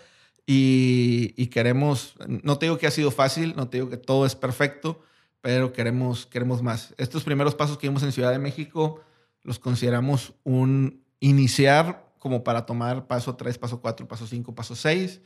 y, 0.47 1.35
y, 1.37 1.47
queremos, 1.49 2.15
no 2.27 2.59
te 2.59 2.67
digo 2.67 2.79
que 2.79 2.87
ha 2.87 2.91
sido 2.91 3.11
fácil, 3.11 3.55
no 3.57 3.69
te 3.69 3.79
digo 3.79 3.91
que 3.91 3.97
todo 3.97 4.27
es 4.27 4.35
perfecto, 4.35 5.03
pero 5.45 5.74
queremos, 5.74 6.24
queremos 6.24 6.62
más. 6.62 6.95
Estos 6.97 7.22
primeros 7.22 7.55
pasos 7.55 7.76
que 7.76 7.86
vimos 7.86 8.03
en 8.03 8.12
Ciudad 8.12 8.32
de 8.32 8.38
México 8.38 9.03
los 9.42 9.59
consideramos 9.59 10.32
un 10.42 11.05
iniciar 11.20 12.11
como 12.18 12.42
para 12.42 12.64
tomar 12.64 13.07
paso 13.07 13.36
3, 13.36 13.59
paso 13.59 13.78
4, 13.82 14.09
paso 14.09 14.26
5, 14.26 14.55
paso 14.55 14.74
6 14.74 15.20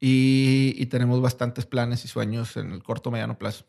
y, 0.00 0.74
y 0.76 0.86
tenemos 0.86 1.22
bastantes 1.22 1.66
planes 1.66 2.04
y 2.04 2.08
sueños 2.08 2.56
en 2.56 2.72
el 2.72 2.82
corto 2.82 3.12
mediano 3.12 3.38
plazo. 3.38 3.64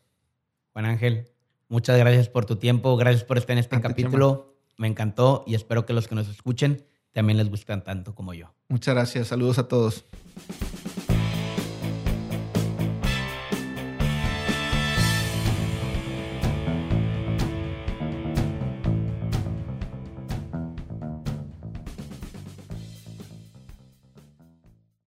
Juan 0.72 0.86
Ángel, 0.86 1.28
muchas 1.68 1.96
gracias 1.96 2.28
por 2.28 2.46
tu 2.46 2.56
tiempo, 2.56 2.96
gracias 2.96 3.22
por 3.22 3.38
estar 3.38 3.52
en 3.52 3.58
este 3.58 3.80
capítulo. 3.80 4.56
Me 4.78 4.88
encantó 4.88 5.44
y 5.46 5.54
espero 5.54 5.86
que 5.86 5.92
los 5.92 6.08
que 6.08 6.16
nos 6.16 6.26
escuchen 6.26 6.84
también 7.12 7.36
les 7.38 7.48
gustan 7.48 7.84
tanto 7.84 8.12
como 8.16 8.34
yo. 8.34 8.52
Muchas 8.66 8.96
gracias, 8.96 9.28
saludos 9.28 9.60
a 9.60 9.68
todos. 9.68 10.04